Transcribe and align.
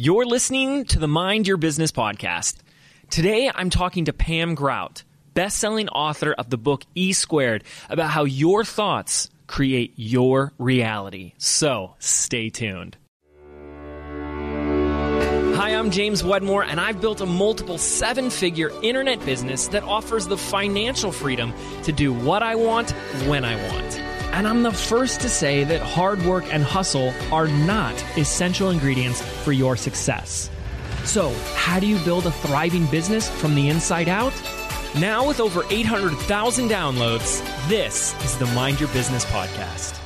You're 0.00 0.26
listening 0.26 0.84
to 0.84 1.00
the 1.00 1.08
Mind 1.08 1.48
Your 1.48 1.56
Business 1.56 1.90
podcast. 1.90 2.58
Today, 3.10 3.50
I'm 3.52 3.68
talking 3.68 4.04
to 4.04 4.12
Pam 4.12 4.54
Grout, 4.54 5.02
best-selling 5.34 5.88
author 5.88 6.32
of 6.34 6.50
the 6.50 6.56
book 6.56 6.84
E 6.94 7.12
Squared, 7.12 7.64
about 7.90 8.10
how 8.10 8.22
your 8.22 8.62
thoughts 8.62 9.28
create 9.48 9.94
your 9.96 10.52
reality. 10.56 11.32
So, 11.38 11.96
stay 11.98 12.48
tuned. 12.48 12.96
Hi, 15.56 15.70
I'm 15.70 15.90
James 15.90 16.22
Wedmore, 16.22 16.62
and 16.62 16.80
I've 16.80 17.00
built 17.00 17.20
a 17.20 17.26
multiple 17.26 17.76
seven 17.76 18.30
figure 18.30 18.70
internet 18.84 19.18
business 19.26 19.66
that 19.66 19.82
offers 19.82 20.28
the 20.28 20.38
financial 20.38 21.10
freedom 21.10 21.52
to 21.82 21.90
do 21.90 22.14
what 22.14 22.44
I 22.44 22.54
want 22.54 22.92
when 23.26 23.44
I 23.44 23.56
want. 23.72 24.07
And 24.32 24.46
I'm 24.46 24.62
the 24.62 24.72
first 24.72 25.20
to 25.22 25.28
say 25.28 25.64
that 25.64 25.80
hard 25.80 26.22
work 26.22 26.52
and 26.52 26.62
hustle 26.62 27.14
are 27.32 27.48
not 27.48 27.94
essential 28.18 28.70
ingredients 28.70 29.22
for 29.22 29.52
your 29.52 29.76
success. 29.76 30.50
So, 31.04 31.32
how 31.54 31.80
do 31.80 31.86
you 31.86 31.98
build 32.04 32.26
a 32.26 32.30
thriving 32.30 32.86
business 32.86 33.28
from 33.28 33.54
the 33.54 33.68
inside 33.68 34.08
out? 34.08 34.34
Now, 35.00 35.26
with 35.26 35.40
over 35.40 35.64
800,000 35.70 36.68
downloads, 36.68 37.40
this 37.68 38.14
is 38.24 38.36
the 38.38 38.46
Mind 38.54 38.80
Your 38.80 38.90
Business 38.90 39.24
Podcast. 39.24 39.98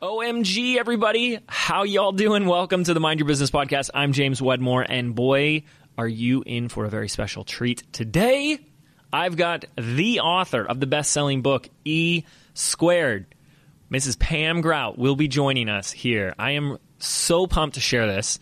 OMG, 0.00 0.76
everybody. 0.76 1.40
How 1.48 1.82
y'all 1.82 2.12
doing? 2.12 2.46
Welcome 2.46 2.84
to 2.84 2.94
the 2.94 3.00
Mind 3.00 3.18
Your 3.18 3.26
Business 3.26 3.50
Podcast. 3.50 3.90
I'm 3.94 4.12
James 4.12 4.40
Wedmore, 4.40 4.86
and 4.88 5.14
boy, 5.14 5.64
are 5.98 6.06
you 6.08 6.44
in 6.46 6.68
for 6.68 6.84
a 6.84 6.88
very 6.88 7.08
special 7.08 7.42
treat 7.42 7.92
today. 7.92 8.60
I've 9.12 9.36
got 9.36 9.64
the 9.76 10.20
author 10.20 10.64
of 10.64 10.80
the 10.80 10.86
best 10.86 11.10
selling 11.12 11.42
book, 11.42 11.68
E 11.84 12.24
Squared. 12.54 13.26
Mrs. 13.90 14.18
Pam 14.18 14.60
Grout 14.60 14.98
will 14.98 15.16
be 15.16 15.28
joining 15.28 15.68
us 15.68 15.90
here. 15.90 16.34
I 16.38 16.52
am 16.52 16.78
so 16.98 17.46
pumped 17.46 17.74
to 17.74 17.80
share 17.80 18.06
this. 18.06 18.38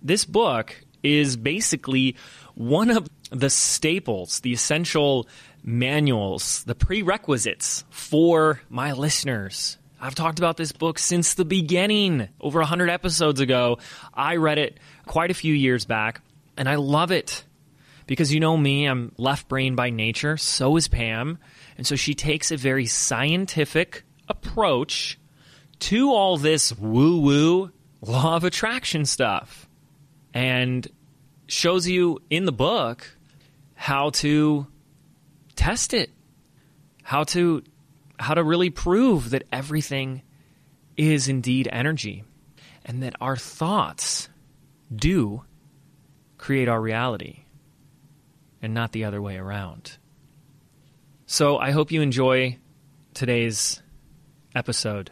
This 0.00 0.24
book 0.24 0.84
is 1.02 1.36
basically 1.36 2.16
one 2.54 2.90
of 2.90 3.08
the 3.30 3.50
staples, 3.50 4.40
the 4.40 4.52
essential 4.52 5.26
manuals, 5.64 6.62
the 6.64 6.74
prerequisites 6.74 7.84
for 7.90 8.60
my 8.68 8.92
listeners. 8.92 9.78
I've 10.00 10.14
talked 10.14 10.38
about 10.38 10.56
this 10.56 10.72
book 10.72 10.98
since 10.98 11.34
the 11.34 11.44
beginning, 11.44 12.28
over 12.40 12.60
100 12.60 12.90
episodes 12.90 13.40
ago. 13.40 13.78
I 14.14 14.36
read 14.36 14.58
it 14.58 14.78
quite 15.06 15.30
a 15.30 15.34
few 15.34 15.54
years 15.54 15.84
back, 15.84 16.20
and 16.56 16.68
I 16.68 16.76
love 16.76 17.10
it 17.10 17.44
because 18.06 18.32
you 18.32 18.40
know 18.40 18.56
me, 18.56 18.86
I'm 18.86 19.12
left 19.18 19.48
brain 19.48 19.74
by 19.74 19.90
nature. 19.90 20.36
So 20.36 20.76
is 20.76 20.88
Pam. 20.88 21.38
And 21.76 21.86
so 21.86 21.96
she 21.96 22.14
takes 22.14 22.50
a 22.50 22.56
very 22.56 22.86
scientific 22.86 24.04
approach 24.28 25.18
to 25.78 26.10
all 26.10 26.36
this 26.36 26.72
woo 26.76 27.20
woo 27.20 27.70
law 28.00 28.36
of 28.36 28.44
attraction 28.44 29.04
stuff 29.04 29.68
and 30.32 30.86
shows 31.48 31.88
you 31.88 32.20
in 32.30 32.44
the 32.44 32.52
book 32.52 33.16
how 33.74 34.10
to 34.10 34.66
test 35.54 35.92
it, 35.94 36.10
how 37.02 37.24
to 37.24 37.62
how 38.18 38.32
to 38.32 38.42
really 38.42 38.70
prove 38.70 39.30
that 39.30 39.42
everything 39.52 40.22
is 40.96 41.28
indeed 41.28 41.68
energy 41.70 42.24
and 42.86 43.02
that 43.02 43.14
our 43.20 43.36
thoughts 43.36 44.30
do 44.94 45.42
create 46.38 46.68
our 46.68 46.80
reality 46.80 47.45
and 48.62 48.74
not 48.74 48.92
the 48.92 49.04
other 49.04 49.20
way 49.20 49.36
around. 49.36 49.98
So 51.26 51.58
I 51.58 51.72
hope 51.72 51.90
you 51.90 52.02
enjoy 52.02 52.58
today's 53.14 53.82
episode. 54.54 55.10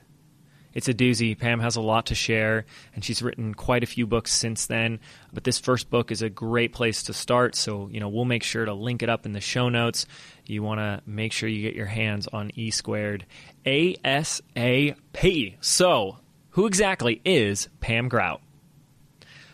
It's 0.72 0.88
a 0.88 0.94
doozy. 0.94 1.38
Pam 1.38 1.60
has 1.60 1.76
a 1.76 1.80
lot 1.80 2.06
to 2.06 2.14
share, 2.16 2.66
and 2.94 3.04
she's 3.04 3.22
written 3.22 3.54
quite 3.54 3.84
a 3.84 3.86
few 3.86 4.06
books 4.06 4.32
since 4.32 4.66
then. 4.66 4.98
But 5.32 5.44
this 5.44 5.60
first 5.60 5.88
book 5.88 6.10
is 6.10 6.20
a 6.20 6.28
great 6.28 6.72
place 6.72 7.04
to 7.04 7.12
start. 7.12 7.54
So, 7.54 7.88
you 7.90 8.00
know, 8.00 8.08
we'll 8.08 8.24
make 8.24 8.42
sure 8.42 8.64
to 8.64 8.74
link 8.74 9.02
it 9.02 9.08
up 9.08 9.24
in 9.24 9.32
the 9.32 9.40
show 9.40 9.68
notes. 9.68 10.06
You 10.46 10.64
want 10.64 10.80
to 10.80 11.00
make 11.06 11.32
sure 11.32 11.48
you 11.48 11.62
get 11.62 11.76
your 11.76 11.86
hands 11.86 12.26
on 12.26 12.50
E 12.54 12.70
squared 12.72 13.24
ASAP. 13.64 15.56
So, 15.60 16.18
who 16.50 16.66
exactly 16.66 17.20
is 17.24 17.68
Pam 17.80 18.08
Grout? 18.08 18.40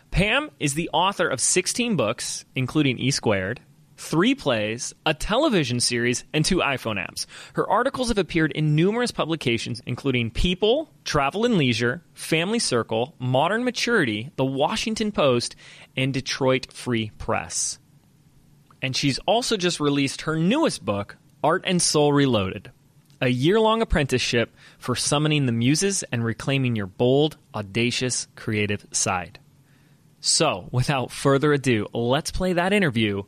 Pam 0.09 0.49
is 0.59 0.73
the 0.73 0.89
author 0.91 1.27
of 1.27 1.39
16 1.39 1.95
books, 1.95 2.45
including 2.55 2.97
E 2.97 3.11
squared 3.11 3.61
three 4.01 4.33
plays, 4.33 4.93
a 5.05 5.13
television 5.13 5.79
series, 5.79 6.23
and 6.33 6.43
two 6.43 6.57
iPhone 6.57 6.97
apps. 6.97 7.27
Her 7.53 7.69
articles 7.69 8.07
have 8.07 8.17
appeared 8.17 8.51
in 8.51 8.75
numerous 8.75 9.11
publications, 9.11 9.81
including 9.85 10.31
People, 10.31 10.91
Travel 11.05 11.45
and 11.45 11.57
Leisure, 11.57 12.03
Family 12.13 12.57
Circle, 12.57 13.15
Modern 13.19 13.63
Maturity, 13.63 14.31
The 14.37 14.45
Washington 14.45 15.11
Post, 15.11 15.55
and 15.95 16.13
Detroit 16.13 16.73
Free 16.73 17.11
Press. 17.19 17.77
And 18.81 18.95
she's 18.95 19.19
also 19.19 19.55
just 19.55 19.79
released 19.79 20.21
her 20.21 20.35
newest 20.35 20.83
book, 20.83 21.17
Art 21.43 21.63
and 21.65 21.81
Soul 21.81 22.11
Reloaded 22.11 22.71
a 23.23 23.27
year 23.27 23.59
long 23.59 23.83
apprenticeship 23.83 24.51
for 24.79 24.95
summoning 24.95 25.45
the 25.45 25.51
muses 25.51 26.01
and 26.11 26.25
reclaiming 26.25 26.75
your 26.75 26.87
bold, 26.87 27.37
audacious, 27.53 28.27
creative 28.35 28.83
side. 28.91 29.37
So, 30.19 30.69
without 30.71 31.11
further 31.11 31.53
ado, 31.53 31.85
let's 31.93 32.31
play 32.31 32.53
that 32.53 32.73
interview 32.73 33.21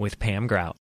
with 0.00 0.18
Pam 0.18 0.46
Grout. 0.46 0.76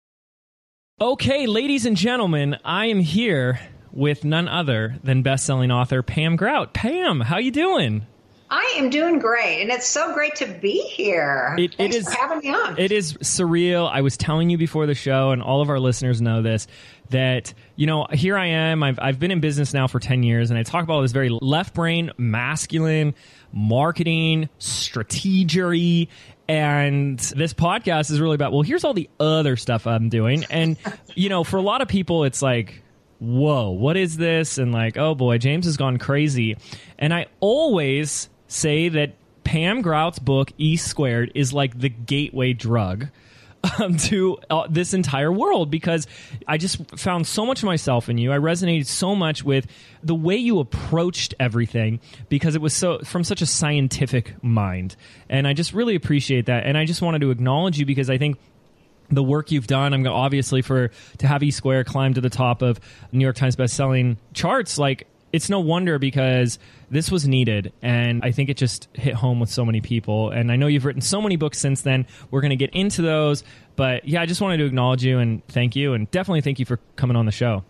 Okay, 0.99 1.45
ladies 1.45 1.85
and 1.85 1.95
gentlemen, 1.95 2.57
I 2.65 2.87
am 2.87 2.99
here 2.99 3.59
with 3.91 4.23
none 4.23 4.47
other 4.47 4.95
than 5.03 5.21
best-selling 5.21 5.71
author 5.71 6.01
Pam 6.01 6.35
Grout. 6.35 6.73
Pam, 6.73 7.21
how 7.21 7.37
you 7.37 7.51
doing? 7.51 8.07
I 8.51 8.75
am 8.77 8.89
doing 8.89 9.19
great, 9.19 9.61
and 9.61 9.69
it's 9.69 9.85
so 9.85 10.11
great 10.13 10.35
to 10.37 10.47
be 10.47 10.81
here. 10.81 11.55
It, 11.59 11.75
it 11.77 11.93
is, 11.93 12.11
having 12.11 12.39
me 12.39 12.49
on. 12.49 12.79
It 12.79 12.91
is 12.91 13.13
surreal. 13.17 13.87
I 13.91 14.01
was 14.01 14.17
telling 14.17 14.49
you 14.49 14.57
before 14.57 14.87
the 14.87 14.95
show, 14.95 15.29
and 15.29 15.43
all 15.43 15.61
of 15.61 15.69
our 15.69 15.79
listeners 15.79 16.19
know 16.19 16.41
this, 16.41 16.65
that, 17.11 17.53
you 17.75 17.85
know, 17.85 18.07
here 18.11 18.35
I 18.35 18.47
am. 18.47 18.81
I've, 18.81 18.97
I've 18.99 19.19
been 19.19 19.29
in 19.29 19.39
business 19.39 19.71
now 19.71 19.85
for 19.85 19.99
10 19.99 20.23
years, 20.23 20.49
and 20.49 20.57
I 20.57 20.63
talk 20.63 20.83
about 20.83 21.01
this 21.01 21.11
very 21.11 21.29
left 21.29 21.75
brain, 21.75 22.11
masculine, 22.17 23.13
marketing, 23.53 24.49
strategy, 24.57 26.09
and 26.49 27.19
this 27.19 27.53
podcast 27.53 28.09
is 28.09 28.19
really 28.19 28.33
about, 28.33 28.51
well, 28.51 28.63
here's 28.63 28.83
all 28.83 28.95
the 28.95 29.07
other 29.19 29.55
stuff 29.55 29.85
I'm 29.85 30.09
doing. 30.09 30.45
And, 30.49 30.77
you 31.13 31.29
know, 31.29 31.43
for 31.43 31.57
a 31.57 31.61
lot 31.61 31.83
of 31.83 31.87
people, 31.87 32.23
it's 32.23 32.41
like, 32.41 32.81
whoa, 33.19 33.69
what 33.69 33.95
is 33.95 34.17
this? 34.17 34.57
And 34.57 34.71
like, 34.71 34.97
oh 34.97 35.13
boy, 35.13 35.37
James 35.37 35.65
has 35.65 35.77
gone 35.77 35.97
crazy. 35.97 36.57
And 36.97 37.13
I 37.13 37.27
always 37.39 38.29
say 38.47 38.89
that 38.89 39.13
Pam 39.43 39.83
Grout's 39.83 40.17
book, 40.17 40.51
E 40.57 40.75
Squared, 40.75 41.31
is 41.35 41.53
like 41.53 41.77
the 41.77 41.89
gateway 41.89 42.53
drug 42.53 43.09
um, 43.79 43.97
to 43.97 44.37
uh, 44.49 44.67
this 44.69 44.93
entire 44.93 45.31
world 45.31 45.69
because 45.69 46.07
I 46.47 46.57
just 46.57 46.97
found 46.97 47.27
so 47.27 47.45
much 47.45 47.61
of 47.61 47.65
myself 47.65 48.09
in 48.09 48.17
you. 48.17 48.31
I 48.31 48.37
resonated 48.37 48.85
so 48.85 49.15
much 49.15 49.43
with 49.43 49.67
the 50.03 50.15
way 50.15 50.35
you 50.35 50.59
approached 50.59 51.33
everything 51.39 51.99
because 52.29 52.55
it 52.55 52.61
was 52.61 52.73
so 52.73 52.99
from 52.99 53.23
such 53.23 53.41
a 53.41 53.45
scientific 53.45 54.41
mind, 54.43 54.95
and 55.29 55.47
I 55.47 55.53
just 55.53 55.73
really 55.73 55.95
appreciate 55.95 56.45
that. 56.45 56.65
And 56.65 56.77
I 56.77 56.85
just 56.85 57.01
wanted 57.01 57.19
to 57.21 57.31
acknowledge 57.31 57.77
you 57.77 57.85
because 57.85 58.09
I 58.09 58.17
think 58.17 58.37
the 59.09 59.23
work 59.23 59.51
you've 59.51 59.67
done. 59.67 59.93
I'm 59.93 60.05
obviously 60.07 60.61
for 60.61 60.91
to 61.17 61.27
have 61.27 61.43
E 61.43 61.51
Squared 61.51 61.87
climb 61.87 62.13
to 62.13 62.21
the 62.21 62.29
top 62.29 62.61
of 62.61 62.79
New 63.11 63.23
York 63.23 63.35
Times 63.35 63.55
best-selling 63.55 64.17
charts. 64.33 64.77
Like 64.77 65.07
it's 65.31 65.49
no 65.49 65.59
wonder 65.59 65.99
because 65.99 66.59
this 66.89 67.11
was 67.11 67.27
needed 67.27 67.71
and 67.81 68.23
i 68.23 68.31
think 68.31 68.49
it 68.49 68.57
just 68.57 68.87
hit 68.93 69.13
home 69.13 69.39
with 69.39 69.49
so 69.49 69.65
many 69.65 69.81
people 69.81 70.31
and 70.31 70.51
i 70.51 70.55
know 70.55 70.67
you've 70.67 70.85
written 70.85 71.01
so 71.01 71.21
many 71.21 71.35
books 71.35 71.57
since 71.59 71.81
then 71.81 72.05
we're 72.31 72.41
going 72.41 72.49
to 72.49 72.55
get 72.55 72.71
into 72.71 73.01
those 73.01 73.43
but 73.75 74.07
yeah 74.07 74.21
i 74.21 74.25
just 74.25 74.41
wanted 74.41 74.57
to 74.57 74.65
acknowledge 74.65 75.03
you 75.03 75.19
and 75.19 75.45
thank 75.47 75.75
you 75.75 75.93
and 75.93 76.09
definitely 76.11 76.41
thank 76.41 76.59
you 76.59 76.65
for 76.65 76.79
coming 76.95 77.15
on 77.15 77.25
the 77.25 77.31
show 77.31 77.63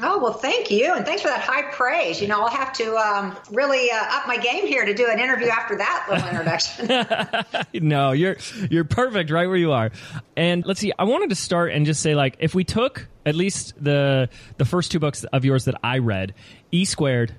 Oh, 0.00 0.20
well, 0.20 0.32
thank 0.32 0.70
you. 0.70 0.94
And 0.94 1.04
thanks 1.04 1.22
for 1.22 1.28
that 1.28 1.40
high 1.40 1.62
praise. 1.72 2.22
You 2.22 2.28
know, 2.28 2.40
I'll 2.40 2.48
have 2.48 2.72
to 2.74 2.96
um, 2.96 3.36
really 3.50 3.90
uh, 3.90 3.96
up 3.96 4.28
my 4.28 4.36
game 4.36 4.64
here 4.64 4.84
to 4.84 4.94
do 4.94 5.10
an 5.10 5.18
interview 5.18 5.48
after 5.48 5.76
that 5.76 6.06
little 6.08 6.28
introduction. 6.28 6.88
no, 7.88 8.12
you're, 8.12 8.36
you're 8.70 8.84
perfect 8.84 9.30
right 9.30 9.48
where 9.48 9.56
you 9.56 9.72
are. 9.72 9.90
And 10.36 10.64
let's 10.64 10.78
see, 10.78 10.92
I 10.96 11.02
wanted 11.02 11.30
to 11.30 11.34
start 11.34 11.72
and 11.72 11.84
just 11.84 12.00
say, 12.00 12.14
like, 12.14 12.36
if 12.38 12.54
we 12.54 12.62
took 12.62 13.08
at 13.26 13.34
least 13.34 13.74
the, 13.82 14.28
the 14.56 14.64
first 14.64 14.92
two 14.92 15.00
books 15.00 15.24
of 15.24 15.44
yours 15.44 15.64
that 15.64 15.74
I 15.82 15.98
read, 15.98 16.32
E 16.70 16.84
squared 16.84 17.34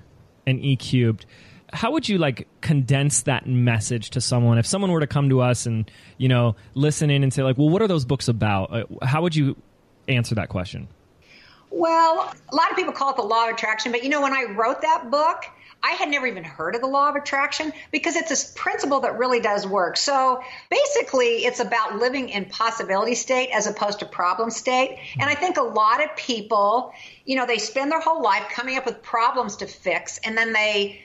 and 0.46 0.60
E 0.64 0.76
cubed, 0.76 1.26
how 1.72 1.92
would 1.92 2.08
you 2.08 2.18
like 2.18 2.48
condense 2.60 3.22
that 3.22 3.46
message 3.46 4.10
to 4.10 4.20
someone? 4.20 4.58
If 4.58 4.66
someone 4.66 4.90
were 4.90 5.00
to 5.00 5.06
come 5.06 5.28
to 5.28 5.40
us 5.40 5.66
and 5.66 5.90
you 6.18 6.28
know 6.28 6.56
listen 6.74 7.10
in 7.10 7.22
and 7.22 7.32
say 7.32 7.42
like 7.42 7.58
well 7.58 7.68
what 7.68 7.82
are 7.82 7.88
those 7.88 8.04
books 8.04 8.28
about? 8.28 8.72
Uh, 8.72 8.84
how 9.02 9.22
would 9.22 9.34
you 9.34 9.56
answer 10.08 10.34
that 10.34 10.48
question? 10.48 10.88
Well, 11.70 12.34
a 12.48 12.56
lot 12.56 12.70
of 12.70 12.76
people 12.76 12.92
call 12.92 13.10
it 13.10 13.16
the 13.16 13.22
law 13.22 13.48
of 13.48 13.54
attraction, 13.54 13.92
but 13.92 14.02
you 14.02 14.08
know, 14.08 14.20
when 14.20 14.32
I 14.32 14.44
wrote 14.56 14.82
that 14.82 15.10
book, 15.10 15.44
I 15.82 15.92
had 15.92 16.10
never 16.10 16.26
even 16.26 16.44
heard 16.44 16.74
of 16.74 16.80
the 16.80 16.86
law 16.86 17.08
of 17.08 17.16
attraction 17.16 17.72
because 17.90 18.16
it's 18.16 18.30
a 18.30 18.54
principle 18.54 19.00
that 19.00 19.18
really 19.18 19.40
does 19.40 19.66
work. 19.66 19.96
So 19.96 20.42
basically, 20.70 21.44
it's 21.46 21.60
about 21.60 21.98
living 21.98 22.28
in 22.28 22.44
possibility 22.46 23.14
state 23.14 23.50
as 23.50 23.66
opposed 23.66 24.00
to 24.00 24.06
problem 24.06 24.50
state. 24.50 24.98
And 25.18 25.30
I 25.30 25.34
think 25.34 25.56
a 25.56 25.62
lot 25.62 26.04
of 26.04 26.14
people, 26.16 26.92
you 27.24 27.36
know, 27.36 27.46
they 27.46 27.58
spend 27.58 27.90
their 27.90 28.00
whole 28.00 28.22
life 28.22 28.48
coming 28.50 28.76
up 28.76 28.84
with 28.84 29.02
problems 29.02 29.56
to 29.56 29.66
fix 29.66 30.18
and 30.18 30.36
then 30.36 30.52
they 30.52 31.00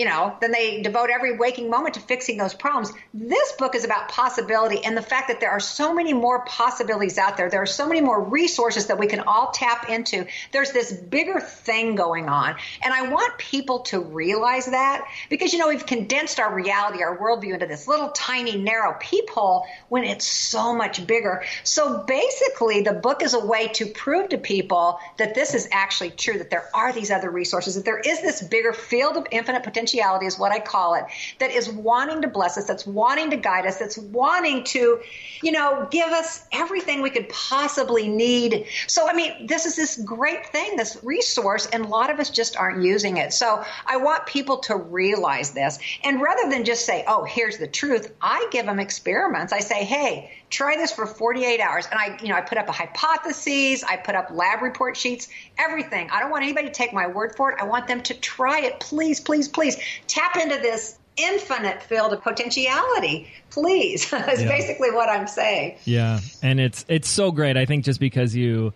you 0.00 0.06
know, 0.06 0.34
then 0.40 0.50
they 0.50 0.80
devote 0.80 1.10
every 1.10 1.36
waking 1.36 1.68
moment 1.68 1.92
to 1.92 2.00
fixing 2.00 2.38
those 2.38 2.54
problems. 2.54 2.90
This 3.12 3.52
book 3.58 3.74
is 3.74 3.84
about 3.84 4.08
possibility 4.08 4.82
and 4.82 4.96
the 4.96 5.02
fact 5.02 5.28
that 5.28 5.40
there 5.40 5.50
are 5.50 5.60
so 5.60 5.92
many 5.92 6.14
more 6.14 6.42
possibilities 6.46 7.18
out 7.18 7.36
there. 7.36 7.50
There 7.50 7.60
are 7.60 7.66
so 7.66 7.86
many 7.86 8.00
more 8.00 8.18
resources 8.18 8.86
that 8.86 8.98
we 8.98 9.08
can 9.08 9.20
all 9.20 9.50
tap 9.50 9.90
into. 9.90 10.24
There's 10.52 10.72
this 10.72 10.90
bigger 10.90 11.38
thing 11.38 11.96
going 11.96 12.30
on. 12.30 12.56
And 12.82 12.94
I 12.94 13.10
want 13.10 13.36
people 13.36 13.80
to 13.80 14.00
realize 14.00 14.64
that 14.64 15.06
because, 15.28 15.52
you 15.52 15.58
know, 15.58 15.68
we've 15.68 15.84
condensed 15.84 16.40
our 16.40 16.54
reality, 16.54 17.02
our 17.02 17.18
worldview 17.18 17.52
into 17.52 17.66
this 17.66 17.86
little 17.86 18.08
tiny, 18.08 18.56
narrow 18.56 18.96
peephole 19.00 19.66
when 19.90 20.04
it's 20.04 20.26
so 20.26 20.74
much 20.74 21.06
bigger. 21.06 21.44
So 21.62 22.04
basically, 22.04 22.80
the 22.80 22.94
book 22.94 23.22
is 23.22 23.34
a 23.34 23.44
way 23.44 23.68
to 23.74 23.84
prove 23.84 24.30
to 24.30 24.38
people 24.38 24.98
that 25.18 25.34
this 25.34 25.52
is 25.52 25.68
actually 25.72 26.12
true, 26.12 26.38
that 26.38 26.48
there 26.48 26.70
are 26.72 26.90
these 26.90 27.10
other 27.10 27.28
resources, 27.28 27.74
that 27.74 27.84
there 27.84 28.00
is 28.00 28.22
this 28.22 28.40
bigger 28.40 28.72
field 28.72 29.18
of 29.18 29.26
infinite 29.30 29.62
potential 29.62 29.89
potentiality 29.90 30.26
is 30.26 30.38
what 30.38 30.52
I 30.52 30.60
call 30.60 30.94
it, 30.94 31.04
that 31.38 31.50
is 31.50 31.68
wanting 31.68 32.22
to 32.22 32.28
bless 32.28 32.56
us, 32.56 32.66
that's 32.66 32.86
wanting 32.86 33.30
to 33.30 33.36
guide 33.36 33.66
us, 33.66 33.78
that's 33.78 33.98
wanting 33.98 34.64
to, 34.64 35.00
you 35.42 35.52
know, 35.52 35.86
give 35.90 36.08
us 36.08 36.44
everything 36.52 37.02
we 37.02 37.10
could 37.10 37.28
possibly 37.28 38.08
need. 38.08 38.66
So, 38.86 39.08
I 39.08 39.12
mean, 39.12 39.46
this 39.46 39.66
is 39.66 39.76
this 39.76 39.96
great 40.04 40.46
thing, 40.46 40.76
this 40.76 40.98
resource, 41.02 41.66
and 41.66 41.84
a 41.84 41.88
lot 41.88 42.10
of 42.10 42.18
us 42.18 42.30
just 42.30 42.56
aren't 42.56 42.82
using 42.82 43.16
it. 43.16 43.32
So, 43.32 43.64
I 43.86 43.96
want 43.96 44.26
people 44.26 44.58
to 44.58 44.76
realize 44.76 45.52
this. 45.52 45.78
And 46.04 46.20
rather 46.20 46.50
than 46.50 46.64
just 46.64 46.86
say, 46.86 47.04
oh, 47.06 47.24
here's 47.24 47.58
the 47.58 47.68
truth, 47.68 48.12
I 48.20 48.48
give 48.50 48.66
them 48.66 48.80
experiments. 48.80 49.52
I 49.52 49.60
say, 49.60 49.84
hey, 49.84 50.30
try 50.50 50.76
this 50.76 50.92
for 50.92 51.06
48 51.06 51.60
hours. 51.60 51.86
And 51.90 51.98
I, 51.98 52.18
you 52.22 52.28
know, 52.28 52.34
I 52.34 52.40
put 52.40 52.58
up 52.58 52.68
a 52.68 52.72
hypothesis, 52.72 53.84
I 53.84 53.96
put 53.96 54.14
up 54.14 54.30
lab 54.30 54.62
report 54.62 54.96
sheets, 54.96 55.28
everything. 55.58 56.10
I 56.10 56.20
don't 56.20 56.30
want 56.30 56.42
anybody 56.42 56.66
to 56.66 56.72
take 56.72 56.92
my 56.92 57.06
word 57.06 57.36
for 57.36 57.52
it. 57.52 57.58
I 57.60 57.64
want 57.64 57.86
them 57.86 58.02
to 58.02 58.14
try 58.14 58.60
it. 58.60 58.80
Please, 58.80 59.20
please, 59.20 59.48
please 59.48 59.69
tap 60.06 60.36
into 60.36 60.56
this 60.56 60.98
infinite 61.16 61.82
field 61.82 62.12
of 62.12 62.22
potentiality 62.22 63.30
please. 63.50 64.04
Is 64.12 64.42
yeah. 64.42 64.48
basically 64.48 64.90
what 64.90 65.08
i'm 65.08 65.26
saying. 65.26 65.76
Yeah 65.84 66.20
and 66.42 66.60
it's 66.60 66.84
it's 66.88 67.08
so 67.08 67.30
great. 67.32 67.56
I 67.56 67.66
think 67.66 67.84
just 67.84 68.00
because 68.00 68.34
you 68.34 68.72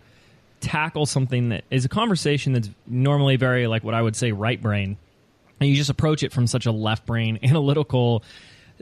tackle 0.61 1.05
something 1.05 1.49
that 1.49 1.63
is 1.69 1.85
a 1.85 1.89
conversation 1.89 2.53
that's 2.53 2.69
normally 2.87 3.35
very 3.35 3.67
like 3.67 3.83
what 3.83 3.93
i 3.93 4.01
would 4.01 4.15
say 4.15 4.31
right 4.31 4.59
brain 4.59 4.97
and 5.59 5.69
you 5.69 5.75
just 5.75 5.91
approach 5.91 6.23
it 6.23 6.31
from 6.31 6.47
such 6.47 6.65
a 6.65 6.71
left 6.71 7.05
brain 7.05 7.37
analytical 7.43 8.23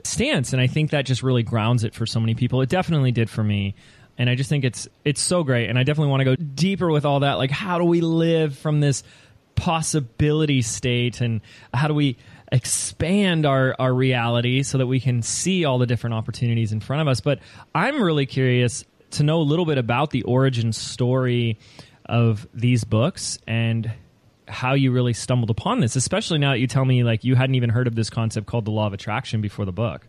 stance 0.02 0.52
and 0.52 0.62
i 0.62 0.66
think 0.66 0.90
that 0.92 1.04
just 1.04 1.22
really 1.22 1.42
grounds 1.42 1.84
it 1.84 1.94
for 1.94 2.06
so 2.06 2.20
many 2.20 2.34
people. 2.34 2.62
It 2.62 2.68
definitely 2.68 3.12
did 3.12 3.28
for 3.28 3.44
me 3.44 3.74
and 4.16 4.30
i 4.30 4.34
just 4.34 4.48
think 4.48 4.64
it's 4.64 4.88
it's 5.04 5.20
so 5.20 5.42
great 5.42 5.68
and 5.68 5.78
i 5.78 5.82
definitely 5.82 6.10
want 6.10 6.20
to 6.20 6.24
go 6.24 6.36
deeper 6.36 6.90
with 6.90 7.04
all 7.04 7.20
that. 7.20 7.34
Like 7.34 7.50
how 7.50 7.78
do 7.78 7.84
we 7.84 8.00
live 8.00 8.56
from 8.56 8.80
this 8.80 9.02
possibility 9.56 10.62
state 10.62 11.20
and 11.20 11.40
how 11.72 11.88
do 11.88 11.94
we 11.94 12.16
expand 12.52 13.46
our, 13.46 13.74
our 13.78 13.92
reality 13.92 14.62
so 14.62 14.78
that 14.78 14.86
we 14.86 15.00
can 15.00 15.22
see 15.22 15.64
all 15.64 15.78
the 15.78 15.86
different 15.86 16.14
opportunities 16.14 16.72
in 16.72 16.80
front 16.80 17.02
of 17.02 17.08
us 17.08 17.20
but 17.20 17.38
i'm 17.74 18.02
really 18.02 18.26
curious 18.26 18.84
to 19.10 19.22
know 19.22 19.40
a 19.40 19.42
little 19.42 19.64
bit 19.66 19.78
about 19.78 20.10
the 20.10 20.22
origin 20.24 20.72
story 20.72 21.58
of 22.06 22.46
these 22.52 22.84
books 22.84 23.38
and 23.46 23.90
how 24.46 24.74
you 24.74 24.92
really 24.92 25.12
stumbled 25.12 25.50
upon 25.50 25.80
this, 25.80 25.96
especially 25.96 26.38
now 26.38 26.52
that 26.52 26.58
you 26.58 26.66
tell 26.66 26.84
me 26.84 27.02
like 27.02 27.24
you 27.24 27.34
hadn't 27.34 27.54
even 27.54 27.70
heard 27.70 27.86
of 27.86 27.94
this 27.94 28.10
concept 28.10 28.46
called 28.46 28.64
the 28.64 28.70
law 28.70 28.86
of 28.86 28.92
attraction 28.92 29.40
before 29.40 29.64
the 29.64 29.72
book. 29.72 30.06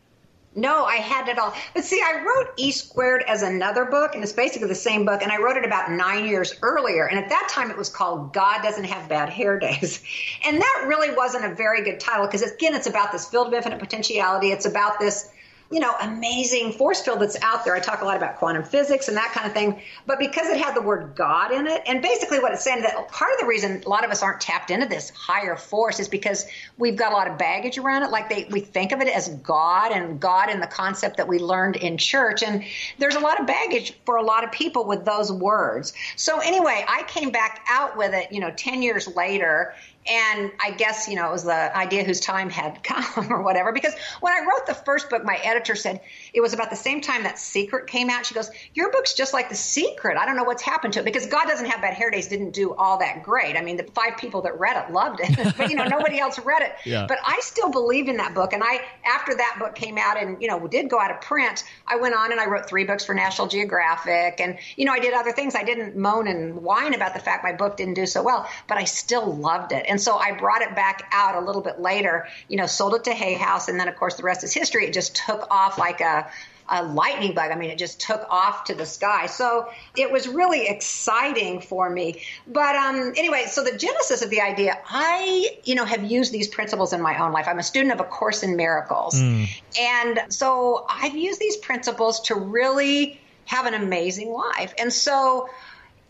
No, 0.57 0.85
I 0.85 0.95
had 0.95 1.27
it 1.27 1.37
all. 1.37 1.53
But 1.73 1.83
see, 1.83 2.01
I 2.01 2.23
wrote 2.23 2.53
E 2.55 2.71
Squared 2.71 3.23
as 3.27 3.43
another 3.43 3.83
book, 3.83 4.15
and 4.15 4.23
it's 4.23 4.31
basically 4.31 4.69
the 4.69 4.75
same 4.75 5.05
book, 5.05 5.21
and 5.21 5.29
I 5.29 5.37
wrote 5.37 5.57
it 5.57 5.65
about 5.65 5.91
nine 5.91 6.25
years 6.25 6.55
earlier. 6.61 7.07
And 7.07 7.19
at 7.19 7.27
that 7.27 7.49
time, 7.51 7.69
it 7.69 7.77
was 7.77 7.89
called 7.89 8.33
God 8.33 8.61
Doesn't 8.63 8.85
Have 8.85 9.09
Bad 9.09 9.29
Hair 9.29 9.59
Days. 9.59 10.01
And 10.45 10.61
that 10.61 10.85
really 10.87 11.13
wasn't 11.15 11.43
a 11.45 11.55
very 11.55 11.83
good 11.83 11.99
title 11.99 12.27
because, 12.27 12.43
again, 12.43 12.75
it's 12.75 12.85
about 12.85 13.11
this 13.11 13.27
field 13.27 13.47
of 13.47 13.53
infinite 13.53 13.79
potentiality. 13.79 14.51
It's 14.51 14.65
about 14.65 14.99
this 14.99 15.29
you 15.71 15.79
know, 15.79 15.95
amazing 16.01 16.71
force 16.73 17.01
field 17.01 17.19
that's 17.19 17.41
out 17.41 17.65
there. 17.65 17.75
I 17.75 17.79
talk 17.79 18.01
a 18.01 18.05
lot 18.05 18.17
about 18.17 18.37
quantum 18.37 18.63
physics 18.63 19.07
and 19.07 19.17
that 19.17 19.31
kind 19.31 19.47
of 19.47 19.53
thing, 19.53 19.81
but 20.05 20.19
because 20.19 20.47
it 20.47 20.61
had 20.61 20.75
the 20.75 20.81
word 20.81 21.15
God 21.15 21.51
in 21.51 21.65
it, 21.65 21.81
and 21.87 22.01
basically 22.01 22.39
what 22.39 22.51
it's 22.53 22.63
saying 22.63 22.83
that 22.83 23.07
part 23.09 23.33
of 23.33 23.39
the 23.39 23.47
reason 23.47 23.81
a 23.83 23.89
lot 23.89 24.05
of 24.05 24.11
us 24.11 24.21
aren't 24.21 24.39
tapped 24.39 24.69
into 24.69 24.85
this 24.85 25.09
higher 25.09 25.55
force 25.55 25.99
is 25.99 26.07
because 26.07 26.45
we've 26.77 26.95
got 26.95 27.11
a 27.11 27.15
lot 27.15 27.27
of 27.27 27.37
baggage 27.37 27.77
around 27.79 28.03
it. 28.03 28.11
Like 28.11 28.29
they, 28.29 28.47
we 28.51 28.59
think 28.59 28.91
of 28.91 29.01
it 29.01 29.07
as 29.07 29.29
God 29.29 29.91
and 29.91 30.19
God 30.19 30.49
in 30.49 30.59
the 30.59 30.67
concept 30.67 31.17
that 31.17 31.27
we 31.27 31.39
learned 31.39 31.77
in 31.77 31.97
church, 31.97 32.43
and 32.43 32.63
there's 32.99 33.15
a 33.15 33.19
lot 33.19 33.39
of 33.39 33.47
baggage 33.47 33.93
for 34.05 34.17
a 34.17 34.23
lot 34.23 34.43
of 34.43 34.51
people 34.51 34.85
with 34.85 35.03
those 35.03 35.31
words. 35.31 35.93
So 36.15 36.39
anyway, 36.39 36.85
I 36.87 37.03
came 37.03 37.31
back 37.31 37.65
out 37.69 37.97
with 37.97 38.13
it, 38.13 38.31
you 38.31 38.39
know, 38.39 38.51
ten 38.51 38.83
years 38.83 39.07
later, 39.15 39.73
and 40.07 40.51
I 40.59 40.71
guess, 40.71 41.07
you 41.07 41.15
know, 41.15 41.27
it 41.27 41.31
was 41.31 41.43
the 41.43 41.77
idea 41.77 42.03
whose 42.03 42.19
time 42.19 42.49
had 42.49 42.83
come 42.83 43.31
or 43.31 43.41
whatever. 43.41 43.71
Because 43.71 43.93
when 44.21 44.33
I 44.33 44.41
wrote 44.41 44.67
the 44.67 44.73
first 44.73 45.09
book, 45.09 45.23
my 45.23 45.37
editor 45.43 45.75
said 45.75 46.01
it 46.35 46.41
was 46.41 46.53
about 46.53 46.69
the 46.69 46.75
same 46.75 46.99
time 46.99 47.23
that 47.23 47.39
Secret 47.39 47.87
came 47.87 48.09
out. 48.09 48.25
She 48.25 48.35
goes, 48.35 48.51
Your 48.73 48.91
book's 48.91 49.13
just 49.13 49.33
like 49.33 49.47
The 49.47 49.55
Secret. 49.55 50.17
I 50.17 50.25
don't 50.25 50.35
know 50.35 50.43
what's 50.43 50.61
happened 50.61 50.93
to 50.93 50.99
it 50.99 51.05
because 51.05 51.25
God 51.27 51.47
Doesn't 51.47 51.65
Have 51.65 51.81
Bad 51.81 51.93
Hair 51.93 52.11
Days 52.11 52.27
didn't 52.27 52.51
do 52.51 52.73
all 52.73 52.99
that 52.99 53.23
great. 53.23 53.55
I 53.55 53.61
mean, 53.61 53.77
the 53.77 53.85
five 53.95 54.17
people 54.17 54.41
that 54.41 54.59
read 54.59 54.75
it 54.75 54.91
loved 54.91 55.21
it, 55.23 55.53
but, 55.57 55.69
you 55.69 55.77
know, 55.77 55.85
nobody 55.85 56.19
else 56.19 56.37
read 56.39 56.61
it. 56.61 56.73
Yeah. 56.83 57.05
But 57.07 57.19
I 57.25 57.39
still 57.41 57.71
believed 57.71 58.09
in 58.09 58.17
that 58.17 58.35
book. 58.35 58.51
And 58.51 58.61
I, 58.63 58.81
after 59.05 59.33
that 59.35 59.55
book 59.59 59.75
came 59.75 59.97
out 59.97 60.21
and, 60.21 60.41
you 60.41 60.49
know, 60.49 60.67
did 60.67 60.89
go 60.89 60.99
out 60.99 61.09
of 61.09 61.21
print, 61.21 61.63
I 61.87 61.95
went 61.95 62.15
on 62.15 62.33
and 62.33 62.41
I 62.41 62.47
wrote 62.47 62.67
three 62.67 62.83
books 62.83 63.05
for 63.05 63.15
National 63.15 63.47
Geographic. 63.47 64.41
And, 64.41 64.57
you 64.75 64.83
know, 64.83 64.91
I 64.91 64.99
did 64.99 65.13
other 65.13 65.31
things. 65.31 65.55
I 65.55 65.63
didn't 65.63 65.95
moan 65.95 66.27
and 66.27 66.63
whine 66.63 66.93
about 66.93 67.13
the 67.13 67.21
fact 67.21 67.45
my 67.45 67.53
book 67.53 67.77
didn't 67.77 67.93
do 67.93 68.05
so 68.05 68.21
well, 68.21 68.49
but 68.67 68.77
I 68.77 68.83
still 68.83 69.33
loved 69.33 69.71
it. 69.71 69.85
And 69.87 70.01
so 70.01 70.17
I 70.17 70.33
brought 70.33 70.63
it 70.63 70.75
back 70.75 71.07
out 71.13 71.41
a 71.41 71.45
little 71.45 71.61
bit 71.61 71.79
later, 71.79 72.27
you 72.49 72.57
know, 72.57 72.65
sold 72.65 72.95
it 72.95 73.05
to 73.05 73.13
Hay 73.13 73.35
House. 73.35 73.69
And 73.69 73.79
then, 73.79 73.87
of 73.87 73.95
course, 73.95 74.15
the 74.15 74.23
rest 74.23 74.43
is 74.43 74.53
history. 74.53 74.85
It 74.85 74.93
just 74.93 75.15
took 75.15 75.47
off 75.49 75.77
like 75.77 76.01
a, 76.01 76.24
a 76.67 76.83
lightning 76.83 77.33
bug. 77.33 77.51
I 77.51 77.55
mean, 77.55 77.69
it 77.69 77.77
just 77.77 77.99
took 77.99 78.25
off 78.29 78.65
to 78.65 78.75
the 78.75 78.85
sky. 78.85 79.27
So 79.27 79.69
it 79.95 80.11
was 80.11 80.27
really 80.27 80.67
exciting 80.67 81.61
for 81.61 81.89
me. 81.89 82.23
But 82.47 82.75
um, 82.75 83.13
anyway, 83.15 83.45
so 83.47 83.63
the 83.63 83.77
genesis 83.77 84.21
of 84.21 84.29
the 84.29 84.41
idea, 84.41 84.77
I, 84.89 85.59
you 85.63 85.75
know, 85.75 85.85
have 85.85 86.03
used 86.03 86.31
these 86.31 86.47
principles 86.47 86.93
in 86.93 87.01
my 87.01 87.23
own 87.23 87.31
life. 87.31 87.47
I'm 87.47 87.59
a 87.59 87.63
student 87.63 87.93
of 87.93 87.99
A 87.99 88.03
Course 88.03 88.41
in 88.43 88.55
Miracles. 88.55 89.15
Mm. 89.15 89.47
And 89.79 90.33
so 90.33 90.85
I've 90.89 91.15
used 91.15 91.39
these 91.39 91.57
principles 91.57 92.21
to 92.21 92.35
really 92.35 93.21
have 93.45 93.67
an 93.67 93.75
amazing 93.75 94.31
life. 94.31 94.73
And 94.79 94.91
so, 94.91 95.49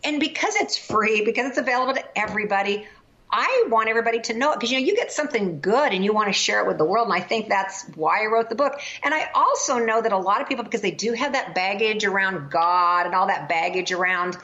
and 0.02 0.20
because 0.20 0.56
it's 0.56 0.78
free, 0.78 1.22
because 1.22 1.50
it's 1.50 1.58
available 1.58 1.94
to 1.94 2.18
everybody, 2.18 2.86
I 3.30 3.66
want 3.68 3.88
everybody 3.88 4.20
to 4.20 4.34
know 4.34 4.52
it 4.52 4.56
because 4.56 4.70
you 4.70 4.78
know 4.78 4.86
you 4.86 4.94
get 4.94 5.10
something 5.10 5.60
good 5.60 5.92
and 5.92 6.04
you 6.04 6.12
want 6.12 6.28
to 6.28 6.32
share 6.32 6.60
it 6.60 6.68
with 6.68 6.78
the 6.78 6.84
world, 6.84 7.08
and 7.08 7.14
I 7.14 7.20
think 7.20 7.48
that's 7.48 7.84
why 7.94 8.22
I 8.22 8.26
wrote 8.26 8.48
the 8.48 8.54
book. 8.54 8.80
And 9.02 9.12
I 9.12 9.28
also 9.34 9.78
know 9.78 10.00
that 10.00 10.12
a 10.12 10.18
lot 10.18 10.40
of 10.40 10.48
people, 10.48 10.64
because 10.64 10.80
they 10.80 10.92
do 10.92 11.12
have 11.12 11.32
that 11.32 11.54
baggage 11.54 12.04
around 12.04 12.50
God 12.50 13.06
and 13.06 13.14
all 13.14 13.26
that 13.26 13.48
baggage 13.48 13.90
around, 13.90 14.36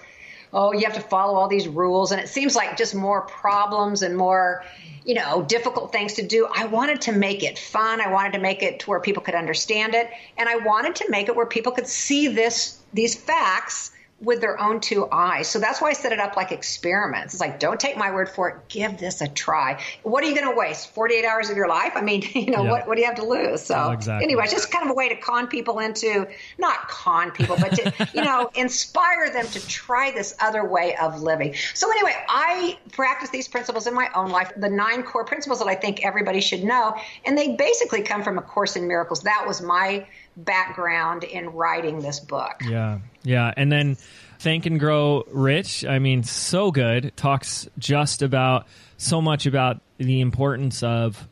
oh, 0.53 0.73
you 0.73 0.81
have 0.81 0.95
to 0.95 1.01
follow 1.01 1.35
all 1.35 1.49
these 1.49 1.69
rules, 1.69 2.11
and 2.11 2.21
it 2.21 2.29
seems 2.29 2.57
like 2.57 2.77
just 2.77 2.95
more 2.95 3.23
problems 3.23 4.03
and 4.03 4.17
more, 4.17 4.65
you 5.05 5.15
know, 5.15 5.43
difficult 5.43 5.93
things 5.93 6.15
to 6.15 6.27
do. 6.27 6.49
I 6.53 6.67
wanted 6.67 7.03
to 7.03 7.13
make 7.13 7.45
it 7.45 7.59
fun. 7.59 8.01
I 8.01 8.13
wanted 8.13 8.33
to 8.33 8.41
make 8.41 8.63
it 8.63 8.81
to 8.81 8.91
where 8.91 9.01
people 9.01 9.23
could 9.23 9.37
understand 9.37 9.95
it, 9.95 10.11
and 10.37 10.49
I 10.49 10.57
wanted 10.57 10.97
to 10.97 11.09
make 11.09 11.29
it 11.29 11.37
where 11.37 11.47
people 11.47 11.73
could 11.73 11.87
see 11.87 12.29
this 12.29 12.79
these 12.93 13.15
facts 13.15 13.92
with 14.23 14.41
their 14.41 14.61
own 14.61 14.81
two 14.81 15.09
eyes. 15.11 15.49
So 15.49 15.59
that's 15.59 15.81
why 15.81 15.91
I 15.91 15.93
set 15.95 16.13
it 16.13 16.21
up 16.21 16.37
like 16.37 16.53
experiments. 16.53 17.35
It's 17.35 17.41
like, 17.41 17.59
don't 17.59 17.79
take 17.79 17.97
my 17.97 18.13
word 18.13 18.29
for 18.29 18.49
it. 18.49 18.69
Give 18.69 18.97
this 18.97 19.21
a 19.21 19.27
try. 19.27 19.81
What 20.05 20.23
are 20.23 20.29
you 20.29 20.35
going 20.35 20.49
to 20.49 20.57
waste? 20.57 20.95
48 20.95 21.25
hours 21.25 21.51
of 21.51 21.57
your 21.57 21.69
life? 21.69 21.93
I 21.97 22.03
mean, 22.03 22.23
you 22.33 22.53
know, 22.53 22.63
yeah. 22.63 22.71
what, 22.71 22.87
what 22.87 22.95
do 22.95 23.01
you 23.01 23.07
have 23.09 23.17
to 23.17 23.27
lose? 23.27 23.63
So, 23.63 23.75
oh, 23.75 23.91
exactly. 23.91 24.25
anyway, 24.25 24.45
it's 24.45 24.53
just 24.53 24.71
kind 24.71 24.85
of 24.85 24.93
a 24.93 24.95
way 24.95 25.09
to 25.09 25.17
con 25.17 25.49
people 25.49 25.81
into, 25.81 26.29
not 26.57 26.89
con 26.89 27.33
people, 27.33 27.57
but 27.59 27.73
to, 27.73 28.11
you 28.15 28.23
know, 28.23 28.49
inspire 28.55 29.31
them 29.33 29.47
to 29.49 29.67
try 29.67 30.13
this 30.13 30.37
other 30.41 30.65
way 30.65 30.95
of 30.97 31.21
living. 31.21 31.55
So, 31.75 31.91
anyway, 31.91 32.15
I 32.29 32.79
practice 32.93 33.31
these 33.31 33.49
principles 33.49 33.89
in 33.89 33.95
my 33.95 34.09
own 34.15 34.31
life, 34.31 34.53
the 34.57 34.71
nine 34.71 35.03
core 35.03 35.25
principles 35.25 35.59
that 35.59 35.69
I 35.69 35.75
think 35.75 36.05
everybody 36.05 36.41
should 36.41 36.63
know. 36.63 36.97
And 37.25 37.37
they 37.37 37.57
basically 37.57 38.03
come 38.03 38.23
from 38.23 38.39
A 38.39 38.43
Course 38.43 38.77
in 38.77 38.87
Miracles. 38.87 39.23
That 39.23 39.45
was 39.49 39.61
my 39.61 40.07
background 40.37 41.25
in 41.25 41.51
writing 41.51 42.01
this 42.01 42.21
book. 42.21 42.63
Yeah. 42.69 42.99
Yeah. 43.23 43.53
And 43.57 43.71
then 43.71 43.97
Thank 44.39 44.67
and 44.67 44.81
Grow 44.81 45.25
Rich, 45.31 45.85
I 45.85 45.99
mean, 45.99 46.23
so 46.25 46.71
good. 46.71 47.13
Talks 47.17 47.69
just 47.79 48.23
about 48.23 48.67
so 48.97 49.21
much 49.21 49.47
about 49.47 49.81
the 49.99 50.21
importance 50.21 50.83
of 50.83 51.29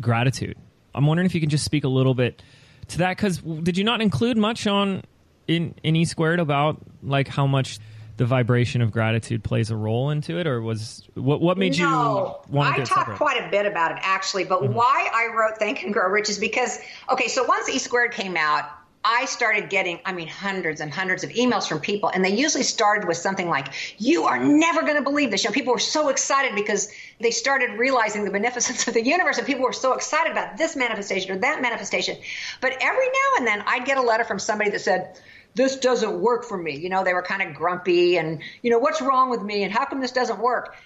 gratitude. 0.00 0.56
I'm 0.94 1.06
wondering 1.06 1.26
if 1.26 1.34
you 1.34 1.40
can 1.40 1.50
just 1.50 1.64
speak 1.64 1.84
a 1.84 1.88
little 1.88 2.14
bit 2.14 2.42
to 2.88 2.98
that 2.98 3.16
because 3.16 3.38
did 3.38 3.76
you 3.76 3.84
not 3.84 4.00
include 4.00 4.36
much 4.36 4.66
on 4.66 5.02
in 5.46 5.74
in 5.82 5.94
E 5.94 6.04
squared 6.04 6.40
about 6.40 6.80
like 7.02 7.28
how 7.28 7.46
much 7.46 7.78
the 8.18 8.26
vibration 8.26 8.82
of 8.82 8.90
gratitude 8.90 9.44
plays 9.44 9.70
a 9.70 9.76
role 9.76 10.10
into 10.10 10.38
it, 10.38 10.46
or 10.46 10.60
was 10.60 11.08
what 11.14 11.40
what 11.40 11.56
made 11.56 11.78
no, 11.78 12.40
you 12.48 12.54
want 12.54 12.74
to? 12.74 12.82
I 12.82 12.84
talked 12.84 13.16
quite 13.16 13.42
a 13.42 13.48
bit 13.48 13.64
about 13.64 13.92
it 13.92 13.98
actually, 14.02 14.44
but 14.44 14.60
mm-hmm. 14.60 14.74
why 14.74 15.08
I 15.14 15.34
wrote 15.34 15.56
Thank 15.58 15.84
and 15.84 15.92
Grow 15.92 16.08
Rich 16.10 16.28
is 16.28 16.38
because 16.38 16.80
okay, 17.10 17.28
so 17.28 17.44
once 17.44 17.68
E 17.68 17.78
squared 17.78 18.12
came 18.12 18.36
out, 18.36 18.68
I 19.04 19.26
started 19.26 19.70
getting, 19.70 20.00
I 20.04 20.12
mean, 20.12 20.28
hundreds 20.28 20.80
and 20.80 20.92
hundreds 20.92 21.22
of 21.22 21.30
emails 21.30 21.68
from 21.68 21.80
people, 21.80 22.08
and 22.08 22.24
they 22.24 22.34
usually 22.34 22.64
started 22.64 23.06
with 23.06 23.16
something 23.16 23.48
like, 23.48 23.68
You 23.98 24.24
are 24.24 24.42
never 24.42 24.82
going 24.82 24.96
to 24.96 25.02
believe 25.02 25.30
this. 25.30 25.44
You 25.44 25.50
know, 25.50 25.54
people 25.54 25.72
were 25.72 25.78
so 25.78 26.08
excited 26.08 26.54
because 26.54 26.88
they 27.20 27.30
started 27.30 27.78
realizing 27.78 28.24
the 28.24 28.30
beneficence 28.30 28.88
of 28.88 28.94
the 28.94 29.04
universe, 29.04 29.38
and 29.38 29.46
people 29.46 29.64
were 29.64 29.72
so 29.72 29.92
excited 29.92 30.32
about 30.32 30.56
this 30.58 30.74
manifestation 30.74 31.30
or 31.30 31.38
that 31.38 31.62
manifestation. 31.62 32.16
But 32.60 32.72
every 32.80 33.06
now 33.06 33.38
and 33.38 33.46
then, 33.46 33.62
I'd 33.66 33.84
get 33.84 33.98
a 33.98 34.02
letter 34.02 34.24
from 34.24 34.38
somebody 34.38 34.70
that 34.70 34.80
said, 34.80 35.18
this 35.54 35.76
doesn't 35.76 36.20
work 36.20 36.44
for 36.44 36.56
me. 36.56 36.76
You 36.76 36.88
know, 36.88 37.04
they 37.04 37.14
were 37.14 37.22
kind 37.22 37.42
of 37.42 37.54
grumpy 37.54 38.16
and, 38.16 38.40
you 38.62 38.70
know, 38.70 38.78
what's 38.78 39.00
wrong 39.00 39.30
with 39.30 39.42
me 39.42 39.64
and 39.64 39.72
how 39.72 39.84
come 39.84 40.00
this 40.00 40.12
doesn't 40.12 40.38
work? 40.38 40.76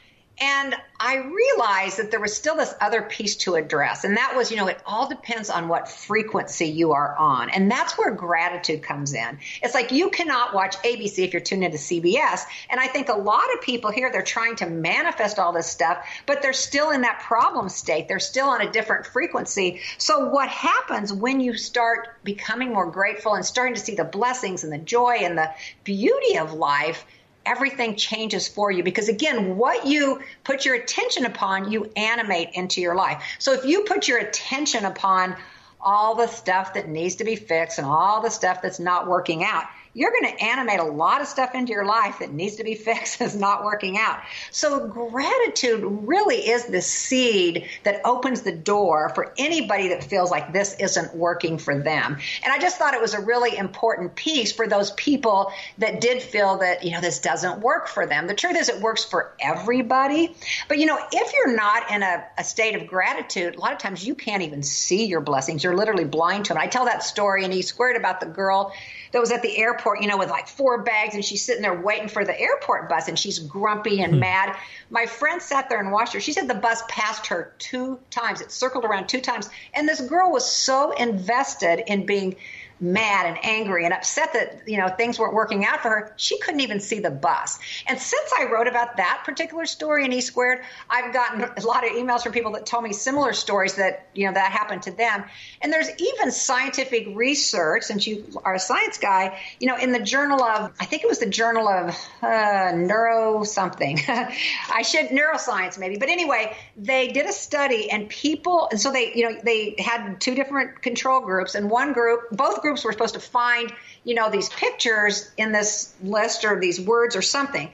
And 0.42 0.74
I 0.98 1.18
realized 1.18 1.98
that 1.98 2.10
there 2.10 2.18
was 2.18 2.34
still 2.34 2.56
this 2.56 2.74
other 2.80 3.00
piece 3.02 3.36
to 3.36 3.54
address. 3.54 4.02
And 4.02 4.16
that 4.16 4.34
was, 4.34 4.50
you 4.50 4.56
know, 4.56 4.66
it 4.66 4.80
all 4.84 5.08
depends 5.08 5.50
on 5.50 5.68
what 5.68 5.88
frequency 5.88 6.66
you 6.66 6.94
are 6.94 7.16
on. 7.16 7.48
And 7.48 7.70
that's 7.70 7.96
where 7.96 8.10
gratitude 8.10 8.82
comes 8.82 9.14
in. 9.14 9.38
It's 9.62 9.72
like 9.72 9.92
you 9.92 10.10
cannot 10.10 10.52
watch 10.52 10.74
ABC 10.78 11.20
if 11.20 11.32
you're 11.32 11.42
tuned 11.42 11.62
into 11.62 11.78
CBS. 11.78 12.40
And 12.68 12.80
I 12.80 12.88
think 12.88 13.08
a 13.08 13.16
lot 13.16 13.54
of 13.54 13.62
people 13.62 13.92
here, 13.92 14.10
they're 14.10 14.22
trying 14.22 14.56
to 14.56 14.66
manifest 14.66 15.38
all 15.38 15.52
this 15.52 15.68
stuff, 15.68 16.04
but 16.26 16.42
they're 16.42 16.52
still 16.52 16.90
in 16.90 17.02
that 17.02 17.20
problem 17.20 17.68
state. 17.68 18.08
They're 18.08 18.18
still 18.18 18.48
on 18.48 18.62
a 18.62 18.72
different 18.72 19.06
frequency. 19.06 19.78
So 19.96 20.28
what 20.28 20.48
happens 20.48 21.12
when 21.12 21.38
you 21.38 21.54
start 21.56 22.24
becoming 22.24 22.72
more 22.72 22.90
grateful 22.90 23.34
and 23.34 23.46
starting 23.46 23.74
to 23.74 23.80
see 23.80 23.94
the 23.94 24.02
blessings 24.02 24.64
and 24.64 24.72
the 24.72 24.78
joy 24.78 25.18
and 25.20 25.38
the 25.38 25.50
beauty 25.84 26.38
of 26.38 26.52
life? 26.52 27.06
Everything 27.44 27.96
changes 27.96 28.48
for 28.48 28.70
you. 28.70 28.82
Because 28.82 29.08
again 29.08 29.56
what 29.56 29.86
you 29.86 30.20
put 30.44 30.64
your 30.64 30.74
attention 30.74 31.26
upon 31.26 31.70
you 31.70 31.90
animate 31.96 32.50
into 32.54 32.80
your 32.80 32.94
life. 32.94 33.22
So 33.38 33.52
if 33.52 33.64
you 33.64 33.84
put 33.84 34.08
your 34.08 34.18
attention 34.18 34.84
upon 34.84 35.36
all 35.80 36.14
the 36.14 36.28
stuff 36.28 36.74
that 36.74 36.88
needs 36.88 37.16
to 37.16 37.24
be 37.24 37.36
fixed 37.36 37.78
and 37.78 37.86
all 37.86 38.22
the 38.22 38.30
stuff 38.30 38.62
that's 38.62 38.78
not 38.78 39.08
working 39.08 39.42
out 39.42 39.64
you're 39.94 40.10
going 40.10 40.34
to 40.36 40.42
animate 40.42 40.80
a 40.80 40.84
lot 40.84 41.20
of 41.20 41.26
stuff 41.26 41.54
into 41.54 41.72
your 41.72 41.84
life 41.84 42.20
that 42.20 42.32
needs 42.32 42.56
to 42.56 42.64
be 42.64 42.74
fixed 42.82 43.20
is 43.20 43.36
not 43.36 43.64
working 43.64 43.98
out. 43.98 44.20
So 44.50 44.86
gratitude 44.86 45.82
really 45.84 46.36
is 46.36 46.66
the 46.66 46.80
seed 46.80 47.68
that 47.84 48.00
opens 48.04 48.42
the 48.42 48.52
door 48.52 49.10
for 49.10 49.34
anybody 49.36 49.88
that 49.88 50.04
feels 50.04 50.30
like 50.30 50.52
this 50.52 50.74
isn't 50.78 51.14
working 51.14 51.58
for 51.58 51.78
them. 51.78 52.18
And 52.42 52.52
I 52.52 52.58
just 52.58 52.78
thought 52.78 52.94
it 52.94 53.00
was 53.00 53.14
a 53.14 53.20
really 53.20 53.56
important 53.56 54.14
piece 54.14 54.52
for 54.52 54.66
those 54.66 54.90
people 54.92 55.52
that 55.78 56.00
did 56.00 56.22
feel 56.22 56.58
that, 56.58 56.84
you 56.84 56.92
know, 56.92 57.00
this 57.00 57.20
doesn't 57.20 57.60
work 57.60 57.88
for 57.88 58.06
them. 58.06 58.26
The 58.26 58.34
truth 58.34 58.56
is 58.56 58.68
it 58.68 58.80
works 58.80 59.04
for 59.04 59.34
everybody. 59.40 60.34
But, 60.68 60.78
you 60.78 60.86
know, 60.86 60.98
if 61.12 61.32
you're 61.34 61.54
not 61.54 61.90
in 61.90 62.02
a, 62.02 62.24
a 62.38 62.44
state 62.44 62.74
of 62.74 62.86
gratitude, 62.86 63.56
a 63.56 63.60
lot 63.60 63.72
of 63.72 63.78
times 63.78 64.06
you 64.06 64.14
can't 64.14 64.42
even 64.42 64.62
see 64.62 65.04
your 65.04 65.20
blessings. 65.20 65.62
You're 65.64 65.76
literally 65.76 66.04
blind 66.04 66.46
to 66.46 66.54
them. 66.54 66.62
I 66.62 66.66
tell 66.66 66.86
that 66.86 67.02
story 67.02 67.44
in 67.44 67.52
E 67.52 67.62
Squared 67.62 67.96
about 67.96 68.20
the 68.20 68.26
girl 68.26 68.72
that 69.12 69.20
was 69.20 69.30
at 69.30 69.42
the 69.42 69.56
airport, 69.56 70.00
you 70.00 70.08
know, 70.08 70.18
with 70.18 70.30
like 70.30 70.48
four 70.48 70.82
bags 70.82 71.14
and 71.14 71.24
she's 71.24 71.44
sitting 71.44 71.62
there 71.62 71.80
waiting 71.80 72.08
for 72.08 72.24
the 72.24 72.38
airport 72.38 72.88
bus 72.88 73.08
and 73.08 73.18
she's 73.18 73.38
grumpy 73.38 74.02
and 74.02 74.14
mm. 74.14 74.20
mad. 74.20 74.56
My 74.90 75.06
friend 75.06 75.40
sat 75.40 75.68
there 75.68 75.78
and 75.78 75.92
watched 75.92 76.14
her. 76.14 76.20
She 76.20 76.32
said 76.32 76.48
the 76.48 76.54
bus 76.54 76.82
passed 76.88 77.26
her 77.28 77.54
two 77.58 77.98
times. 78.10 78.40
It 78.40 78.50
circled 78.50 78.84
around 78.84 79.08
two 79.08 79.20
times. 79.20 79.48
And 79.74 79.88
this 79.88 80.00
girl 80.00 80.32
was 80.32 80.50
so 80.50 80.92
invested 80.92 81.84
in 81.86 82.06
being 82.06 82.36
mad 82.82 83.26
and 83.26 83.38
angry 83.44 83.84
and 83.84 83.94
upset 83.94 84.32
that 84.32 84.62
you 84.66 84.76
know 84.76 84.88
things 84.88 85.18
weren't 85.18 85.34
working 85.34 85.64
out 85.64 85.80
for 85.80 85.88
her 85.88 86.12
she 86.16 86.38
couldn't 86.40 86.60
even 86.60 86.80
see 86.80 86.98
the 86.98 87.10
bus. 87.10 87.58
And 87.86 87.98
since 87.98 88.32
i 88.38 88.50
wrote 88.52 88.66
about 88.66 88.96
that 88.96 89.22
particular 89.24 89.66
story 89.66 90.04
in 90.04 90.12
e 90.12 90.20
squared 90.20 90.62
i've 90.90 91.14
gotten 91.14 91.42
a 91.42 91.60
lot 91.64 91.84
of 91.84 91.92
emails 91.92 92.22
from 92.24 92.32
people 92.32 92.52
that 92.52 92.66
told 92.66 92.82
me 92.82 92.92
similar 92.92 93.32
stories 93.32 93.74
that 93.74 94.08
you 94.14 94.26
know 94.26 94.34
that 94.34 94.50
happened 94.50 94.82
to 94.82 94.90
them. 94.90 95.24
And 95.60 95.72
there's 95.72 95.88
even 95.98 96.32
scientific 96.32 97.06
research 97.14 97.84
since 97.84 98.04
you 98.06 98.24
are 98.44 98.54
a 98.54 98.60
science 98.60 98.98
guy 98.98 99.40
you 99.60 99.68
know 99.68 99.76
in 99.76 99.92
the 99.92 100.00
journal 100.00 100.42
of 100.42 100.72
i 100.80 100.84
think 100.84 101.04
it 101.04 101.08
was 101.08 101.20
the 101.20 101.30
journal 101.30 101.68
of 101.68 101.96
uh, 102.22 102.72
neuro 102.74 103.44
something. 103.44 104.00
I 104.08 104.82
should 104.82 105.06
neuroscience 105.06 105.78
maybe. 105.78 105.98
But 105.98 106.08
anyway 106.08 106.56
they 106.76 107.08
did 107.08 107.26
a 107.26 107.32
study 107.32 107.90
and 107.90 108.08
people 108.08 108.66
and 108.72 108.80
so 108.80 108.90
they 108.90 109.12
you 109.14 109.30
know 109.30 109.40
they 109.44 109.76
had 109.78 110.20
two 110.20 110.34
different 110.34 110.82
control 110.82 111.20
groups 111.20 111.54
and 111.54 111.70
one 111.70 111.92
group 111.92 112.22
both 112.32 112.60
groups 112.60 112.71
groups 112.72 112.84
were 112.84 112.92
supposed 112.92 113.14
to 113.14 113.20
find, 113.20 113.70
you 114.02 114.14
know, 114.14 114.30
these 114.30 114.48
pictures 114.48 115.30
in 115.36 115.52
this 115.52 115.92
list 116.02 116.44
or 116.44 116.58
these 116.58 116.80
words 116.80 117.16
or 117.16 117.22
something. 117.22 117.70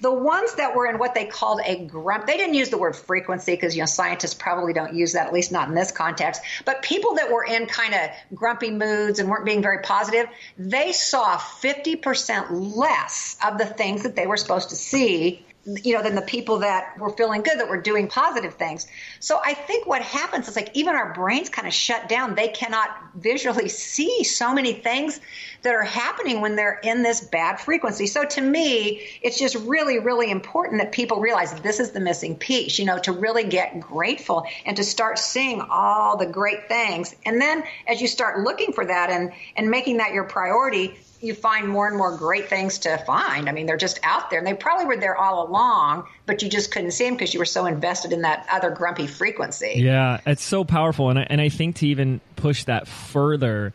The 0.00 0.12
ones 0.12 0.54
that 0.54 0.74
were 0.74 0.86
in 0.86 0.98
what 0.98 1.14
they 1.14 1.26
called 1.26 1.60
a 1.66 1.84
grump, 1.84 2.26
they 2.26 2.36
didn't 2.36 2.54
use 2.54 2.70
the 2.70 2.78
word 2.78 2.94
frequency 2.96 3.52
because, 3.52 3.74
you 3.74 3.82
know, 3.82 3.86
scientists 3.86 4.32
probably 4.32 4.72
don't 4.72 4.94
use 4.94 5.12
that, 5.14 5.26
at 5.26 5.32
least 5.34 5.52
not 5.52 5.68
in 5.68 5.74
this 5.74 5.90
context. 5.90 6.40
But 6.64 6.82
people 6.82 7.16
that 7.16 7.30
were 7.30 7.44
in 7.44 7.66
kind 7.66 7.92
of 7.92 8.10
grumpy 8.34 8.70
moods 8.70 9.18
and 9.18 9.28
weren't 9.28 9.44
being 9.44 9.60
very 9.60 9.82
positive, 9.82 10.26
they 10.56 10.92
saw 10.92 11.36
50% 11.36 12.76
less 12.76 13.36
of 13.44 13.58
the 13.58 13.66
things 13.66 14.04
that 14.04 14.14
they 14.14 14.26
were 14.26 14.36
supposed 14.36 14.70
to 14.70 14.76
see 14.76 15.44
you 15.82 15.94
know, 15.94 16.02
than 16.02 16.14
the 16.14 16.22
people 16.22 16.58
that 16.58 16.98
were 16.98 17.10
feeling 17.10 17.42
good, 17.42 17.58
that 17.58 17.68
were 17.68 17.80
doing 17.80 18.08
positive 18.08 18.54
things. 18.54 18.86
So 19.20 19.40
I 19.44 19.52
think 19.54 19.86
what 19.86 20.00
happens 20.00 20.48
is 20.48 20.56
like 20.56 20.70
even 20.74 20.94
our 20.94 21.12
brains 21.12 21.48
kind 21.48 21.68
of 21.68 21.74
shut 21.74 22.08
down. 22.08 22.34
They 22.34 22.48
cannot 22.48 22.88
visually 23.14 23.68
see 23.88 24.24
so 24.24 24.54
many 24.54 24.72
things 24.72 25.20
that 25.62 25.74
are 25.74 25.82
happening 25.82 26.40
when 26.40 26.56
they're 26.56 26.78
in 26.82 27.02
this 27.02 27.20
bad 27.20 27.60
frequency. 27.60 28.06
So 28.06 28.24
to 28.24 28.40
me, 28.40 29.02
it's 29.20 29.38
just 29.38 29.56
really, 29.56 29.98
really 29.98 30.30
important 30.30 30.80
that 30.80 30.92
people 30.92 31.20
realize 31.20 31.52
this 31.60 31.80
is 31.80 31.90
the 31.90 32.00
missing 32.00 32.36
piece, 32.36 32.78
you 32.78 32.84
know, 32.84 32.98
to 33.00 33.12
really 33.12 33.44
get 33.44 33.80
grateful 33.80 34.46
and 34.64 34.76
to 34.76 34.84
start 34.84 35.18
seeing 35.18 35.60
all 35.60 36.16
the 36.16 36.26
great 36.26 36.68
things. 36.68 37.14
And 37.26 37.40
then 37.40 37.64
as 37.86 38.00
you 38.00 38.06
start 38.06 38.40
looking 38.40 38.72
for 38.72 38.86
that 38.86 39.10
and, 39.10 39.32
and 39.56 39.70
making 39.70 39.98
that 39.98 40.12
your 40.12 40.24
priority, 40.24 40.96
you 41.20 41.34
find 41.34 41.68
more 41.68 41.88
and 41.88 41.96
more 41.96 42.16
great 42.16 42.48
things 42.48 42.78
to 42.78 42.98
find. 42.98 43.48
I 43.48 43.52
mean, 43.52 43.66
they're 43.66 43.76
just 43.76 43.98
out 44.02 44.30
there, 44.30 44.38
and 44.38 44.46
they 44.46 44.54
probably 44.54 44.86
were 44.86 44.96
there 44.96 45.16
all 45.16 45.46
along, 45.46 46.06
but 46.26 46.42
you 46.42 46.48
just 46.48 46.70
couldn't 46.70 46.92
see 46.92 47.04
them 47.04 47.14
because 47.14 47.34
you 47.34 47.38
were 47.38 47.44
so 47.46 47.66
invested 47.66 48.12
in 48.12 48.22
that 48.22 48.46
other 48.50 48.70
grumpy 48.70 49.06
frequency. 49.06 49.74
Yeah, 49.76 50.20
it's 50.26 50.42
so 50.42 50.64
powerful, 50.64 51.10
and 51.10 51.18
I, 51.18 51.26
and 51.28 51.40
I 51.40 51.48
think 51.48 51.76
to 51.76 51.86
even 51.88 52.20
push 52.36 52.64
that 52.64 52.86
further 52.86 53.72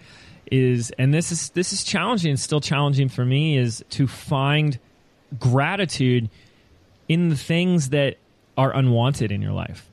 is, 0.52 0.92
and 0.98 1.14
this 1.14 1.32
is 1.32 1.50
this 1.50 1.74
is 1.74 1.84
challenging, 1.84 2.32
and 2.32 2.40
still 2.40 2.62
challenging 2.62 3.10
for 3.10 3.26
me, 3.26 3.58
is 3.58 3.84
to 3.92 4.08
find 4.08 4.80
gratitude 5.40 6.30
in 7.10 7.30
the 7.30 7.38
things 7.38 7.90
that 7.90 8.18
are 8.58 8.74
unwanted 8.76 9.32
in 9.32 9.42
your 9.42 9.52
life 9.52 9.90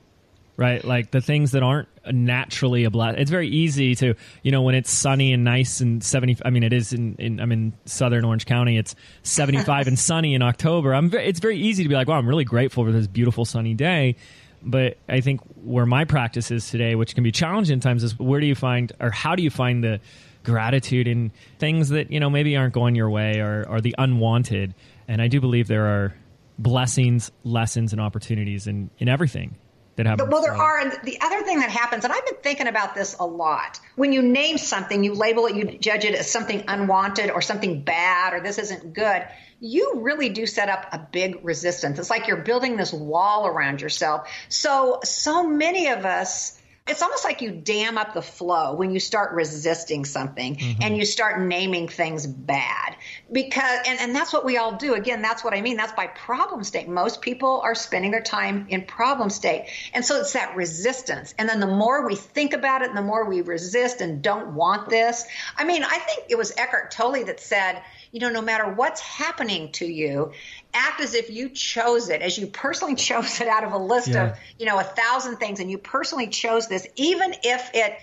right? 0.61 0.83
Like 0.85 1.09
the 1.09 1.21
things 1.21 1.51
that 1.51 1.63
aren't 1.63 1.87
naturally 2.09 2.83
a 2.83 2.89
blast. 2.89 3.17
It's 3.19 3.31
very 3.31 3.47
easy 3.47 3.95
to, 3.95 4.15
you 4.43 4.51
know, 4.51 4.61
when 4.61 4.75
it's 4.75 4.89
sunny 4.89 5.33
and 5.33 5.43
nice 5.43 5.81
and 5.81 6.03
70, 6.03 6.37
I 6.43 6.49
mean, 6.49 6.63
it 6.63 6.73
is 6.73 6.93
in, 6.93 7.15
in 7.19 7.39
I'm 7.39 7.51
in 7.51 7.73
Southern 7.85 8.25
Orange 8.25 8.45
County. 8.45 8.77
It's 8.77 8.95
75 9.23 9.87
and 9.87 9.99
sunny 9.99 10.33
in 10.33 10.41
October. 10.41 10.93
I'm, 10.93 11.13
it's 11.13 11.39
very 11.39 11.57
easy 11.57 11.83
to 11.83 11.89
be 11.89 11.95
like, 11.95 12.07
wow, 12.07 12.17
I'm 12.17 12.27
really 12.27 12.45
grateful 12.45 12.85
for 12.85 12.91
this 12.91 13.07
beautiful 13.07 13.45
sunny 13.45 13.73
day. 13.73 14.15
But 14.63 14.97
I 15.09 15.21
think 15.21 15.41
where 15.63 15.85
my 15.85 16.05
practice 16.05 16.51
is 16.51 16.69
today, 16.69 16.95
which 16.95 17.15
can 17.15 17.23
be 17.23 17.31
challenging 17.31 17.75
in 17.75 17.79
times, 17.79 18.03
is 18.03 18.17
where 18.19 18.39
do 18.39 18.45
you 18.45 18.55
find, 18.55 18.91
or 18.99 19.09
how 19.09 19.35
do 19.35 19.41
you 19.41 19.49
find 19.49 19.83
the 19.83 19.99
gratitude 20.43 21.07
in 21.07 21.31
things 21.57 21.89
that, 21.89 22.11
you 22.11 22.19
know, 22.19 22.29
maybe 22.29 22.55
aren't 22.55 22.73
going 22.73 22.95
your 22.95 23.09
way 23.09 23.39
or, 23.39 23.65
or 23.67 23.81
the 23.81 23.95
unwanted? 23.97 24.75
And 25.07 25.21
I 25.21 25.27
do 25.27 25.41
believe 25.41 25.67
there 25.67 25.87
are 25.87 26.15
blessings, 26.59 27.31
lessons, 27.43 27.91
and 27.91 27.99
opportunities 27.99 28.67
in, 28.67 28.91
in 28.99 29.09
everything 29.09 29.55
that 29.95 30.05
happens. 30.05 30.29
Well, 30.29 30.41
there 30.41 30.55
are. 30.55 30.79
And 30.79 30.91
the 31.03 31.19
other 31.21 31.41
thing 31.43 31.59
that 31.59 31.69
happens, 31.69 32.03
and 32.03 32.13
I've 32.13 32.25
been 32.25 32.37
thinking 32.41 32.67
about 32.67 32.95
this 32.95 33.15
a 33.19 33.25
lot. 33.25 33.79
When 33.95 34.13
you 34.13 34.21
name 34.21 34.57
something, 34.57 35.03
you 35.03 35.13
label 35.13 35.47
it, 35.47 35.55
you 35.55 35.77
judge 35.77 36.05
it 36.05 36.15
as 36.15 36.29
something 36.29 36.63
unwanted 36.67 37.29
or 37.31 37.41
something 37.41 37.81
bad 37.81 38.33
or 38.33 38.41
this 38.41 38.57
isn't 38.57 38.93
good. 38.93 39.27
You 39.59 39.99
really 40.01 40.29
do 40.29 40.45
set 40.45 40.69
up 40.69 40.87
a 40.91 40.97
big 41.11 41.43
resistance. 41.43 41.99
It's 41.99 42.09
like 42.09 42.27
you're 42.27 42.37
building 42.37 42.77
this 42.77 42.93
wall 42.93 43.45
around 43.45 43.81
yourself. 43.81 44.27
So, 44.49 45.01
so 45.03 45.47
many 45.47 45.89
of 45.89 46.05
us 46.05 46.57
it's 46.87 47.01
almost 47.03 47.23
like 47.23 47.41
you 47.41 47.51
dam 47.51 47.97
up 47.97 48.13
the 48.13 48.21
flow 48.21 48.73
when 48.73 48.91
you 48.91 48.99
start 48.99 49.33
resisting 49.33 50.03
something 50.03 50.55
mm-hmm. 50.55 50.81
and 50.81 50.97
you 50.97 51.05
start 51.05 51.39
naming 51.39 51.87
things 51.87 52.25
bad. 52.25 52.95
Because 53.31 53.79
and, 53.85 53.99
and 53.99 54.15
that's 54.15 54.33
what 54.33 54.43
we 54.43 54.57
all 54.57 54.75
do. 54.75 54.95
Again 54.95 55.21
that's 55.21 55.43
what 55.43 55.53
i 55.53 55.61
mean. 55.61 55.77
That's 55.77 55.93
by 55.93 56.07
problem 56.07 56.63
state. 56.63 56.89
Most 56.89 57.21
people 57.21 57.61
are 57.63 57.75
spending 57.75 58.11
their 58.11 58.21
time 58.21 58.65
in 58.69 58.83
problem 58.83 59.29
state. 59.29 59.67
And 59.93 60.03
so 60.03 60.19
it's 60.19 60.33
that 60.33 60.55
resistance. 60.55 61.35
And 61.37 61.47
then 61.47 61.59
the 61.59 61.67
more 61.67 62.05
we 62.05 62.15
think 62.15 62.53
about 62.53 62.81
it 62.81 62.89
and 62.89 62.97
the 62.97 63.03
more 63.03 63.25
we 63.25 63.41
resist 63.41 64.01
and 64.01 64.21
don't 64.21 64.55
want 64.55 64.89
this. 64.89 65.25
I 65.57 65.63
mean 65.63 65.83
i 65.83 65.97
think 65.97 66.25
it 66.29 66.37
was 66.37 66.51
eckhart 66.57 66.91
tolle 66.91 67.23
that 67.25 67.39
said 67.39 67.81
you 68.11 68.19
know, 68.19 68.29
no 68.29 68.41
matter 68.41 68.71
what's 68.71 68.99
happening 68.99 69.71
to 69.73 69.85
you, 69.85 70.33
act 70.73 71.01
as 71.01 71.13
if 71.13 71.29
you 71.29 71.49
chose 71.49 72.09
it, 72.09 72.21
as 72.21 72.37
you 72.37 72.47
personally 72.47 72.95
chose 73.09 73.41
it 73.41 73.47
out 73.47 73.63
of 73.63 73.73
a 73.73 73.77
list 73.77 74.09
yeah. 74.09 74.31
of, 74.31 74.37
you 74.59 74.65
know, 74.65 74.79
a 74.79 74.83
thousand 74.83 75.37
things, 75.37 75.59
and 75.59 75.69
you 75.69 75.77
personally 75.77 76.27
chose 76.27 76.67
this, 76.67 76.87
even 76.95 77.33
if 77.43 77.71
it, 77.73 77.97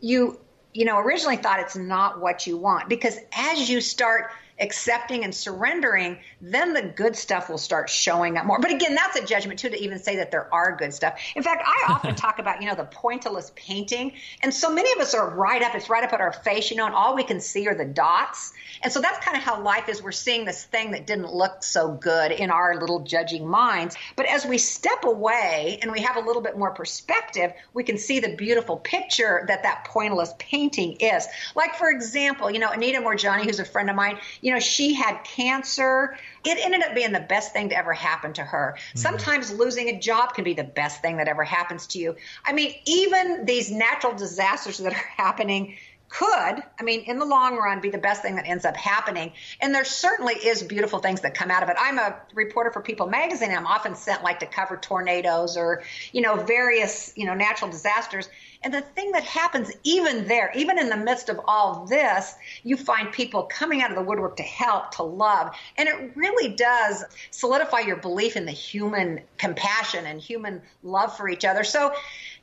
you, 0.00 0.38
you 0.74 0.84
know, 0.84 0.98
originally 0.98 1.36
thought 1.36 1.60
it's 1.60 1.76
not 1.76 2.20
what 2.20 2.46
you 2.46 2.56
want, 2.56 2.88
because 2.88 3.16
as 3.32 3.68
you 3.68 3.80
start 3.80 4.30
accepting 4.58 5.24
and 5.24 5.34
surrendering, 5.34 6.18
then 6.42 6.72
the 6.72 6.82
good 6.82 7.14
stuff 7.14 7.48
will 7.48 7.56
start 7.56 7.88
showing 7.88 8.36
up 8.36 8.44
more. 8.44 8.58
But 8.60 8.72
again, 8.72 8.96
that's 8.96 9.16
a 9.16 9.24
judgment 9.24 9.60
too 9.60 9.70
to 9.70 9.80
even 9.80 10.00
say 10.00 10.16
that 10.16 10.32
there 10.32 10.52
are 10.52 10.76
good 10.76 10.92
stuff. 10.92 11.18
In 11.36 11.42
fact, 11.44 11.62
I 11.64 11.92
often 11.92 12.14
talk 12.16 12.40
about, 12.40 12.60
you 12.60 12.68
know, 12.68 12.74
the 12.74 12.84
pointillist 12.84 13.54
painting. 13.54 14.14
And 14.42 14.52
so 14.52 14.72
many 14.72 14.92
of 14.92 14.98
us 14.98 15.14
are 15.14 15.30
right 15.30 15.62
up, 15.62 15.76
it's 15.76 15.88
right 15.88 16.02
up 16.02 16.12
at 16.12 16.20
our 16.20 16.32
face, 16.32 16.70
you 16.70 16.76
know, 16.76 16.86
and 16.86 16.94
all 16.94 17.14
we 17.14 17.22
can 17.22 17.40
see 17.40 17.68
are 17.68 17.76
the 17.76 17.84
dots. 17.84 18.52
And 18.82 18.92
so 18.92 19.00
that's 19.00 19.24
kind 19.24 19.36
of 19.36 19.44
how 19.44 19.62
life 19.62 19.88
is. 19.88 20.02
We're 20.02 20.10
seeing 20.10 20.44
this 20.44 20.64
thing 20.64 20.90
that 20.90 21.06
didn't 21.06 21.32
look 21.32 21.62
so 21.62 21.92
good 21.92 22.32
in 22.32 22.50
our 22.50 22.80
little 22.80 23.00
judging 23.00 23.46
minds. 23.46 23.96
But 24.16 24.26
as 24.26 24.44
we 24.44 24.58
step 24.58 25.04
away 25.04 25.78
and 25.80 25.92
we 25.92 26.00
have 26.00 26.16
a 26.16 26.20
little 26.20 26.42
bit 26.42 26.58
more 26.58 26.72
perspective, 26.72 27.52
we 27.72 27.84
can 27.84 27.98
see 27.98 28.18
the 28.18 28.34
beautiful 28.34 28.76
picture 28.76 29.44
that 29.46 29.62
that 29.62 29.86
pointillist 29.88 30.38
painting 30.38 30.96
is. 30.98 31.28
Like, 31.54 31.76
for 31.76 31.88
example, 31.88 32.50
you 32.50 32.58
know, 32.58 32.70
Anita 32.70 32.98
Moorjani, 32.98 33.44
who's 33.44 33.60
a 33.60 33.64
friend 33.64 33.88
of 33.88 33.94
mine, 33.94 34.18
you 34.40 34.52
know, 34.52 34.58
she 34.58 34.94
had 34.94 35.22
cancer. 35.22 36.16
It 36.44 36.58
ended 36.64 36.82
up 36.82 36.94
being 36.94 37.12
the 37.12 37.20
best 37.20 37.52
thing 37.52 37.68
to 37.70 37.76
ever 37.76 37.92
happen 37.92 38.32
to 38.34 38.42
her. 38.42 38.76
Mm-hmm. 38.76 38.98
Sometimes 38.98 39.52
losing 39.52 39.88
a 39.88 39.98
job 39.98 40.34
can 40.34 40.44
be 40.44 40.54
the 40.54 40.64
best 40.64 41.02
thing 41.02 41.18
that 41.18 41.28
ever 41.28 41.44
happens 41.44 41.86
to 41.88 41.98
you. 41.98 42.16
I 42.44 42.52
mean, 42.52 42.74
even 42.86 43.44
these 43.44 43.70
natural 43.70 44.14
disasters 44.14 44.78
that 44.78 44.92
are 44.92 44.96
happening 45.16 45.76
could, 46.12 46.62
I 46.78 46.82
mean, 46.82 47.00
in 47.04 47.18
the 47.18 47.24
long 47.24 47.56
run, 47.56 47.80
be 47.80 47.88
the 47.88 47.96
best 47.96 48.20
thing 48.20 48.36
that 48.36 48.46
ends 48.46 48.66
up 48.66 48.76
happening. 48.76 49.32
And 49.60 49.74
there 49.74 49.84
certainly 49.84 50.34
is 50.34 50.62
beautiful 50.62 50.98
things 50.98 51.22
that 51.22 51.34
come 51.34 51.50
out 51.50 51.62
of 51.62 51.70
it. 51.70 51.76
I'm 51.78 51.98
a 51.98 52.20
reporter 52.34 52.70
for 52.70 52.82
People 52.82 53.06
Magazine. 53.06 53.50
I'm 53.50 53.66
often 53.66 53.94
sent 53.94 54.22
like 54.22 54.40
to 54.40 54.46
cover 54.46 54.76
tornadoes 54.76 55.56
or, 55.56 55.82
you 56.12 56.20
know, 56.20 56.36
various, 56.36 57.12
you 57.16 57.24
know, 57.24 57.34
natural 57.34 57.70
disasters. 57.70 58.28
And 58.64 58.72
the 58.72 58.82
thing 58.82 59.12
that 59.12 59.24
happens 59.24 59.72
even 59.82 60.28
there, 60.28 60.52
even 60.54 60.78
in 60.78 60.88
the 60.88 60.96
midst 60.96 61.28
of 61.28 61.40
all 61.46 61.86
this, 61.86 62.34
you 62.62 62.76
find 62.76 63.10
people 63.10 63.44
coming 63.44 63.82
out 63.82 63.90
of 63.90 63.96
the 63.96 64.02
woodwork 64.02 64.36
to 64.36 64.42
help, 64.42 64.92
to 64.92 65.02
love. 65.02 65.54
And 65.76 65.88
it 65.88 66.12
really 66.14 66.54
does 66.54 67.04
solidify 67.30 67.80
your 67.80 67.96
belief 67.96 68.36
in 68.36 68.44
the 68.44 68.52
human 68.52 69.22
compassion 69.38 70.06
and 70.06 70.20
human 70.20 70.62
love 70.82 71.16
for 71.16 71.28
each 71.28 71.44
other. 71.44 71.64
So, 71.64 71.92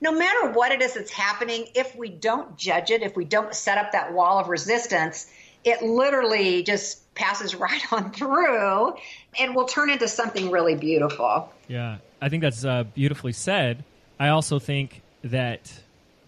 no 0.01 0.11
matter 0.11 0.51
what 0.51 0.71
it 0.71 0.81
is 0.81 0.93
that's 0.93 1.11
happening, 1.11 1.67
if 1.75 1.95
we 1.95 2.09
don't 2.09 2.57
judge 2.57 2.91
it, 2.91 3.01
if 3.01 3.15
we 3.15 3.25
don't 3.25 3.53
set 3.53 3.77
up 3.77 3.91
that 3.91 4.13
wall 4.13 4.39
of 4.39 4.47
resistance, 4.47 5.29
it 5.63 5.81
literally 5.81 6.63
just 6.63 7.13
passes 7.15 7.55
right 7.55 7.81
on 7.91 8.11
through 8.11 8.93
and 9.39 9.55
will 9.55 9.65
turn 9.65 9.89
into 9.89 10.07
something 10.07 10.51
really 10.51 10.75
beautiful. 10.75 11.51
Yeah, 11.67 11.97
I 12.21 12.29
think 12.29 12.41
that's 12.41 12.63
uh, 12.63 12.83
beautifully 12.83 13.33
said. 13.33 13.83
I 14.19 14.29
also 14.29 14.59
think 14.59 15.01
that 15.23 15.71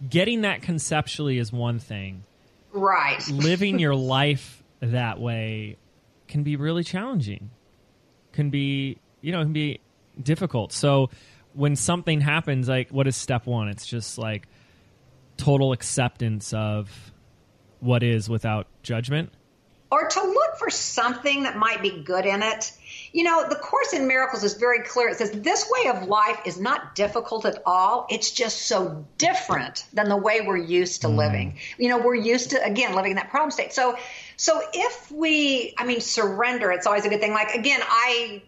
getting 0.08 0.42
that 0.42 0.62
conceptually 0.62 1.38
is 1.38 1.52
one 1.52 1.78
thing. 1.78 2.24
Right. 2.72 3.26
Living 3.30 3.78
your 3.78 3.94
life 3.94 4.62
that 4.80 5.20
way 5.20 5.76
can 6.28 6.42
be 6.42 6.56
really 6.56 6.84
challenging. 6.84 7.50
Can 8.32 8.50
be, 8.50 8.98
you 9.20 9.32
know, 9.32 9.42
can 9.42 9.52
be 9.52 9.80
difficult. 10.20 10.72
So 10.72 11.10
when 11.54 11.76
something 11.76 12.20
happens, 12.20 12.68
like 12.68 12.90
what 12.90 13.06
is 13.06 13.16
step 13.16 13.46
one? 13.46 13.68
It's 13.68 13.86
just 13.86 14.18
like 14.18 14.48
total 15.36 15.72
acceptance 15.72 16.52
of 16.52 17.12
what 17.80 18.02
is 18.02 18.28
without 18.28 18.66
judgment. 18.82 19.30
Or 19.90 20.08
to 20.08 20.20
look 20.22 20.56
for 20.58 20.70
something 20.70 21.42
that 21.42 21.56
might 21.56 21.82
be 21.82 22.02
good 22.02 22.24
in 22.24 22.42
it. 22.42 22.72
You 23.12 23.24
know, 23.24 23.46
the 23.46 23.56
Course 23.56 23.92
in 23.92 24.06
Miracles 24.06 24.42
is 24.42 24.54
very 24.54 24.80
clear. 24.80 25.08
It 25.08 25.18
says 25.18 25.32
this 25.32 25.68
way 25.70 25.90
of 25.90 26.08
life 26.08 26.40
is 26.46 26.58
not 26.58 26.94
difficult 26.94 27.44
at 27.44 27.62
all. 27.66 28.06
It's 28.08 28.30
just 28.30 28.62
so 28.62 29.04
different 29.18 29.84
than 29.92 30.08
the 30.08 30.16
way 30.16 30.40
we're 30.40 30.56
used 30.56 31.02
to 31.02 31.08
mm. 31.08 31.16
living. 31.16 31.58
You 31.76 31.90
know, 31.90 31.98
we're 31.98 32.14
used 32.14 32.50
to, 32.50 32.64
again, 32.64 32.94
living 32.94 33.10
in 33.10 33.16
that 33.16 33.28
problem 33.28 33.50
state. 33.50 33.74
So, 33.74 33.98
so 34.42 34.60
if 34.72 35.08
we, 35.12 35.72
I 35.78 35.84
mean, 35.84 36.00
surrender, 36.00 36.72
it's 36.72 36.84
always 36.84 37.04
a 37.04 37.08
good 37.08 37.20
thing. 37.20 37.30
Like, 37.30 37.54
again, 37.54 37.78
I, 37.80 38.42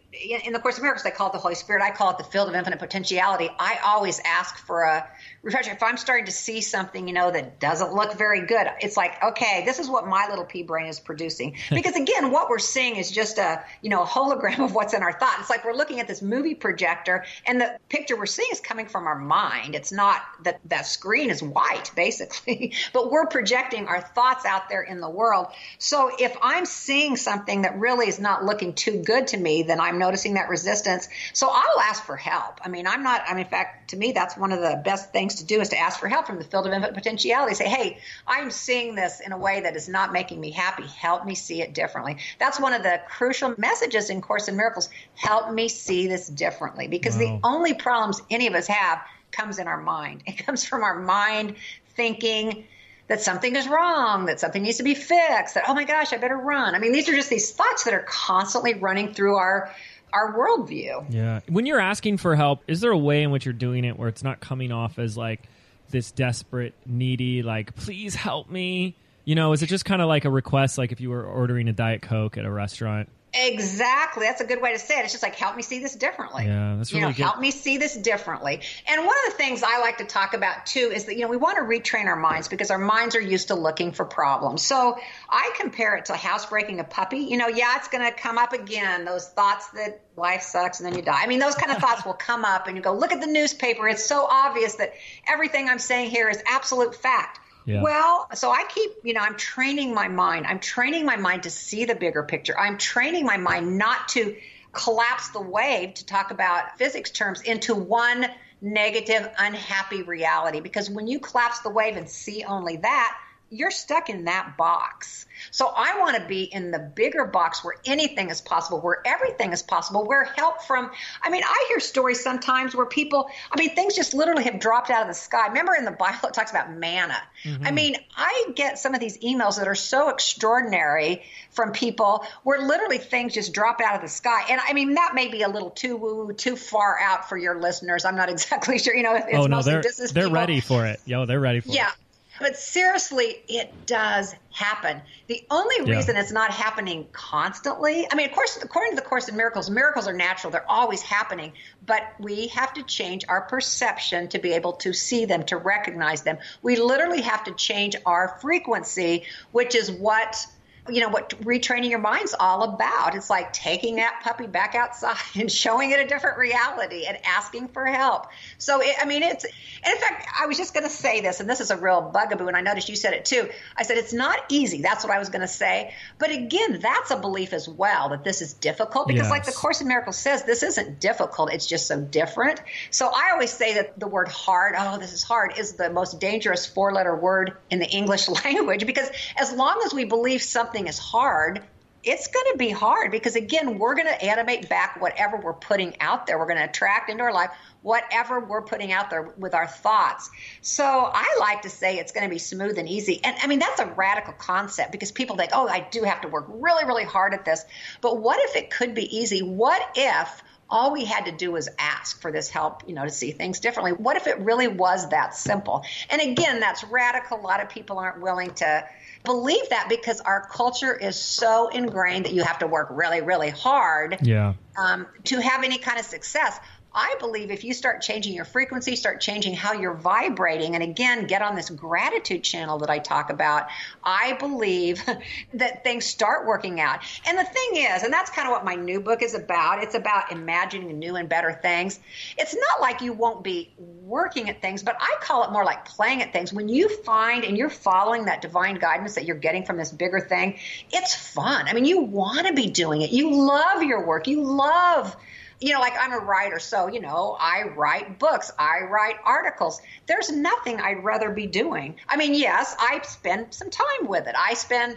in 0.45 0.53
the 0.53 0.59
Course 0.59 0.77
of 0.77 0.83
Miracles, 0.83 1.05
they 1.05 1.13
call 1.13 1.29
it 1.29 1.35
the 1.35 1.39
Holy 1.39 1.55
Spirit. 1.55 1.85
I 1.85 1.93
call 1.93 2.11
it 2.11 2.19
the 2.19 2.25
field 2.25 2.49
of 2.49 2.57
infinite 2.57 2.81
potentiality. 2.81 3.49
I 3.61 3.79
always 3.85 4.21
ask 4.25 4.59
for 4.59 4.83
a 4.83 5.09
refresher. 5.45 5.73
If 5.73 5.83
I'm 5.83 5.97
starting 5.97 6.27
to 6.27 6.33
see 6.33 6.61
something, 6.61 7.07
you 7.07 7.15
know, 7.15 7.31
that 7.31 7.61
doesn't 7.61 7.93
look 7.93 8.15
very 8.15 8.47
good, 8.47 8.67
it's 8.81 8.97
like, 8.97 9.23
okay, 9.23 9.63
this 9.65 9.79
is 9.79 9.89
what 9.89 10.07
my 10.07 10.27
little 10.29 10.45
pea 10.45 10.63
brain 10.63 10.87
is 10.87 10.99
producing. 10.99 11.57
Because 11.85 11.97
again, 11.97 12.31
what 12.31 12.49
we're 12.49 12.61
seeing 12.61 12.97
is 12.97 13.11
just 13.11 13.37
a, 13.37 13.63
you 13.83 13.91
know, 13.91 14.03
a 14.03 14.07
hologram 14.07 14.61
of 14.61 14.75
what's 14.75 14.95
in 14.95 15.03
our 15.03 15.13
thought. 15.13 15.37
It's 15.41 15.51
like 15.51 15.65
we're 15.65 15.75
looking 15.75 16.01
at 16.01 16.07
this 16.07 16.23
movie 16.23 16.55
projector 16.55 17.25
and 17.47 17.61
the 17.61 17.79
picture 17.89 18.17
we're 18.17 18.27
seeing 18.27 18.49
is 18.53 18.61
coming 18.61 18.87
from 18.87 19.07
our 19.07 19.19
mind. 19.19 19.75
It's 19.75 19.93
not 19.93 20.23
that 20.45 20.61
that 20.67 20.87
screen 20.87 21.31
is 21.31 21.43
white, 21.43 21.91
basically, 21.97 22.75
but 22.93 23.11
we're 23.11 23.27
projecting 23.27 23.87
our 23.89 24.01
thoughts 24.01 24.47
out 24.47 24.69
there 24.69 24.83
in 24.83 25.01
the 25.01 25.11
world. 25.11 25.49
So 25.79 26.11
if 26.19 26.35
I'm 26.41 26.65
seeing 26.65 27.17
something 27.17 27.63
that 27.63 27.79
really 27.79 28.07
is 28.07 28.21
not 28.21 28.45
looking 28.45 28.73
too 28.73 29.03
good 29.05 29.27
to 29.29 29.37
me, 29.37 29.65
then 29.65 29.81
I'm 29.81 29.99
noticing 29.99 30.35
that 30.35 30.49
resistance. 30.49 31.09
So 31.33 31.49
I'll 31.51 31.81
ask 31.81 32.05
for 32.05 32.17
help. 32.17 32.61
I 32.65 32.69
mean, 32.69 32.87
I'm 32.87 33.03
not, 33.03 33.23
I 33.27 33.35
mean, 33.35 33.45
in 33.45 33.51
fact, 33.51 33.91
to 33.91 33.97
me, 33.97 34.13
that's 34.13 34.37
one 34.37 34.53
of 34.53 34.61
the 34.61 34.81
best 34.85 35.13
things 35.13 35.34
to 35.37 35.45
do 35.45 35.61
is 35.61 35.69
to 35.71 35.79
ask 35.79 36.01
for 36.01 36.09
help 36.09 36.27
from 36.27 36.39
the 36.39 36.45
field 36.45 36.67
of 36.67 36.73
infinite 36.73 36.95
potentiality. 36.95 37.55
Say, 37.55 37.69
hey, 37.69 37.99
I'm 38.27 38.51
seeing 38.51 38.95
this 38.95 39.21
in 39.21 39.33
a 39.33 39.39
way 39.39 39.61
that 39.61 39.77
is 39.77 39.89
not 39.89 40.13
making 40.13 40.41
me 40.41 40.51
happy. 40.51 40.87
Help 40.87 41.25
me 41.25 41.35
see 41.35 41.63
it 41.63 41.75
differently. 41.75 42.19
That's 42.39 42.61
one 42.61 42.73
of 42.73 42.83
the 42.83 43.01
crucial 43.09 43.55
messages 43.59 44.11
in 44.11 44.21
Course 44.21 44.49
in 44.49 44.57
Miracles. 44.57 44.89
Help 45.15 45.53
me 45.53 45.69
see 45.69 46.07
this 46.07 46.29
differently 46.29 46.89
because 46.89 47.15
wow. 47.17 47.21
the 47.21 47.41
only 47.45 47.75
problems 47.75 48.21
any 48.31 48.47
of 48.47 48.55
us 48.55 48.67
have 48.67 49.01
comes 49.33 49.59
in 49.59 49.67
our 49.67 49.81
mind. 49.81 50.23
It 50.27 50.45
comes 50.45 50.65
from 50.65 50.83
our 50.83 50.99
mind 50.99 51.57
thinking 51.97 52.65
that 53.07 53.21
something 53.21 53.55
is 53.55 53.69
wrong, 53.69 54.27
that 54.27 54.41
something 54.41 54.63
needs 54.63 54.79
to 54.79 54.83
be 54.83 54.95
fixed, 54.95 55.55
that, 55.55 55.65
oh 55.69 55.75
my 55.75 55.85
gosh, 55.85 56.13
I 56.13 56.17
better 56.17 56.39
run. 56.39 56.75
I 56.75 56.79
mean, 56.79 56.93
these 56.93 57.09
are 57.09 57.13
just 57.13 57.29
these 57.29 57.51
thoughts 57.51 57.85
that 57.85 57.93
are 57.93 58.05
constantly 58.09 58.75
running 58.75 59.13
through 59.13 59.37
our 59.37 59.71
our 60.15 60.33
worldview. 60.33 61.07
Yeah. 61.11 61.41
When 61.49 61.67
you're 61.67 61.81
asking 61.81 62.19
for 62.19 62.37
help, 62.37 62.63
is 62.67 62.81
there 62.81 62.93
a 62.93 62.99
way 62.99 63.23
in 63.23 63.31
which 63.31 63.45
you're 63.45 63.53
doing 63.53 63.85
it 63.85 63.99
where 63.99 64.09
it's 64.09 64.23
not 64.23 64.41
coming 64.41 64.73
off 64.73 64.99
as 64.99 65.17
like 65.17 65.43
this 65.91 66.11
desperate, 66.11 66.75
needy, 66.87 67.43
like, 67.43 67.75
please 67.75 68.15
help 68.15 68.49
me? 68.49 68.97
You 69.25 69.35
know, 69.35 69.53
is 69.53 69.63
it 69.63 69.67
just 69.67 69.85
kind 69.85 70.01
of 70.01 70.09
like 70.09 70.25
a 70.25 70.31
request, 70.31 70.79
like 70.79 70.93
if 70.93 71.01
you 71.01 71.11
were 71.11 71.25
ordering 71.25 71.69
a 71.69 71.73
Diet 71.73 72.03
Coke 72.03 72.39
at 72.39 72.45
a 72.45 72.51
restaurant? 72.51 73.09
Exactly. 73.35 74.27
That's 74.27 74.41
a 74.41 74.45
good 74.45 74.63
way 74.63 74.73
to 74.73 74.79
say 74.79 74.99
it. 74.99 75.05
It's 75.05 75.13
just 75.13 75.23
like, 75.23 75.35
help 75.35 75.57
me 75.57 75.63
see 75.63 75.81
this 75.81 75.95
differently. 75.95 76.47
Yeah, 76.47 76.77
that's 76.77 76.93
really 76.93 77.03
you 77.03 77.07
know, 77.09 77.13
good. 77.13 77.23
help 77.23 77.41
me 77.41 77.51
see 77.51 77.79
this 77.79 77.97
differently. 77.97 78.61
And 78.89 79.05
one 79.05 79.17
of 79.27 79.33
the 79.33 79.37
things 79.37 79.63
I 79.65 79.81
like 79.81 79.99
to 79.99 80.05
talk 80.05 80.35
about 80.35 80.67
too 80.67 80.93
is 80.95 81.05
that, 81.07 81.17
you 81.17 81.23
know, 81.23 81.29
we 81.29 81.37
want 81.37 81.57
to 81.57 81.63
retrain 81.63 82.07
our 82.07 82.17
minds 82.17 82.49
because 82.49 82.71
our 82.71 82.79
minds 82.79 83.17
are 83.17 83.21
used 83.21 83.49
to 83.49 83.55
looking 83.55 83.93
for 83.93 84.05
problems. 84.05 84.63
So 84.63 84.97
I 85.29 85.53
compare 85.59 85.97
it 85.97 86.07
to 86.07 86.17
housebreaking 86.17 86.79
a 86.79 86.85
puppy. 86.85 87.19
You 87.19 87.37
know, 87.37 87.49
yeah, 87.49 87.77
it's 87.77 87.89
going 87.89 88.05
to 88.05 88.17
come 88.17 88.39
up 88.39 88.53
again. 88.53 89.05
Those 89.05 89.29
thoughts 89.29 89.69
that 89.71 90.01
life 90.17 90.43
sucks 90.43 90.81
and 90.81 90.87
then 90.87 90.97
you 90.97 91.03
die. 91.03 91.21
I 91.23 91.27
mean, 91.27 91.41
those 91.41 91.57
kind 91.57 91.73
of 91.73 91.79
thoughts 91.79 92.05
will 92.05 92.15
come 92.15 92.45
up 92.45 92.69
and 92.69 92.77
you 92.77 92.83
go, 92.83 92.95
look 92.95 93.13
at 93.13 93.21
the 93.21 93.27
newspaper. 93.27 93.89
It's 93.89 94.05
so 94.05 94.27
obvious 94.31 94.77
that 94.77 94.95
everything 95.27 95.69
I'm 95.69 95.79
saying 95.79 96.11
here 96.11 96.29
is 96.29 96.41
absolute 96.47 96.95
fact. 96.95 97.41
Yeah. 97.67 97.83
Well, 97.83 98.29
so 98.35 98.51
I 98.51 98.65
keep, 98.69 98.91
you 99.03 99.15
know, 99.15 99.21
I'm 99.21 99.37
training 99.37 99.95
my 99.95 100.09
mind. 100.09 100.47
I'm 100.47 100.61
training 100.61 101.07
my 101.07 101.17
mind 101.17 101.45
to 101.45 101.51
see 101.51 101.85
the 101.87 101.95
bigger 101.95 102.23
picture. 102.23 102.59
I'm 102.59 102.79
training 102.79 103.25
my 103.25 103.39
mind 103.39 103.79
not 103.79 104.09
to 104.09 104.37
collapse 104.73 105.31
the 105.31 105.41
wave, 105.41 105.95
to 105.95 106.07
talk 106.07 106.31
about 106.31 106.77
physics 106.79 107.11
terms, 107.11 107.41
into 107.41 107.75
one 107.75 108.27
negative, 108.61 109.29
unhappy 109.39 110.03
reality. 110.03 110.61
Because 110.61 110.91
when 110.91 111.07
you 111.07 111.21
collapse 111.21 111.61
the 111.61 111.71
wave 111.71 111.97
and 111.97 112.09
see 112.09 112.45
only 112.45 112.77
that, 112.79 113.19
you're 113.55 113.71
stuck 113.71 114.09
in 114.09 114.25
that 114.25 114.57
box. 114.57 115.27
So 115.51 115.71
I 115.75 115.99
want 116.01 116.17
to 116.17 116.27
be 116.27 116.43
in 116.43 116.71
the 116.71 116.79
bigger 116.79 117.25
box 117.25 117.65
where 117.65 117.75
anything 117.85 118.31
is 118.31 118.41
possible, 118.41 118.81
where 118.81 119.03
everything 119.07 119.53
is 119.53 119.63
possible, 119.63 120.05
where 120.05 120.25
help 120.25 120.63
from, 120.63 120.91
I 121.23 121.31
mean, 121.31 121.43
I 121.45 121.67
hear 121.69 121.81
stories 121.81 122.23
sometimes 122.23 122.75
where 122.75 122.87
people, 122.87 123.31
I 123.51 123.59
mean, 123.59 123.75
things 123.75 123.95
just 123.95 124.15
literally 124.15 124.45
have 124.45 124.59
dropped 124.59 124.91
out 124.91 125.03
of 125.03 125.09
the 125.09 125.15
sky. 125.15 125.49
Remember 125.49 125.75
in 125.75 125.85
the 125.85 125.93
Bible, 125.93 126.29
it 126.29 126.35
talks 126.35 126.51
about 126.51 126.73
manna. 126.73 127.17
Mm-hmm. 127.45 127.67
I 127.67 127.71
mean, 127.71 127.97
I 128.17 128.47
get 128.55 128.79
some 128.79 128.95
of 128.95 129.01
these 129.01 129.19
emails 129.19 129.59
that 129.59 129.69
are 129.69 129.75
so 129.75 130.09
extraordinary 130.09 131.23
from 131.51 131.73
people 131.73 132.25
where 132.43 132.61
literally 132.61 132.99
things 132.99 133.35
just 133.35 133.53
drop 133.53 133.81
out 133.81 133.95
of 133.97 134.03
the 134.03 134.09
sky. 134.09 134.47
And 134.51 134.61
I 134.67 134.73
mean, 134.73 134.95
that 134.95 135.13
may 135.15 135.29
be 135.29 135.43
a 135.43 135.49
little 135.49 135.71
too 135.71 135.97
woo, 135.97 136.33
too 136.33 136.57
far 136.57 136.99
out 136.99 137.29
for 137.29 137.37
your 137.37 137.61
listeners. 137.61 138.05
I'm 138.05 138.17
not 138.17 138.29
exactly 138.31 138.79
sure. 138.79 138.95
You 138.95 139.03
know, 139.03 139.15
it's 139.15 139.27
oh, 139.33 139.47
no, 139.47 139.63
they're, 139.63 139.83
they're 140.13 140.31
ready 140.31 140.61
for 140.61 140.87
it. 140.87 141.01
Yo, 141.05 141.27
they're 141.27 141.41
ready 141.41 141.61
for 141.61 141.71
yeah. 141.71 141.89
it. 141.89 141.95
But 142.41 142.57
seriously, 142.57 143.43
it 143.49 143.87
does 143.87 144.35
happen. 144.51 145.01
The 145.27 145.45
only 145.51 145.77
yeah. 145.85 145.97
reason 145.97 146.17
it's 146.17 146.33
not 146.33 146.51
happening 146.51 147.07
constantly, 147.13 148.07
I 148.11 148.15
mean, 148.15 148.29
of 148.29 148.35
course, 148.35 148.59
according 148.63 148.93
to 148.93 148.97
the 148.97 149.03
Course 149.03 149.29
in 149.29 149.37
Miracles, 149.37 149.71
miracles 149.71 150.09
are 150.09 150.13
natural, 150.13 150.51
they're 150.51 150.71
always 150.71 151.03
happening, 151.03 151.53
but 151.87 152.03
we 152.19 152.49
have 152.49 152.75
to 152.75 152.83
change 152.83 153.25
our 153.29 153.43
perception 153.43 154.29
to 154.29 154.39
be 154.39 154.53
able 154.53 154.75
to 154.75 154.93
see 154.93 155.25
them, 155.25 155.45
to 155.45 155.57
recognize 155.57 156.23
them. 156.23 156.39
We 156.63 156.77
literally 156.77 157.23
have 157.23 157.45
to 157.45 157.53
change 157.53 157.97
our 158.05 158.37
frequency, 158.41 159.25
which 159.53 159.75
is 159.75 159.91
what 159.91 160.47
you 160.89 161.01
know 161.01 161.09
what 161.09 161.31
retraining 161.43 161.89
your 161.89 161.99
mind's 161.99 162.35
all 162.39 162.63
about. 162.63 163.15
It's 163.15 163.31
like 163.31 163.53
taking 163.53 163.97
that 163.97 164.21
puppy 164.23 164.47
back 164.47 164.75
outside 164.75 165.17
and 165.35 165.51
showing 165.51 165.91
it 165.91 166.01
a 166.01 166.07
different 166.07 166.39
reality 166.39 167.07
and 167.07 167.19
asking 167.25 167.69
for 167.69 167.87
help. 167.87 168.27
So 168.59 168.81
it, 168.83 168.95
I 169.01 169.07
mean, 169.07 169.23
it's 169.23 169.45
and 169.45 169.95
in 169.95 169.99
fact, 169.99 170.27
I 170.39 170.47
was 170.47 170.59
just 170.59 170.75
going 170.75 170.85
to 170.85 170.91
say 170.91 171.21
this, 171.21 171.41
and 171.41 171.49
this 171.49 171.61
is 171.61 171.71
a 171.71 171.77
real 171.77 172.11
bugaboo, 172.13 172.49
and 172.49 172.57
I 172.57 172.61
noticed 172.61 172.89
you 172.89 172.97
said 172.97 173.15
it 173.15 173.25
too. 173.25 173.49
I 173.77 173.83
said 173.83 173.97
it's 173.97 174.13
not 174.13 174.39
easy. 174.49 174.83
That's 174.83 175.05
what 175.05 175.13
I 175.13 175.19
was 175.19 175.31
going 175.31 175.41
to 175.41 175.49
say. 175.49 175.95
But 176.19 176.31
again, 176.31 176.81
that's 176.81 177.11
a 177.11 177.17
belief 177.17 177.53
as 177.53 177.69
well 177.69 178.11
that 178.11 178.25
this 178.25 178.43
is 178.43 178.53
difficult 178.53 179.09
because, 179.09 179.23
yes. 179.23 179.31
like 179.31 179.45
the 179.45 179.53
Course 179.53 179.81
in 179.81 179.89
Miracles 179.89 180.19
says, 180.19 180.45
this 180.45 180.63
isn't 180.63 181.01
difficult. 181.01 181.53
It's 181.53 181.67
just 181.67 181.87
so 181.87 182.01
different. 182.01 182.61
So 182.91 183.11
I 183.15 183.31
always 183.33 183.53
say 183.53 183.75
that 183.75 183.99
the 183.99 184.09
word 184.09 184.29
hard, 184.29 184.75
oh, 184.79 184.99
this 184.99 185.13
is 185.13 185.23
hard, 185.23 185.59
is 185.59 185.75
the 185.75 185.91
most 185.91 186.21
dangerous 186.21 186.67
four-letter 186.67 187.17
word 187.17 187.57
in 187.71 187.79
the 187.79 187.89
English 187.89 188.29
language 188.45 188.87
because 188.87 189.11
as 189.37 189.53
long 189.53 189.83
as 189.85 189.95
we 189.95 190.05
believe 190.05 190.43
something 190.43 190.74
something 190.75 190.89
is 190.89 190.99
hard, 190.99 191.63
it's 192.03 192.27
going 192.27 192.53
to 192.53 192.59
be 192.59 192.69
hard 192.69 193.11
because 193.11 193.35
again 193.35 193.79
we're 193.79 193.95
going 193.95 194.07
to 194.07 194.25
animate 194.25 194.69
back 194.69 195.01
whatever 195.01 195.39
we're 195.39 195.55
putting 195.55 195.99
out 196.01 196.27
there 196.27 196.39
we're 196.39 196.47
going 196.47 196.59
to 196.59 196.65
attract 196.65 197.09
into 197.09 197.23
our 197.23 197.33
life 197.33 197.49
whatever 197.81 198.41
we're 198.41 198.61
putting 198.61 198.93
out 198.93 199.09
there 199.09 199.33
with 199.39 199.55
our 199.55 199.67
thoughts 199.67 200.29
so 200.61 200.85
i 200.85 201.39
like 201.41 201.63
to 201.63 201.71
say 201.71 201.97
it's 201.97 202.13
going 202.13 202.23
to 202.23 202.29
be 202.29 202.39
smooth 202.39 202.77
and 202.77 202.91
easy 202.91 203.25
and 203.25 203.35
i 203.43 203.47
mean 203.47 203.59
that's 203.59 203.81
a 203.81 203.87
radical 203.87 204.35
concept 204.35 204.93
because 204.93 205.13
people 205.13 205.35
think 205.35 205.53
oh 205.55 205.67
i 205.67 205.81
do 205.81 206.03
have 206.03 206.21
to 206.21 206.29
work 206.29 206.45
really 206.51 206.85
really 206.85 207.05
hard 207.05 207.33
at 207.33 207.47
this 207.47 207.65
but 208.03 208.21
what 208.21 208.39
if 208.51 208.55
it 208.55 208.71
could 208.71 208.95
be 208.95 209.17
easy 209.17 209.41
what 209.41 209.81
if 209.95 210.43
all 210.69 210.93
we 210.93 211.05
had 211.05 211.27
to 211.27 211.33
do 211.33 211.53
was 211.53 211.69
ask 211.79 212.21
for 212.21 212.33
this 212.33 212.49
help, 212.49 212.89
you 212.89 212.95
know, 212.95 213.05
to 213.05 213.11
see 213.11 213.33
things 213.33 213.61
differently. 213.61 213.93
What 213.93 214.17
if 214.17 214.27
it 214.27 214.39
really 214.41 214.67
was 214.67 215.09
that 215.11 215.37
simple? 215.37 215.85
And 216.11 216.21
again, 216.21 216.59
that's 216.59 216.83
radical. 216.85 217.39
A 217.39 217.43
lot 217.43 217.63
of 217.63 217.69
people 217.69 217.99
aren't 217.99 218.21
willing 218.21 218.53
to 218.55 218.85
believe 219.25 219.69
that 219.71 219.89
because 219.89 220.21
our 220.21 220.47
culture 220.49 220.95
is 220.95 221.17
so 221.17 221.69
ingrained 221.69 222.27
that 222.27 222.35
you 222.35 222.43
have 222.43 222.59
to 222.59 222.67
work 222.67 222.89
really, 222.91 223.23
really 223.23 223.51
hard 223.51 224.19
yeah. 224.21 224.53
um, 224.77 225.07
to 225.25 225.41
have 225.41 225.65
any 225.65 225.79
kind 225.79 225.99
of 225.99 226.05
success. 226.05 226.61
I 226.95 227.17
believe 227.19 227.51
if 227.51 227.65
you 227.65 227.75
start 227.75 228.03
changing 228.03 228.35
your 228.35 228.45
frequency, 228.45 228.95
start 228.95 229.21
changing 229.21 229.55
how 229.55 229.73
you're 229.73 229.95
vibrating, 229.95 230.75
and 230.75 230.83
again, 230.85 231.27
get 231.27 231.43
on 231.43 231.57
this 231.57 231.69
gratitude 231.69 232.45
channel 232.45 232.79
that 232.79 232.91
I 232.91 233.01
talk 233.01 233.31
about, 233.31 233.67
I 234.05 234.35
believe 234.35 235.03
that 235.55 235.83
things 235.83 236.05
start 236.05 236.47
working 236.47 236.81
out. 236.81 237.01
And 237.27 237.37
the 237.37 237.45
thing 237.45 237.71
is, 237.77 238.05
and 238.05 238.13
that's 238.13 238.31
kind 238.31 238.47
of 238.47 238.53
what 238.53 238.65
my 238.65 238.77
new 238.77 239.01
book 239.01 239.23
is 239.23 239.35
about, 239.35 239.83
it's 239.83 239.95
about 239.95 240.31
imagining 240.31 240.99
new 240.99 241.17
and 241.17 241.29
better 241.29 241.53
things. 241.53 241.99
It's 242.39 242.55
not 242.55 242.81
like 242.81 243.01
you 243.01 243.13
won't 243.13 243.43
be 243.43 243.73
working 243.79 244.49
at 244.49 244.63
things, 244.63 244.83
but 244.83 244.97
I 245.01 245.17
call 245.21 245.45
it 245.45 245.51
more 245.51 245.65
like 245.65 245.85
playing 245.87 246.23
at 246.23 246.33
things. 246.33 246.53
When 246.53 246.69
you 246.69 246.89
find 247.03 247.45
and 247.45 247.59
you're 247.59 247.71
following 247.71 248.27
that 248.27 248.41
divine 248.41 248.77
guidance 248.77 249.17
that 249.17 249.25
you're 249.25 249.37
getting 249.37 249.65
from 249.65 249.79
this 249.79 249.91
bigger 249.91 250.21
thing, 250.21 250.59
it's 250.93 251.15
fun. 251.15 251.67
I 251.69 251.73
mean, 251.73 251.85
you 251.85 252.03
want 252.03 252.47
to 252.47 252.53
be 252.53 252.71
doing 252.71 253.03
it. 253.03 253.11
You 253.11 253.35
love 253.35 253.83
your 253.83 254.07
work. 254.07 254.29
You 254.29 254.43
love 254.43 255.17
you 255.61 255.73
know, 255.73 255.81
like 255.81 255.95
I'm 255.99 256.13
a 256.13 256.19
writer, 256.19 256.59
so, 256.59 256.89
you 256.89 257.01
know, 257.01 257.37
I 257.39 257.65
write 257.75 258.19
books, 258.19 258.51
I 258.59 258.81
write 258.91 259.17
articles. 259.25 259.81
There's 260.07 260.31
nothing 260.31 260.81
I'd 260.81 261.05
rather 261.05 261.31
be 261.31 261.47
doing. 261.47 261.97
I 262.09 262.17
mean, 262.17 262.35
yes, 262.35 262.75
I 262.79 263.01
spend 263.03 263.55
some 263.55 263.71
time 263.71 264.07
with 264.07 264.27
it. 264.27 264.35
I 264.39 264.55
spend 264.55 264.97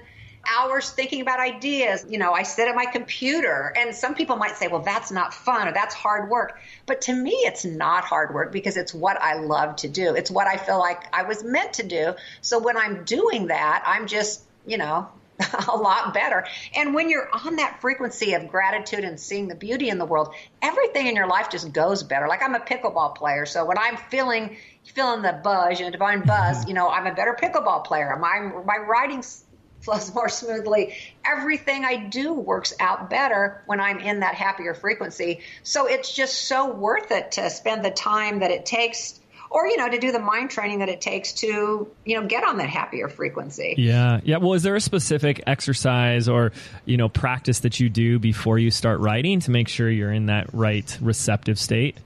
hours 0.49 0.89
thinking 0.91 1.21
about 1.21 1.39
ideas. 1.39 2.05
You 2.09 2.17
know, 2.17 2.33
I 2.33 2.43
sit 2.43 2.67
at 2.67 2.75
my 2.75 2.85
computer, 2.85 3.73
and 3.75 3.93
some 3.93 4.15
people 4.15 4.37
might 4.37 4.55
say, 4.55 4.67
well, 4.67 4.81
that's 4.81 5.11
not 5.11 5.33
fun 5.33 5.67
or 5.67 5.73
that's 5.73 5.93
hard 5.93 6.29
work. 6.29 6.59
But 6.85 7.01
to 7.01 7.13
me, 7.13 7.31
it's 7.31 7.65
not 7.65 8.03
hard 8.03 8.33
work 8.33 8.51
because 8.51 8.77
it's 8.77 8.93
what 8.93 9.21
I 9.21 9.35
love 9.35 9.75
to 9.77 9.87
do. 9.87 10.15
It's 10.15 10.31
what 10.31 10.47
I 10.47 10.57
feel 10.57 10.79
like 10.79 11.13
I 11.13 11.23
was 11.23 11.43
meant 11.43 11.73
to 11.73 11.83
do. 11.83 12.13
So 12.41 12.59
when 12.59 12.77
I'm 12.77 13.03
doing 13.03 13.47
that, 13.47 13.83
I'm 13.85 14.07
just, 14.07 14.41
you 14.65 14.77
know, 14.77 15.09
a 15.67 15.75
lot 15.75 16.13
better. 16.13 16.45
And 16.75 16.93
when 16.93 17.09
you're 17.09 17.29
on 17.31 17.57
that 17.57 17.79
frequency 17.81 18.33
of 18.33 18.47
gratitude 18.47 19.03
and 19.03 19.19
seeing 19.19 19.47
the 19.47 19.55
beauty 19.55 19.89
in 19.89 19.97
the 19.97 20.05
world, 20.05 20.33
everything 20.61 21.07
in 21.07 21.15
your 21.15 21.27
life 21.27 21.49
just 21.49 21.71
goes 21.71 22.03
better. 22.03 22.27
Like 22.27 22.41
I'm 22.41 22.55
a 22.55 22.59
pickleball 22.59 23.15
player, 23.15 23.45
so 23.45 23.65
when 23.65 23.77
I'm 23.77 23.97
feeling 23.97 24.57
feeling 24.83 25.21
the 25.21 25.33
buzz, 25.33 25.79
you 25.79 25.85
know, 25.85 25.91
divine 25.91 26.21
buzz, 26.21 26.59
mm-hmm. 26.59 26.69
you 26.69 26.73
know, 26.73 26.89
I'm 26.89 27.07
a 27.07 27.13
better 27.13 27.37
pickleball 27.39 27.85
player. 27.85 28.15
My 28.17 28.39
my 28.65 28.77
writing 28.77 29.23
flows 29.81 30.13
more 30.15 30.29
smoothly. 30.29 30.95
Everything 31.25 31.85
I 31.85 31.97
do 31.97 32.33
works 32.33 32.73
out 32.79 33.09
better 33.09 33.63
when 33.65 33.79
I'm 33.79 33.99
in 33.99 34.21
that 34.21 34.35
happier 34.35 34.73
frequency. 34.73 35.41
So 35.63 35.87
it's 35.87 36.13
just 36.13 36.47
so 36.47 36.73
worth 36.73 37.11
it 37.11 37.33
to 37.33 37.49
spend 37.49 37.85
the 37.85 37.91
time 37.91 38.39
that 38.39 38.51
it 38.51 38.65
takes 38.65 39.16
or 39.49 39.67
you 39.67 39.77
know 39.77 39.89
to 39.89 39.97
do 39.97 40.11
the 40.11 40.19
mind 40.19 40.49
training 40.49 40.79
that 40.79 40.89
it 40.89 41.01
takes 41.01 41.33
to 41.33 41.87
you 42.05 42.19
know 42.19 42.27
get 42.27 42.43
on 42.43 42.57
that 42.57 42.69
happier 42.69 43.07
frequency. 43.07 43.75
Yeah. 43.77 44.19
Yeah. 44.23 44.37
Well 44.37 44.53
is 44.53 44.63
there 44.63 44.75
a 44.75 44.81
specific 44.81 45.43
exercise 45.47 46.27
or 46.27 46.51
you 46.85 46.97
know 46.97 47.09
practice 47.09 47.59
that 47.59 47.79
you 47.79 47.89
do 47.89 48.19
before 48.19 48.59
you 48.59 48.71
start 48.71 48.99
writing 48.99 49.39
to 49.41 49.51
make 49.51 49.67
sure 49.67 49.89
you're 49.89 50.11
in 50.11 50.27
that 50.27 50.53
right 50.53 50.97
receptive 51.01 51.59
state 51.59 51.97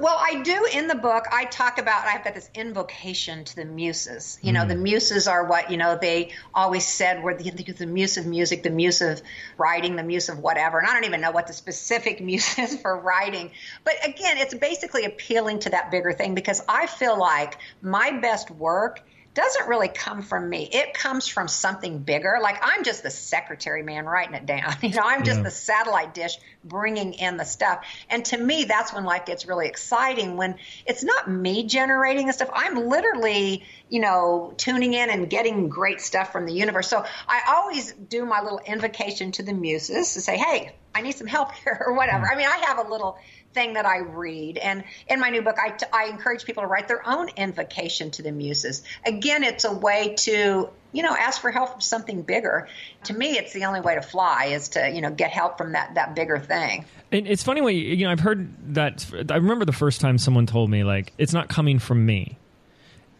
well, 0.00 0.18
I 0.18 0.42
do 0.42 0.66
in 0.72 0.86
the 0.86 0.94
book. 0.94 1.26
I 1.32 1.44
talk 1.44 1.78
about 1.78 2.06
I've 2.06 2.24
got 2.24 2.34
this 2.34 2.48
invocation 2.54 3.44
to 3.44 3.56
the 3.56 3.64
muses. 3.64 4.38
You 4.42 4.52
know, 4.52 4.64
mm. 4.64 4.68
the 4.68 4.76
muses 4.76 5.28
are 5.28 5.44
what 5.44 5.70
you 5.70 5.76
know 5.76 5.98
they 6.00 6.32
always 6.54 6.86
said 6.86 7.22
were 7.22 7.34
the, 7.34 7.50
the, 7.50 7.86
muse 7.86 8.16
of 8.16 8.26
music, 8.26 8.62
the 8.62 8.70
muse 8.70 9.00
of 9.00 9.20
writing, 9.56 9.96
the 9.96 10.02
muse 10.02 10.28
of 10.28 10.38
whatever. 10.38 10.78
And 10.78 10.88
I 10.88 10.94
don't 10.94 11.04
even 11.04 11.20
know 11.20 11.30
what 11.30 11.46
the 11.46 11.52
specific 11.52 12.20
muse 12.24 12.58
is 12.58 12.80
for 12.80 12.98
writing. 12.98 13.50
But 13.84 13.94
again, 14.04 14.38
it's 14.38 14.54
basically 14.54 15.04
appealing 15.04 15.60
to 15.60 15.70
that 15.70 15.90
bigger 15.90 16.12
thing 16.12 16.34
because 16.34 16.62
I 16.68 16.86
feel 16.86 17.18
like 17.18 17.58
my 17.82 18.18
best 18.20 18.50
work 18.50 19.02
doesn't 19.38 19.68
really 19.68 19.86
come 19.86 20.22
from 20.22 20.50
me. 20.50 20.68
It 20.70 20.94
comes 20.94 21.28
from 21.28 21.46
something 21.46 22.00
bigger. 22.00 22.38
Like 22.42 22.58
I'm 22.60 22.82
just 22.82 23.04
the 23.04 23.10
secretary 23.10 23.84
man 23.84 24.04
writing 24.04 24.34
it 24.34 24.46
down. 24.46 24.74
You 24.88 24.94
know, 24.94 25.02
I'm 25.04 25.22
just 25.22 25.38
yeah. 25.38 25.44
the 25.44 25.50
satellite 25.50 26.14
dish 26.14 26.38
bringing 26.64 27.12
in 27.12 27.36
the 27.36 27.44
stuff. 27.44 27.84
And 28.08 28.24
to 28.26 28.38
me, 28.38 28.64
that's 28.64 28.92
when 28.92 29.04
life 29.04 29.26
gets 29.26 29.46
really 29.46 29.66
exciting 29.66 30.36
when 30.36 30.56
it's 30.86 31.04
not 31.04 31.30
me 31.30 31.64
generating 31.64 32.26
the 32.26 32.32
stuff. 32.32 32.48
I'm 32.54 32.88
literally, 32.88 33.64
you 33.90 34.00
know, 34.00 34.54
tuning 34.56 34.94
in 34.94 35.10
and 35.10 35.28
getting 35.28 35.68
great 35.68 36.00
stuff 36.00 36.32
from 36.32 36.46
the 36.46 36.54
universe. 36.54 36.88
So 36.88 37.04
I 37.28 37.42
always 37.48 37.92
do 37.92 38.24
my 38.24 38.40
little 38.42 38.60
invocation 38.64 39.30
to 39.32 39.42
the 39.42 39.52
muses 39.52 40.14
to 40.14 40.20
say, 40.22 40.38
hey, 40.38 40.72
I 40.94 41.02
need 41.02 41.12
some 41.12 41.26
help 41.26 41.52
here 41.64 41.80
or 41.86 41.92
whatever. 41.94 42.26
Mm. 42.26 42.32
I 42.32 42.36
mean, 42.36 42.46
I 42.46 42.56
have 42.66 42.78
a 42.78 42.90
little 42.90 43.18
thing 43.54 43.74
that 43.74 43.86
I 43.86 43.98
read. 43.98 44.58
And 44.58 44.84
in 45.08 45.20
my 45.20 45.30
new 45.30 45.42
book, 45.42 45.56
I, 45.58 45.76
I 45.92 46.06
encourage 46.06 46.44
people 46.44 46.62
to 46.62 46.66
write 46.66 46.88
their 46.88 47.06
own 47.08 47.28
invocation 47.30 48.10
to 48.12 48.22
the 48.22 48.32
muses. 48.32 48.82
Again, 49.06 49.42
it's 49.42 49.64
a 49.64 49.72
way 49.72 50.14
to 50.18 50.70
you 50.92 51.02
know 51.02 51.14
ask 51.14 51.40
for 51.40 51.50
help 51.50 51.72
from 51.72 51.80
something 51.80 52.22
bigger 52.22 52.66
to 53.04 53.12
me 53.12 53.36
it's 53.36 53.52
the 53.52 53.64
only 53.66 53.80
way 53.80 53.94
to 53.94 54.02
fly 54.02 54.46
is 54.46 54.70
to 54.70 54.90
you 54.90 55.00
know 55.00 55.10
get 55.10 55.30
help 55.30 55.58
from 55.58 55.72
that 55.72 55.94
that 55.94 56.14
bigger 56.14 56.38
thing 56.38 56.84
and 57.12 57.26
it's 57.26 57.42
funny 57.42 57.60
when 57.60 57.76
you 57.76 58.04
know 58.04 58.10
i've 58.10 58.20
heard 58.20 58.74
that 58.74 59.04
i 59.30 59.36
remember 59.36 59.64
the 59.64 59.72
first 59.72 60.00
time 60.00 60.16
someone 60.16 60.46
told 60.46 60.70
me 60.70 60.84
like 60.84 61.12
it's 61.18 61.32
not 61.32 61.48
coming 61.48 61.78
from 61.78 62.06
me 62.06 62.38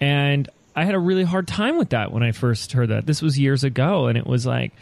and 0.01 0.49
i 0.75 0.85
had 0.85 0.95
a 0.95 0.99
really 0.99 1.25
hard 1.25 1.47
time 1.47 1.77
with 1.77 1.91
that 1.91 2.11
when 2.11 2.23
i 2.23 2.33
first 2.33 2.73
heard 2.73 2.89
that 2.89 3.07
this 3.07 3.21
was 3.21 3.39
years 3.39 3.65
ago 3.65 4.07
and 4.07 4.17
it 4.17 4.27
was 4.27 4.47
like 4.47 4.73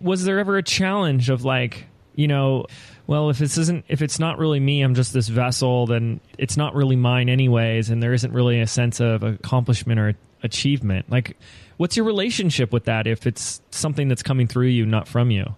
was 0.00 0.24
there 0.24 0.38
ever 0.38 0.56
a 0.56 0.62
challenge 0.62 1.30
of 1.30 1.44
like 1.44 1.86
you 2.14 2.28
know 2.28 2.64
well, 3.06 3.30
if 3.30 3.38
this 3.38 3.56
isn't, 3.56 3.84
if 3.88 4.02
it's 4.02 4.18
not 4.18 4.38
really 4.38 4.60
me, 4.60 4.82
I'm 4.82 4.94
just 4.94 5.12
this 5.12 5.28
vessel, 5.28 5.86
then 5.86 6.20
it's 6.38 6.56
not 6.56 6.74
really 6.74 6.96
mine 6.96 7.28
anyways, 7.28 7.90
and 7.90 8.02
there 8.02 8.12
isn't 8.12 8.32
really 8.32 8.60
a 8.60 8.66
sense 8.66 9.00
of 9.00 9.22
accomplishment 9.22 10.00
or 10.00 10.14
achievement. 10.42 11.10
Like, 11.10 11.36
what's 11.76 11.96
your 11.96 12.06
relationship 12.06 12.72
with 12.72 12.84
that 12.84 13.06
if 13.06 13.26
it's 13.26 13.60
something 13.70 14.08
that's 14.08 14.22
coming 14.22 14.46
through 14.46 14.68
you, 14.68 14.86
not 14.86 15.06
from 15.06 15.30
you? 15.30 15.54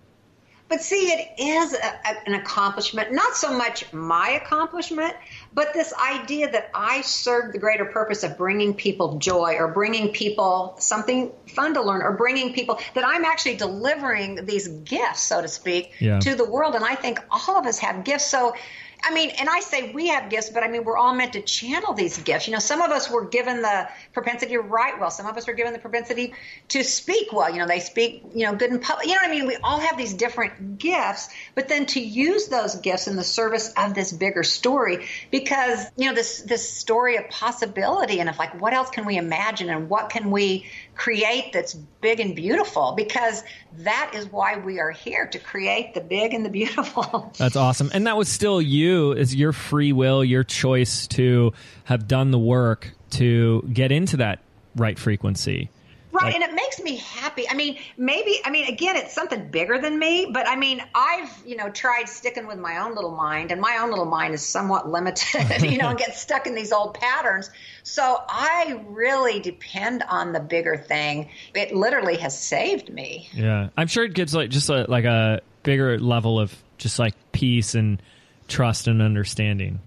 But 0.69 0.83
see, 0.83 1.07
it 1.07 1.41
is 1.41 1.73
a, 1.73 2.29
an 2.29 2.35
accomplishment, 2.35 3.13
not 3.13 3.35
so 3.35 3.57
much 3.57 3.91
my 3.93 4.41
accomplishment, 4.43 5.15
but 5.55 5.73
this 5.73 5.95
idea 5.95 6.51
that 6.51 6.71
I 6.75 7.01
serve 7.01 7.53
the 7.53 7.59
greater 7.59 7.87
purpose 7.87 8.23
of 8.23 8.37
bringing 8.37 8.75
people 8.75 9.17
joy 9.17 9.55
or 9.59 9.69
bringing 9.69 10.13
people 10.13 10.77
something 10.79 11.33
fun 11.47 11.73
to 11.75 11.83
learn 11.83 12.03
or 12.03 12.13
bringing 12.13 12.53
people 12.53 12.79
that 12.95 13.05
I'm 13.07 13.25
actually 13.25 13.57
delivering 13.57 14.45
these 14.45 14.69
gifts, 14.69 15.23
so 15.23 15.41
to 15.41 15.49
speak, 15.49 15.93
yeah. 16.01 16.21
to 16.21 16.35
the 16.35 16.45
world. 16.45 16.75
And 16.75 16.85
I 16.85 16.95
think 16.95 17.19
all 17.31 17.59
of 17.59 17.67
us 17.67 17.79
have 17.79 18.05
gifts. 18.05 18.27
So 18.27 18.55
I 19.03 19.15
mean, 19.15 19.31
and 19.31 19.49
I 19.49 19.61
say 19.61 19.93
we 19.93 20.09
have 20.09 20.29
gifts, 20.29 20.51
but 20.51 20.63
I 20.63 20.69
mean, 20.69 20.85
we're 20.85 20.97
all 20.97 21.15
meant 21.15 21.35
to 21.35 21.41
channel 21.41 21.95
these 21.95 22.19
gifts. 22.19 22.47
You 22.47 22.53
know, 22.53 22.59
some 22.59 22.83
of 22.83 22.91
us 22.91 23.11
were 23.11 23.25
given 23.25 23.63
the 23.63 23.89
propensity 24.13 24.53
to 24.55 24.61
write 24.61 24.99
well. 24.99 25.11
Some 25.11 25.27
of 25.27 25.37
us 25.37 25.49
are 25.49 25.53
given 25.53 25.73
the 25.73 25.79
propensity 25.79 26.35
to 26.69 26.83
speak 26.83 27.33
well. 27.33 27.51
You 27.51 27.61
know, 27.61 27.67
they 27.67 27.81
speak, 27.81 28.25
you 28.35 28.47
know, 28.47 28.57
good 28.57 28.71
in 28.71 28.81
public. 28.81 29.07
You 29.07 29.15
know 29.15 29.21
what 29.23 29.29
I 29.29 29.31
mean? 29.31 29.47
We 29.47 29.57
all 29.57 29.79
have 29.79 29.97
these 29.97 30.15
different 30.15 30.79
gifts, 30.79 31.29
but 31.55 31.69
then 31.69 31.87
to 31.87 32.01
use 32.01 32.49
those 32.49 32.75
gifts 32.77 33.07
in 33.07 33.17
the 33.17 33.25
service 33.25 33.73
of 33.77 33.95
this 33.95 34.13
bigger 34.13 34.43
story, 34.43 35.07
because, 35.31 35.87
you 35.97 36.09
know, 36.09 36.15
this, 36.15 36.43
this 36.43 36.69
story 36.69 37.17
of 37.17 37.29
possibility 37.31 38.21
and 38.21 38.29
of 38.29 38.39
like, 38.39 38.61
what 38.61 38.73
else 38.73 38.91
can 38.91 39.07
we 39.07 39.17
imagine 39.17 39.71
and 39.71 39.89
what 39.89 40.11
can 40.11 40.31
we 40.31 40.67
create 40.99 41.53
that's 41.53 41.75
big 41.75 42.21
and 42.21 42.35
beautiful 42.35 42.93
because 42.97 43.45
that 43.79 44.11
is 44.15 44.31
why 44.31 44.59
we 44.59 44.81
are 44.81 44.91
here 44.91 45.27
to 45.29 45.39
create 45.39 45.95
the 45.95 46.01
big 46.01 46.35
and 46.35 46.45
the 46.45 46.51
beautiful. 46.51 47.33
That's 47.39 47.55
awesome. 47.55 47.89
And 47.95 48.07
that 48.09 48.17
was 48.17 48.29
still 48.29 48.61
you, 48.61 49.13
is 49.13 49.35
your 49.35 49.53
free 49.53 49.93
will, 49.93 50.25
your 50.25 50.43
choice 50.43 51.07
to 51.09 51.53
have 51.85 52.09
done 52.09 52.33
the 52.33 52.39
work 52.39 52.93
to 53.11 53.63
get 53.73 53.93
into 53.93 54.17
that 54.19 54.41
right 54.75 54.99
frequency. 54.99 55.71
Right, 56.11 56.25
Like- 56.25 56.35
and 56.37 56.45
it 56.45 56.55
makes 56.55 56.81
me 56.81 56.97
happy. 56.97 57.49
I 57.49 57.55
mean, 57.55 57.79
maybe 57.97 58.41
I 58.45 58.51
mean 58.51 58.67
again, 58.67 58.97
it's 58.97 59.13
something 59.15 59.51
bigger 59.51 59.79
than 59.79 59.99
me, 59.99 60.31
but 60.33 60.49
I 60.49 60.57
mean, 60.57 60.83
I've, 60.95 61.31
you 61.47 61.57
know, 61.57 61.71
tried 61.71 62.09
sticking 62.09 62.47
with 62.47 62.59
my 62.59 62.79
own 62.79 62.95
little 62.95 63.15
mind 63.15 63.53
and 63.53 63.61
my 63.61 63.79
own 63.81 63.91
little 63.91 64.07
mind 64.07 64.35
is 64.35 64.45
somewhat 64.45 64.89
limited, 64.89 65.63
you 65.71 65.79
know, 65.79 65.89
and 65.89 65.99
get 65.99 66.17
stuck 66.17 66.47
in 66.47 66.55
these 66.55 66.73
old 66.73 66.95
patterns. 66.95 67.51
So 67.83 68.23
I 68.29 68.83
really 68.89 69.41
depend 69.41 70.03
on 70.03 70.33
the 70.33 70.41
bigger 70.41 70.77
thing. 70.77 71.31
It 71.55 71.75
literally 71.75 72.17
has 72.19 72.39
saved 72.39 72.93
me. 72.93 73.29
Yeah, 73.33 73.69
I'm 73.77 73.87
sure 73.87 74.05
it 74.05 74.15
gives 74.15 74.35
like 74.35 74.51
just 74.51 74.71
a, 74.71 74.85
like 74.89 75.05
a 75.05 75.41
bigger 75.63 75.99
level 75.99 76.41
of 76.41 76.55
just 76.79 76.99
like 76.99 77.15
peace 77.33 77.75
and 77.75 78.01
trust 78.47 78.89
and 78.89 79.03
understanding. 79.03 79.81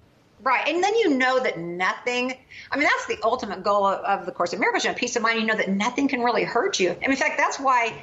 Right. 0.43 0.67
And 0.67 0.83
then 0.83 0.95
you 0.95 1.17
know 1.17 1.39
that 1.39 1.59
nothing, 1.59 2.33
I 2.71 2.77
mean, 2.77 2.87
that's 2.87 3.05
the 3.05 3.19
ultimate 3.23 3.63
goal 3.63 3.85
of, 3.85 3.99
of 4.03 4.25
the 4.25 4.31
Course 4.31 4.53
of 4.53 4.59
Miracles, 4.59 4.83
you 4.83 4.89
know, 4.89 4.95
peace 4.95 5.15
of 5.15 5.21
mind. 5.21 5.39
You 5.39 5.45
know 5.45 5.55
that 5.55 5.69
nothing 5.69 6.07
can 6.07 6.21
really 6.21 6.43
hurt 6.43 6.79
you. 6.79 6.89
And 6.89 7.11
in 7.11 7.15
fact, 7.15 7.37
that's 7.37 7.59
why, 7.59 7.93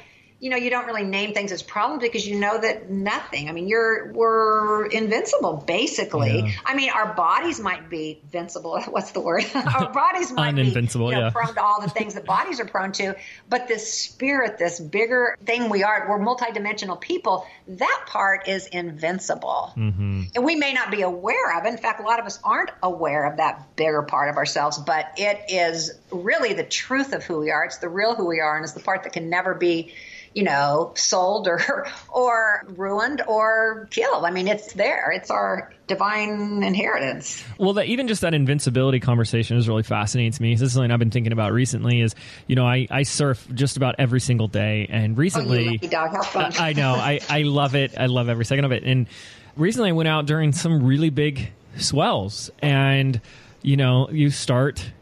you 0.40 0.50
know, 0.50 0.56
you 0.56 0.70
don't 0.70 0.86
really 0.86 1.02
name 1.02 1.34
things 1.34 1.50
as 1.50 1.62
problems 1.62 2.02
because 2.02 2.26
you 2.26 2.38
know 2.38 2.58
that 2.58 2.88
nothing, 2.88 3.48
I 3.48 3.52
mean, 3.52 3.66
you're, 3.66 4.12
we're 4.12 4.86
invincible, 4.86 5.64
basically. 5.66 6.40
Yeah. 6.40 6.52
I 6.64 6.76
mean, 6.76 6.90
our 6.90 7.12
bodies 7.14 7.58
might 7.58 7.90
be 7.90 8.20
invincible. 8.22 8.80
What's 8.88 9.10
the 9.10 9.20
word? 9.20 9.44
our 9.54 9.92
bodies 9.92 10.30
might 10.30 10.54
be, 10.54 10.62
you 10.62 10.70
know, 10.72 11.10
yeah. 11.10 11.30
prone 11.30 11.54
to 11.54 11.62
all 11.62 11.80
the 11.80 11.90
things 11.90 12.14
that 12.14 12.24
bodies 12.24 12.60
are 12.60 12.66
prone 12.66 12.92
to. 12.92 13.16
But 13.48 13.66
this 13.66 13.92
spirit, 13.92 14.58
this 14.58 14.78
bigger 14.78 15.36
thing 15.44 15.70
we 15.70 15.82
are, 15.82 16.06
we're 16.08 16.20
multidimensional 16.20 17.00
people, 17.00 17.44
that 17.66 18.04
part 18.06 18.46
is 18.46 18.66
invincible. 18.66 19.72
Mm-hmm. 19.76 20.22
And 20.36 20.44
we 20.44 20.54
may 20.54 20.72
not 20.72 20.92
be 20.92 21.02
aware 21.02 21.58
of 21.58 21.66
it. 21.66 21.70
In 21.70 21.78
fact, 21.78 22.00
a 22.00 22.04
lot 22.04 22.20
of 22.20 22.26
us 22.26 22.38
aren't 22.44 22.70
aware 22.82 23.24
of 23.24 23.38
that 23.38 23.74
bigger 23.74 24.02
part 24.02 24.30
of 24.30 24.36
ourselves, 24.36 24.78
but 24.78 25.14
it 25.16 25.46
is 25.48 25.98
really 26.12 26.54
the 26.54 26.64
truth 26.64 27.12
of 27.12 27.24
who 27.24 27.40
we 27.40 27.50
are. 27.50 27.64
It's 27.64 27.78
the 27.78 27.88
real 27.88 28.14
who 28.14 28.26
we 28.26 28.40
are, 28.40 28.56
and 28.56 28.64
it's 28.64 28.74
the 28.74 28.80
part 28.80 29.02
that 29.02 29.12
can 29.12 29.28
never 29.30 29.54
be, 29.54 29.94
you 30.38 30.44
know, 30.44 30.92
sold 30.94 31.48
or 31.48 31.88
or 32.08 32.64
ruined 32.76 33.22
or 33.26 33.88
killed. 33.90 34.24
I 34.24 34.30
mean, 34.30 34.46
it's 34.46 34.72
there. 34.74 35.10
It's 35.10 35.32
our 35.32 35.72
divine 35.88 36.62
inheritance. 36.62 37.42
Well, 37.58 37.72
that 37.72 37.86
even 37.86 38.06
just 38.06 38.20
that 38.20 38.34
invincibility 38.34 39.00
conversation 39.00 39.56
is 39.56 39.68
really 39.68 39.82
fascinating 39.82 40.30
to 40.30 40.40
me. 40.42 40.54
This 40.54 40.62
is 40.62 40.74
something 40.74 40.92
I've 40.92 41.00
been 41.00 41.10
thinking 41.10 41.32
about 41.32 41.52
recently. 41.52 42.00
Is 42.02 42.14
you 42.46 42.54
know 42.54 42.64
I, 42.64 42.86
I 42.88 43.02
surf 43.02 43.48
just 43.52 43.76
about 43.76 43.96
every 43.98 44.20
single 44.20 44.46
day, 44.46 44.86
and 44.88 45.14
Oh, 45.14 45.18
recently 45.18 45.70
lucky 45.70 45.88
dog. 45.88 46.12
How 46.12 46.22
fun. 46.22 46.52
I 46.60 46.72
know. 46.72 46.94
I, 46.94 47.18
I 47.28 47.42
love 47.42 47.74
it. 47.74 47.98
I 47.98 48.06
love 48.06 48.28
every 48.28 48.44
second 48.44 48.64
of 48.64 48.70
it. 48.70 48.84
And 48.84 49.08
recently 49.56 49.88
I 49.88 49.92
went 49.92 50.08
out 50.08 50.26
during 50.26 50.52
some 50.52 50.84
really 50.84 51.10
big 51.10 51.50
swells 51.78 52.48
and, 52.62 53.20
you 53.62 53.76
know, 53.76 54.08
you 54.10 54.30
start 54.30 54.92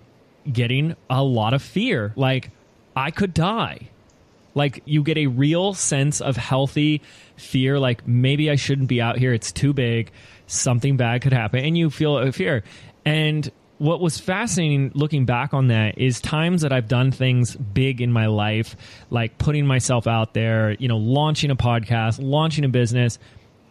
getting 0.50 0.96
a 1.10 1.22
lot 1.22 1.52
of 1.52 1.60
fear. 1.60 2.14
Like, 2.16 2.50
I 2.96 3.10
could 3.10 3.34
die. 3.34 3.90
Like, 4.56 4.82
you 4.86 5.04
get 5.04 5.18
a 5.18 5.28
real 5.28 5.74
sense 5.74 6.20
of 6.20 6.36
healthy 6.36 7.02
fear. 7.36 7.78
Like, 7.78 8.08
maybe 8.08 8.50
I 8.50 8.56
shouldn't 8.56 8.88
be 8.88 9.00
out 9.00 9.18
here. 9.18 9.32
It's 9.32 9.52
too 9.52 9.72
big. 9.72 10.10
Something 10.48 10.96
bad 10.96 11.22
could 11.22 11.32
happen. 11.32 11.64
And 11.64 11.78
you 11.78 11.90
feel 11.90 12.18
a 12.18 12.32
fear. 12.32 12.64
And 13.04 13.48
what 13.78 14.00
was 14.00 14.18
fascinating 14.18 14.92
looking 14.94 15.26
back 15.26 15.52
on 15.52 15.68
that 15.68 15.98
is 15.98 16.20
times 16.20 16.62
that 16.62 16.72
I've 16.72 16.88
done 16.88 17.12
things 17.12 17.54
big 17.54 18.00
in 18.00 18.10
my 18.10 18.26
life, 18.26 18.74
like 19.10 19.36
putting 19.38 19.66
myself 19.66 20.06
out 20.06 20.32
there, 20.32 20.72
you 20.72 20.88
know, 20.88 20.96
launching 20.96 21.50
a 21.50 21.56
podcast, 21.56 22.18
launching 22.18 22.64
a 22.64 22.68
business. 22.68 23.18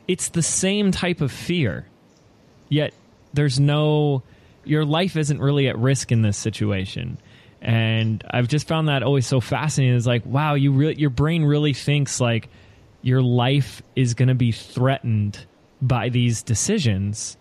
It's 0.08 0.30
the 0.30 0.43
same 0.43 0.91
type 0.91 1.21
of 1.21 1.32
fear. 1.32 1.88
Yet 2.69 2.93
there's 3.34 3.60
no, 3.60 4.21
your 4.63 4.86
life 4.86 5.17
isn't 5.17 5.41
really 5.41 5.67
at 5.67 5.78
risk 5.78 6.12
in 6.12 6.21
this 6.21 6.38
situation. 6.38 7.17
And 7.65 8.23
I've 8.30 8.47
just 8.47 8.67
found 8.67 8.89
that 8.89 9.01
always 9.01 9.25
so 9.25 9.41
fascinating. 9.41 9.97
It's 9.97 10.06
like, 10.06 10.23
wow, 10.23 10.54
you 10.54 10.71
really, 10.71 10.95
your 10.99 11.10
brain 11.10 11.43
really 11.43 11.73
thinks 11.73 12.21
like 12.21 12.47
your 13.01 13.23
life 13.23 13.82
is 13.95 14.13
going 14.13 14.28
to 14.28 14.36
be 14.36 14.51
threatened 14.51 15.43
by 15.82 16.10
these 16.10 16.43
decisions, 16.43 17.38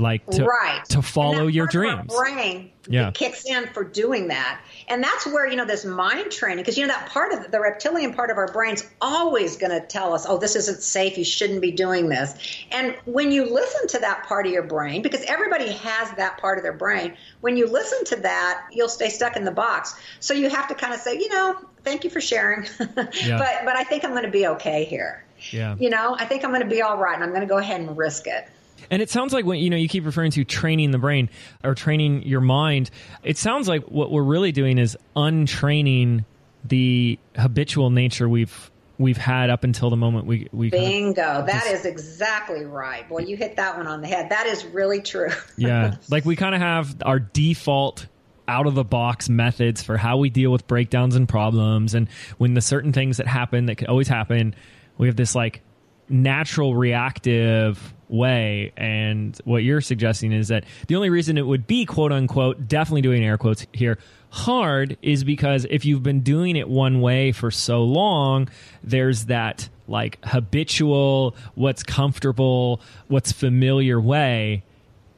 like 0.00 0.24
to, 0.30 0.44
right 0.44 0.82
to 0.90 1.02
follow 1.02 1.46
your 1.46 1.66
part 1.66 1.74
of 1.76 1.90
our 1.90 1.96
dreams. 2.04 2.14
brain 2.16 2.70
Yeah. 2.88 3.10
kicks 3.10 3.44
in 3.44 3.66
for 3.68 3.84
doing 3.84 4.28
that 4.28 4.60
and 4.88 5.02
that's 5.02 5.26
where 5.26 5.46
you 5.46 5.56
know 5.56 5.64
this 5.66 5.84
mind 5.84 6.30
training 6.30 6.58
because 6.64 6.78
you 6.78 6.86
know 6.86 6.92
that 6.94 7.08
part 7.10 7.32
of 7.32 7.50
the 7.50 7.60
reptilian 7.60 8.14
part 8.14 8.30
of 8.30 8.38
our 8.38 8.50
brain's 8.52 8.88
always 9.00 9.56
going 9.56 9.70
to 9.78 9.86
tell 9.86 10.14
us 10.14 10.24
oh 10.28 10.38
this 10.38 10.56
isn't 10.56 10.82
safe 10.82 11.18
you 11.18 11.24
shouldn't 11.24 11.60
be 11.60 11.70
doing 11.70 12.08
this 12.08 12.34
and 12.70 12.94
when 13.04 13.30
you 13.30 13.44
listen 13.44 13.86
to 13.88 13.98
that 13.98 14.24
part 14.26 14.46
of 14.46 14.52
your 14.52 14.62
brain 14.62 15.02
because 15.02 15.22
everybody 15.24 15.70
has 15.72 16.10
that 16.12 16.38
part 16.38 16.58
of 16.58 16.62
their 16.64 16.72
brain 16.72 17.14
when 17.40 17.56
you 17.56 17.66
listen 17.66 18.04
to 18.04 18.16
that 18.16 18.66
you'll 18.72 18.88
stay 18.88 19.08
stuck 19.10 19.36
in 19.36 19.44
the 19.44 19.50
box 19.50 19.94
so 20.20 20.32
you 20.34 20.48
have 20.48 20.68
to 20.68 20.74
kind 20.74 20.94
of 20.94 21.00
say 21.00 21.14
you 21.14 21.28
know 21.28 21.56
thank 21.84 22.04
you 22.04 22.10
for 22.10 22.20
sharing 22.20 22.64
Yeah. 22.78 23.38
but 23.38 23.64
but 23.64 23.76
i 23.76 23.84
think 23.84 24.04
i'm 24.04 24.10
going 24.12 24.24
to 24.24 24.30
be 24.30 24.46
okay 24.46 24.84
here 24.84 25.24
Yeah. 25.50 25.76
you 25.78 25.90
know 25.90 26.16
i 26.18 26.24
think 26.24 26.44
i'm 26.44 26.50
going 26.50 26.62
to 26.62 26.68
be 26.68 26.80
all 26.82 26.96
right 26.96 27.14
and 27.14 27.22
i'm 27.22 27.30
going 27.30 27.42
to 27.42 27.46
go 27.46 27.58
ahead 27.58 27.80
and 27.80 27.96
risk 27.96 28.26
it 28.26 28.48
And 28.90 29.02
it 29.02 29.10
sounds 29.10 29.32
like 29.32 29.44
when 29.44 29.58
you 29.58 29.70
know 29.70 29.76
you 29.76 29.88
keep 29.88 30.04
referring 30.04 30.30
to 30.32 30.44
training 30.44 30.90
the 30.90 30.98
brain 30.98 31.30
or 31.64 31.74
training 31.74 32.22
your 32.22 32.40
mind, 32.40 32.90
it 33.22 33.36
sounds 33.38 33.68
like 33.68 33.84
what 33.84 34.10
we're 34.10 34.22
really 34.22 34.52
doing 34.52 34.78
is 34.78 34.96
untraining 35.16 36.24
the 36.64 37.18
habitual 37.36 37.90
nature 37.90 38.28
we've 38.28 38.70
we've 38.98 39.16
had 39.16 39.48
up 39.48 39.64
until 39.64 39.90
the 39.90 39.96
moment 39.96 40.26
we 40.26 40.48
we 40.52 40.70
kind 40.70 40.82
of- 40.82 40.88
Bingo. 40.88 41.46
That 41.46 41.66
is 41.66 41.84
exactly 41.84 42.64
right. 42.64 43.08
Boy, 43.08 43.20
you 43.20 43.36
hit 43.36 43.56
that 43.56 43.76
one 43.76 43.86
on 43.86 44.00
the 44.00 44.08
head. 44.08 44.30
That 44.30 44.46
is 44.46 44.64
really 44.66 45.00
true. 45.00 45.28
yeah, 45.56 45.96
like 46.10 46.24
we 46.24 46.36
kind 46.36 46.54
of 46.54 46.60
have 46.60 46.96
our 47.04 47.18
default 47.18 48.06
out 48.46 48.66
of 48.66 48.74
the 48.74 48.84
box 48.84 49.28
methods 49.28 49.82
for 49.82 49.96
how 49.98 50.16
we 50.16 50.30
deal 50.30 50.50
with 50.50 50.66
breakdowns 50.66 51.14
and 51.14 51.28
problems 51.28 51.94
and 51.94 52.08
when 52.38 52.54
the 52.54 52.62
certain 52.62 52.94
things 52.94 53.18
that 53.18 53.26
happen 53.26 53.66
that 53.66 53.76
can 53.76 53.88
always 53.88 54.08
happen, 54.08 54.54
we 54.96 55.06
have 55.06 55.16
this 55.16 55.34
like 55.34 55.60
natural 56.08 56.74
reactive 56.74 57.94
way. 58.08 58.72
And 58.76 59.38
what 59.44 59.62
you're 59.62 59.80
suggesting 59.80 60.32
is 60.32 60.48
that 60.48 60.64
the 60.86 60.96
only 60.96 61.10
reason 61.10 61.38
it 61.38 61.46
would 61.46 61.66
be 61.66 61.84
quote 61.84 62.12
unquote 62.12 62.68
definitely 62.68 63.02
doing 63.02 63.24
air 63.24 63.38
quotes 63.38 63.66
here 63.72 63.98
hard 64.30 64.96
is 65.00 65.24
because 65.24 65.66
if 65.70 65.84
you've 65.84 66.02
been 66.02 66.20
doing 66.20 66.56
it 66.56 66.68
one 66.68 67.00
way 67.00 67.32
for 67.32 67.50
so 67.50 67.82
long 67.82 68.46
there's 68.84 69.26
that 69.26 69.68
like 69.86 70.18
habitual 70.22 71.34
what's 71.54 71.82
comfortable 71.82 72.80
what's 73.08 73.32
familiar 73.32 74.00
way. 74.00 74.62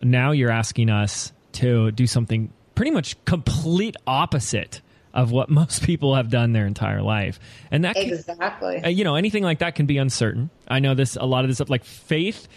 Now 0.02 0.30
you're 0.30 0.50
asking 0.50 0.90
us 0.90 1.32
to 1.52 1.90
do 1.90 2.06
something 2.06 2.52
pretty 2.74 2.92
much 2.92 3.22
complete 3.24 3.96
opposite 4.06 4.80
of 5.12 5.30
what 5.30 5.48
most 5.60 5.82
people 5.82 6.14
have 6.14 6.30
done 6.30 6.52
their 6.52 6.66
entire 6.66 7.02
life. 7.02 7.40
And 7.70 7.84
that 7.84 7.96
can- 7.96 8.12
exactly. 8.12 8.82
uh, 8.82 8.88
you 8.88 9.04
know 9.04 9.16
anything 9.16 9.42
like 9.42 9.60
that 9.60 9.74
can 9.74 9.86
be 9.86 9.98
uncertain. 9.98 10.50
I 10.68 10.80
know 10.80 10.94
this 10.94 11.16
a 11.16 11.24
lot 11.24 11.44
of 11.44 11.48
this 11.48 11.58
stuff 11.58 11.70
like 11.70 11.84
faith 11.84 12.48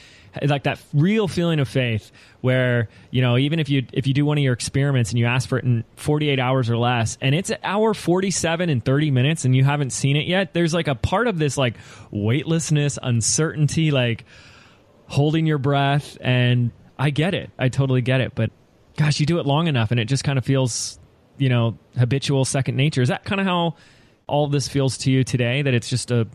like 0.41 0.63
that 0.63 0.79
real 0.95 1.27
feeling 1.27 1.59
of 1.59 1.67
faith 1.67 2.11
where 2.41 2.89
you 3.11 3.21
know 3.21 3.37
even 3.37 3.59
if 3.59 3.69
you 3.69 3.85
if 3.93 4.07
you 4.07 4.15
do 4.15 4.25
one 4.25 4.35
of 4.35 4.43
your 4.43 4.53
experiments 4.53 5.11
and 5.11 5.19
you 5.19 5.27
ask 5.27 5.47
for 5.47 5.59
it 5.59 5.63
in 5.63 5.83
48 5.95 6.39
hours 6.39 6.71
or 6.71 6.77
less 6.77 7.19
and 7.21 7.35
it's 7.35 7.51
hour 7.63 7.93
47 7.93 8.67
and 8.67 8.83
30 8.83 9.11
minutes 9.11 9.45
and 9.45 9.55
you 9.55 9.63
haven't 9.63 9.91
seen 9.91 10.15
it 10.15 10.25
yet 10.25 10.51
there's 10.55 10.73
like 10.73 10.87
a 10.87 10.95
part 10.95 11.27
of 11.27 11.37
this 11.37 11.55
like 11.55 11.75
weightlessness 12.09 12.97
uncertainty 13.03 13.91
like 13.91 14.25
holding 15.07 15.45
your 15.45 15.57
breath. 15.59 16.17
And 16.21 16.71
i 16.97 17.09
get 17.09 17.33
it. 17.33 17.51
I 17.57 17.69
totally 17.69 18.01
get 18.01 18.21
it. 18.21 18.33
But 18.35 18.51
gosh 18.97 19.19
you 19.19 19.25
do 19.25 19.39
it 19.39 19.45
long 19.45 19.67
enough 19.67 19.91
and 19.91 19.99
it 19.99 20.05
just 20.05 20.23
kind 20.23 20.37
of 20.37 20.45
feels 20.45 20.99
you 21.37 21.49
know 21.49 21.77
habitual 21.97 22.45
second 22.45 22.75
nature. 22.75 23.01
Is 23.01 23.09
that 23.09 23.23
kind 23.23 23.41
of 23.41 23.47
how 23.47 23.75
all 24.27 24.47
this 24.47 24.67
feels 24.67 24.97
to 24.99 25.11
you 25.11 25.23
today 25.23 25.61
that 25.61 25.73
it's 25.73 25.89
just 25.89 26.11
a 26.11 26.27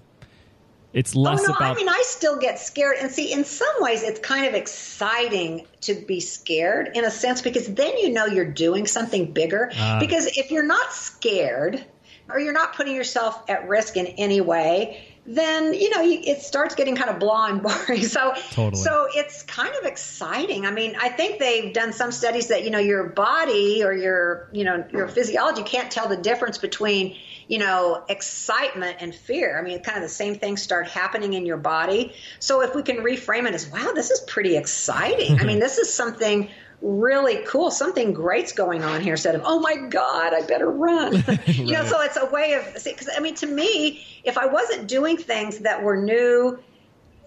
it's 0.93 1.15
less 1.15 1.41
oh 1.41 1.49
no, 1.49 1.55
about 1.55 1.73
I 1.73 1.75
mean 1.75 1.89
I 1.89 2.03
still 2.05 2.39
get 2.39 2.59
scared. 2.59 2.97
And 3.01 3.11
see 3.11 3.33
in 3.33 3.45
some 3.45 3.75
ways 3.81 4.03
it's 4.03 4.21
kind 4.21 4.47
of 4.47 4.55
exciting 4.55 5.67
to 5.83 5.95
be 5.95 6.21
scared 6.21 6.91
in 6.95 7.05
a 7.05 7.11
sense 7.11 7.43
because 7.43 7.67
then 7.67 7.97
you 7.99 8.11
know 8.11 8.27
you're 8.27 8.51
doing 8.51 8.87
something 8.87 9.33
bigger. 9.33 9.71
Ah. 9.77 9.99
because 10.01 10.27
if 10.39 10.51
you're 10.51 10.67
not 10.67 10.93
scared 10.93 11.85
or 12.29 12.41
you're 12.41 12.53
not 12.53 12.75
putting 12.75 12.95
yourself 12.95 13.43
at 13.49 13.69
risk 13.69 13.97
in 13.97 14.07
any 14.07 14.41
way 14.41 15.03
then 15.29 15.75
you 15.75 15.91
know 15.91 16.01
you, 16.01 16.21
it 16.25 16.41
starts 16.41 16.75
getting 16.75 16.97
kind 16.97 17.11
of 17.11 17.19
blah 17.19 17.47
and 17.47 17.63
boring. 17.63 18.03
So 18.09 18.33
Totally. 18.51 18.83
so 18.83 19.07
it's 19.15 19.43
kind 19.43 19.75
of 19.79 19.85
exciting. 19.85 20.65
I 20.65 20.71
mean 20.71 20.97
i 20.99 21.11
think 21.11 21.39
they've 21.39 21.73
done 21.73 21.93
some 21.93 22.11
studies 22.11 22.49
that 22.49 22.65
you 22.65 22.71
know 22.71 22.79
your 22.79 23.05
body 23.05 23.85
or 23.85 23.93
your 23.93 24.49
you 24.53 24.65
know 24.65 24.85
your 24.91 25.07
physiology 25.09 25.63
can't 25.63 25.91
tell 25.91 26.09
the 26.09 26.17
difference 26.17 26.57
between 26.57 27.17
you 27.47 27.59
know 27.59 28.03
excitement 28.09 28.97
and 29.01 29.15
fear. 29.15 29.59
I 29.59 29.63
mean 29.63 29.81
kind 29.83 29.99
of 29.99 30.03
the 30.03 30.09
same 30.09 30.37
things 30.37 30.63
start 30.63 30.89
happening 30.89 31.35
in 31.35 31.45
your 31.45 31.59
body. 31.59 32.15
So 32.39 32.63
if 32.63 32.75
we 32.75 32.83
can 32.83 32.97
reframe 32.97 33.47
it 33.47 33.55
as 33.55 33.69
wow 33.69 33.93
this 33.95 34.11
is 34.11 34.21
pretty 34.21 34.57
exciting. 34.57 35.39
I 35.41 35.45
mean 35.45 35.59
this 35.67 35.77
is 35.77 35.93
something 35.93 36.49
really 36.81 37.43
cool 37.45 37.71
something 37.71 38.13
great's 38.13 38.53
going 38.53 38.85
on 38.85 39.01
here 39.01 39.15
instead 39.15 39.35
of 39.35 39.43
oh 39.45 39.59
my 39.59 39.75
god 39.89 40.33
i 40.33 40.41
better 40.43 40.71
run 40.71 41.13
you 41.47 41.73
know 41.73 41.85
so 41.85 42.01
it's 42.03 42.17
a 42.17 42.27
way 42.27 42.53
of 42.53 42.85
because 42.85 43.09
i 43.17 43.21
mean 43.21 43.35
to 43.35 43.47
me 43.47 44.05
if 44.23 44.39
i 44.39 44.47
wasn't 44.47 44.87
doing 44.87 45.17
things 45.17 45.59
that 45.59 45.83
were 45.83 45.97
new 45.97 46.57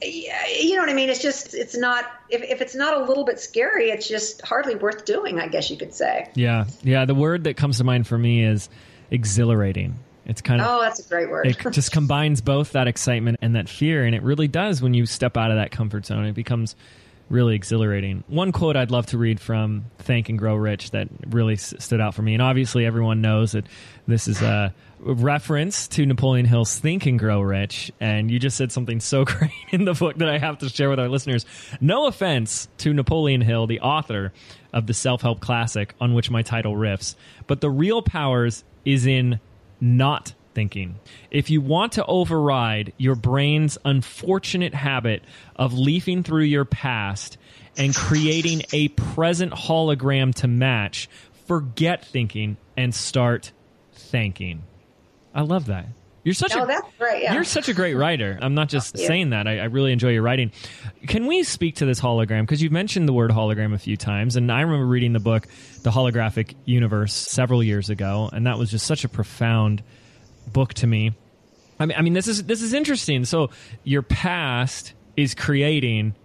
you 0.03 0.75
know 0.75 0.81
what 0.81 0.89
I 0.89 0.93
mean? 0.93 1.09
It's 1.09 1.21
just, 1.21 1.53
it's 1.53 1.77
not, 1.77 2.05
if, 2.29 2.41
if 2.41 2.61
it's 2.61 2.73
not 2.75 2.99
a 2.99 3.03
little 3.05 3.23
bit 3.23 3.39
scary, 3.39 3.91
it's 3.91 4.07
just 4.07 4.41
hardly 4.41 4.75
worth 4.75 5.05
doing, 5.05 5.39
I 5.39 5.47
guess 5.47 5.69
you 5.69 5.77
could 5.77 5.93
say. 5.93 6.29
yeah 6.33 6.65
yeah 6.81 7.05
the 7.05 7.15
word 7.15 7.43
that 7.43 7.55
comes 7.55 7.77
to 7.77 7.83
mind 7.83 8.07
for 8.07 8.17
me 8.17 8.43
is 8.43 8.69
exhilarating 9.11 9.99
It's 10.25 10.41
kind 10.41 10.61
of 10.61 10.67
oh, 10.67 10.81
that's 10.81 10.99
a 10.99 11.07
great 11.07 11.29
word. 11.29 11.47
it 11.47 11.57
just 11.71 11.91
combines 11.91 12.41
both 12.41 12.71
that 12.71 12.87
excitement 12.87 13.37
and 13.41 13.55
that 13.55 13.69
fear, 13.69 14.05
and 14.05 14.15
it 14.15 14.23
really 14.23 14.47
does 14.47 14.81
when 14.81 14.93
you 14.93 15.05
step 15.05 15.37
out 15.37 15.51
of 15.51 15.57
that 15.57 15.71
comfort 15.71 16.05
zone. 16.05 16.25
It 16.25 16.33
becomes 16.33 16.75
really 17.31 17.55
exhilarating. 17.55 18.23
One 18.27 18.51
quote 18.51 18.75
I'd 18.75 18.91
love 18.91 19.07
to 19.07 19.17
read 19.17 19.39
from 19.39 19.85
Thank 19.99 20.29
and 20.29 20.37
Grow 20.37 20.55
Rich 20.55 20.91
that 20.91 21.07
really 21.29 21.53
s- 21.53 21.73
stood 21.79 22.01
out 22.01 22.13
for 22.13 22.21
me, 22.21 22.33
and 22.33 22.41
obviously 22.43 22.85
everyone 22.85 23.21
knows 23.21 23.53
that 23.53 23.65
this 24.05 24.27
is 24.27 24.41
a 24.41 24.73
reference 24.99 25.87
to 25.87 26.05
Napoleon 26.05 26.45
Hill's 26.45 26.77
Think 26.77 27.05
and 27.05 27.17
Grow 27.17 27.41
Rich, 27.41 27.91
and 27.99 28.29
you 28.29 28.37
just 28.37 28.57
said 28.57 28.71
something 28.71 28.99
so 28.99 29.25
great 29.25 29.51
in 29.71 29.85
the 29.85 29.93
book 29.93 30.17
that 30.17 30.29
I 30.29 30.37
have 30.37 30.59
to 30.59 30.69
share 30.69 30.89
with 30.89 30.99
our 30.99 31.09
listeners. 31.09 31.45
No 31.79 32.05
offense 32.07 32.67
to 32.79 32.93
Napoleon 32.93 33.41
Hill, 33.41 33.65
the 33.65 33.79
author 33.79 34.33
of 34.73 34.87
the 34.87 34.93
self 34.93 35.21
help 35.21 35.39
classic 35.39 35.95
on 35.99 36.13
which 36.13 36.29
my 36.29 36.41
title 36.41 36.75
riffs, 36.75 37.15
but 37.47 37.61
the 37.61 37.69
real 37.69 38.01
powers 38.01 38.63
is 38.85 39.05
in 39.05 39.39
not 39.79 40.33
thinking. 40.53 40.99
If 41.29 41.49
you 41.49 41.61
want 41.61 41.93
to 41.93 42.05
override 42.05 42.93
your 42.97 43.15
brain's 43.15 43.77
unfortunate 43.85 44.73
habit 44.73 45.23
of 45.55 45.73
leafing 45.73 46.23
through 46.23 46.43
your 46.43 46.65
past 46.65 47.37
and 47.77 47.95
creating 47.95 48.63
a 48.73 48.89
present 48.89 49.53
hologram 49.53 50.33
to 50.35 50.47
match, 50.47 51.09
forget 51.47 52.05
thinking 52.05 52.57
and 52.77 52.93
start 52.93 53.51
thanking. 53.93 54.63
I 55.33 55.41
love 55.41 55.67
that. 55.67 55.87
You're 56.23 56.35
such 56.35 56.55
oh, 56.55 56.63
a 56.63 56.81
great, 56.99 57.23
yeah. 57.23 57.33
you're 57.33 57.43
such 57.43 57.67
a 57.67 57.73
great 57.73 57.95
writer. 57.95 58.37
I'm 58.39 58.53
not 58.53 58.69
just 58.69 58.95
saying 58.95 59.31
that. 59.31 59.47
I, 59.47 59.57
I, 59.59 59.63
really 59.65 59.91
enjoy 59.91 60.09
your 60.09 60.21
writing. 60.21 60.51
Can 61.07 61.25
we 61.25 61.41
speak 61.41 61.77
to 61.77 61.85
this 61.85 61.99
hologram? 61.99 62.41
Because 62.41 62.61
you've 62.61 62.71
mentioned 62.71 63.07
the 63.07 63.13
word 63.13 63.31
hologram 63.31 63.73
a 63.73 63.79
few 63.79 63.97
times, 63.97 64.35
and 64.35 64.51
I 64.51 64.61
remember 64.61 64.85
reading 64.85 65.13
the 65.13 65.19
book 65.19 65.47
"The 65.81 65.89
Holographic 65.89 66.53
Universe" 66.65 67.13
several 67.13 67.63
years 67.63 67.89
ago, 67.89 68.29
and 68.31 68.45
that 68.45 68.59
was 68.59 68.69
just 68.69 68.85
such 68.85 69.03
a 69.03 69.09
profound 69.09 69.81
book 70.47 70.73
to 70.75 70.87
me. 70.87 71.13
I 71.79 71.85
mean, 71.85 71.97
I 71.97 72.01
mean, 72.01 72.13
this 72.13 72.27
is 72.27 72.43
this 72.43 72.61
is 72.61 72.73
interesting. 72.73 73.25
So 73.25 73.49
your 73.83 74.01
past 74.01 74.93
is 75.17 75.33
creating 75.35 76.15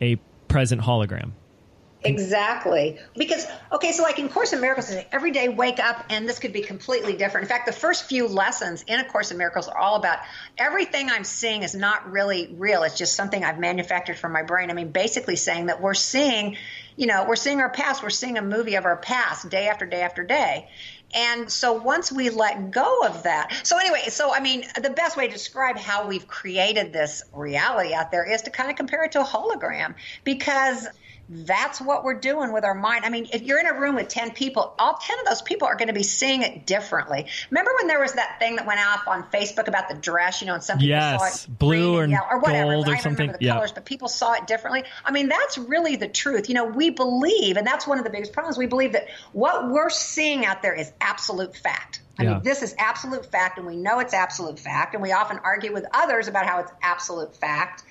a 0.00 0.16
present 0.48 0.82
hologram. 0.82 1.32
Exactly. 2.02 2.98
Because, 3.16 3.46
okay, 3.72 3.92
so 3.92 4.02
like 4.02 4.18
in 4.18 4.28
Course 4.28 4.52
in 4.52 4.60
Miracles, 4.60 4.94
every 5.12 5.32
day 5.32 5.48
wake 5.48 5.78
up 5.78 6.06
and 6.08 6.28
this 6.28 6.38
could 6.38 6.52
be 6.52 6.62
completely 6.62 7.16
different. 7.16 7.44
In 7.44 7.48
fact, 7.48 7.66
the 7.66 7.72
first 7.72 8.04
few 8.04 8.26
lessons 8.26 8.82
in 8.86 8.98
A 9.00 9.04
Course 9.04 9.30
in 9.30 9.36
Miracles 9.36 9.68
are 9.68 9.76
all 9.76 9.96
about 9.96 10.18
everything 10.56 11.10
I'm 11.10 11.24
seeing 11.24 11.62
is 11.62 11.74
not 11.74 12.10
really 12.10 12.54
real. 12.56 12.84
It's 12.84 12.96
just 12.96 13.14
something 13.14 13.44
I've 13.44 13.58
manufactured 13.58 14.18
from 14.18 14.32
my 14.32 14.42
brain. 14.42 14.70
I 14.70 14.74
mean, 14.74 14.92
basically 14.92 15.36
saying 15.36 15.66
that 15.66 15.82
we're 15.82 15.94
seeing, 15.94 16.56
you 16.96 17.06
know, 17.06 17.26
we're 17.28 17.36
seeing 17.36 17.60
our 17.60 17.70
past, 17.70 18.02
we're 18.02 18.10
seeing 18.10 18.38
a 18.38 18.42
movie 18.42 18.76
of 18.76 18.86
our 18.86 18.96
past 18.96 19.50
day 19.50 19.68
after 19.68 19.84
day 19.84 20.00
after 20.00 20.24
day. 20.24 20.70
And 21.14 21.50
so 21.50 21.72
once 21.72 22.12
we 22.12 22.30
let 22.30 22.70
go 22.70 23.02
of 23.04 23.24
that, 23.24 23.52
so 23.62 23.78
anyway, 23.78 24.02
so 24.08 24.34
I 24.34 24.40
mean, 24.40 24.64
the 24.80 24.90
best 24.90 25.16
way 25.16 25.26
to 25.26 25.32
describe 25.32 25.76
how 25.76 26.06
we've 26.06 26.26
created 26.26 26.92
this 26.92 27.22
reality 27.32 27.94
out 27.94 28.10
there 28.10 28.30
is 28.30 28.42
to 28.42 28.50
kind 28.50 28.70
of 28.70 28.76
compare 28.76 29.04
it 29.04 29.12
to 29.12 29.20
a 29.20 29.24
hologram 29.24 29.94
because 30.24 30.86
that's 31.32 31.80
what 31.80 32.02
we're 32.02 32.18
doing 32.18 32.52
with 32.52 32.64
our 32.64 32.74
mind. 32.74 33.04
I 33.04 33.08
mean, 33.08 33.28
if 33.32 33.42
you're 33.42 33.60
in 33.60 33.66
a 33.66 33.78
room 33.78 33.94
with 33.94 34.08
10 34.08 34.32
people, 34.32 34.74
all 34.80 34.98
10 35.00 35.20
of 35.20 35.26
those 35.26 35.42
people 35.42 35.68
are 35.68 35.76
going 35.76 35.86
to 35.86 35.94
be 35.94 36.02
seeing 36.02 36.42
it 36.42 36.66
differently. 36.66 37.26
Remember 37.50 37.70
when 37.78 37.86
there 37.86 38.00
was 38.00 38.14
that 38.14 38.40
thing 38.40 38.56
that 38.56 38.66
went 38.66 38.80
off 38.80 39.06
on 39.06 39.22
Facebook 39.30 39.68
about 39.68 39.88
the 39.88 39.94
dress, 39.94 40.40
you 40.40 40.48
know, 40.48 40.54
and 40.54 40.62
some 40.62 40.78
people 40.78 40.88
yes, 40.88 41.42
saw 41.42 41.44
it 41.44 41.58
blue 41.58 41.96
or, 41.96 42.08
or 42.30 42.40
whatever. 42.40 42.72
gold 42.72 42.88
or 42.88 42.90
I 42.90 42.94
don't 42.94 43.02
something. 43.02 43.28
remember 43.28 43.38
the 43.38 43.44
yeah. 43.44 43.54
colors, 43.54 43.70
but 43.70 43.84
people 43.84 44.08
saw 44.08 44.32
it 44.32 44.48
differently. 44.48 44.82
I 45.04 45.12
mean, 45.12 45.28
that's 45.28 45.56
really 45.56 45.94
the 45.94 46.08
truth. 46.08 46.48
You 46.48 46.56
know, 46.56 46.64
we 46.64 46.90
believe, 46.90 47.56
and 47.56 47.66
that's 47.66 47.86
one 47.86 47.98
of 47.98 48.04
the 48.04 48.10
biggest 48.10 48.32
problems, 48.32 48.58
we 48.58 48.66
believe 48.66 48.92
that 48.92 49.06
what 49.32 49.70
we're 49.70 49.90
seeing 49.90 50.44
out 50.44 50.62
there 50.62 50.74
is 50.74 50.92
absolute 51.00 51.56
fact. 51.56 52.00
I 52.18 52.24
yeah. 52.24 52.34
mean, 52.34 52.42
this 52.42 52.62
is 52.62 52.74
absolute 52.78 53.24
fact, 53.24 53.56
and 53.56 53.66
we 53.66 53.76
know 53.76 54.00
it's 54.00 54.12
absolute 54.12 54.58
fact, 54.58 54.94
and 54.94 55.02
we 55.02 55.12
often 55.12 55.38
argue 55.38 55.72
with 55.72 55.86
others 55.92 56.28
about 56.28 56.44
how 56.44 56.60
it's 56.60 56.72
absolute 56.82 57.34
fact. 57.36 57.84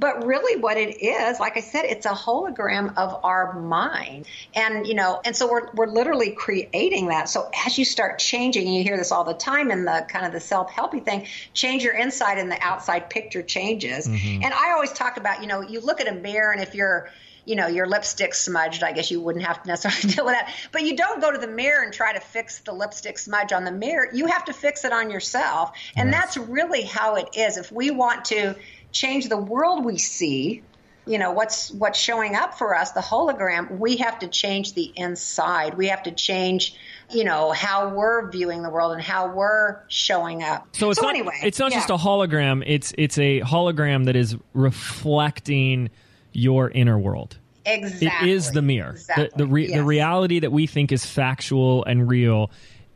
But 0.00 0.24
really, 0.24 0.58
what 0.58 0.78
it 0.78 1.02
is, 1.02 1.38
like 1.38 1.58
I 1.58 1.60
said, 1.60 1.84
it's 1.84 2.06
a 2.06 2.10
hologram 2.10 2.96
of 2.96 3.20
our 3.22 3.52
mind. 3.60 4.26
And, 4.54 4.86
you 4.86 4.94
know, 4.94 5.20
and 5.26 5.36
so 5.36 5.50
we're, 5.50 5.70
we're 5.74 5.86
literally 5.86 6.30
creating 6.30 7.08
that. 7.08 7.28
So 7.28 7.50
as 7.66 7.76
you 7.76 7.84
start 7.84 8.18
changing, 8.18 8.66
and 8.66 8.74
you 8.74 8.82
hear 8.82 8.96
this 8.96 9.12
all 9.12 9.24
the 9.24 9.34
time 9.34 9.70
in 9.70 9.84
the 9.84 10.06
kind 10.08 10.24
of 10.24 10.32
the 10.32 10.40
self 10.40 10.70
helpy 10.70 11.04
thing, 11.04 11.26
change 11.52 11.84
your 11.84 11.94
inside 11.94 12.38
and 12.38 12.50
the 12.50 12.58
outside 12.62 13.10
picture 13.10 13.42
changes. 13.42 14.08
Mm-hmm. 14.08 14.42
And 14.42 14.54
I 14.54 14.72
always 14.72 14.92
talk 14.92 15.18
about, 15.18 15.42
you 15.42 15.46
know, 15.46 15.60
you 15.60 15.80
look 15.80 16.00
at 16.00 16.08
a 16.08 16.14
mirror 16.14 16.50
and 16.50 16.62
if 16.62 16.74
you're, 16.74 17.10
you 17.44 17.56
know, 17.56 17.66
your 17.66 17.86
lipstick 17.86 18.34
smudged, 18.34 18.82
I 18.82 18.92
guess 18.92 19.10
you 19.10 19.20
wouldn't 19.20 19.44
have 19.44 19.62
to 19.62 19.68
necessarily 19.68 20.14
deal 20.14 20.24
with 20.24 20.34
that. 20.34 20.54
But 20.72 20.82
you 20.84 20.96
don't 20.96 21.20
go 21.20 21.30
to 21.30 21.38
the 21.38 21.46
mirror 21.46 21.82
and 21.82 21.92
try 21.92 22.14
to 22.14 22.20
fix 22.20 22.60
the 22.60 22.72
lipstick 22.72 23.18
smudge 23.18 23.52
on 23.52 23.64
the 23.64 23.72
mirror. 23.72 24.08
You 24.14 24.26
have 24.26 24.46
to 24.46 24.54
fix 24.54 24.84
it 24.84 24.92
on 24.92 25.10
yourself. 25.10 25.72
And 25.96 26.10
yes. 26.10 26.20
that's 26.20 26.36
really 26.48 26.82
how 26.82 27.16
it 27.16 27.28
is. 27.34 27.58
If 27.58 27.70
we 27.70 27.90
want 27.90 28.24
to 28.26 28.56
change 28.92 29.28
the 29.28 29.36
world 29.36 29.84
we 29.84 29.98
see, 29.98 30.62
you 31.06 31.18
know 31.18 31.32
what's 31.32 31.70
what's 31.72 31.98
showing 31.98 32.36
up 32.36 32.56
for 32.56 32.74
us 32.74 32.92
the 32.92 33.00
hologram 33.00 33.78
we 33.78 33.96
have 33.96 34.18
to 34.18 34.28
change 34.28 34.74
the 34.74 34.92
inside 34.96 35.74
we 35.74 35.88
have 35.88 36.02
to 36.02 36.12
change 36.12 36.76
you 37.10 37.24
know 37.24 37.52
how 37.52 37.88
we're 37.88 38.30
viewing 38.30 38.62
the 38.62 38.70
world 38.70 38.92
and 38.92 39.02
how 39.02 39.32
we're 39.32 39.80
showing 39.88 40.42
up 40.42 40.68
so 40.72 40.90
it's 40.90 41.00
so 41.00 41.06
not, 41.06 41.14
anyway 41.14 41.34
it's 41.42 41.58
not 41.58 41.70
yeah. 41.70 41.78
just 41.78 41.90
a 41.90 41.96
hologram 41.96 42.62
it's 42.66 42.92
it's 42.98 43.18
a 43.18 43.40
hologram 43.40 44.04
that 44.04 44.14
is 44.14 44.36
reflecting 44.52 45.90
your 46.32 46.70
inner 46.70 46.98
world 46.98 47.38
exactly 47.64 48.30
it 48.30 48.34
is 48.34 48.50
the 48.52 48.62
mirror 48.62 48.90
exactly. 48.90 49.28
the 49.32 49.38
the, 49.38 49.46
re- 49.46 49.68
yes. 49.68 49.76
the 49.78 49.84
reality 49.84 50.38
that 50.38 50.52
we 50.52 50.66
think 50.66 50.92
is 50.92 51.04
factual 51.04 51.84
and 51.84 52.08
real 52.08 52.50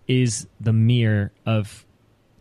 is 0.06 0.46
the 0.60 0.72
mirror 0.72 1.32
of 1.46 1.84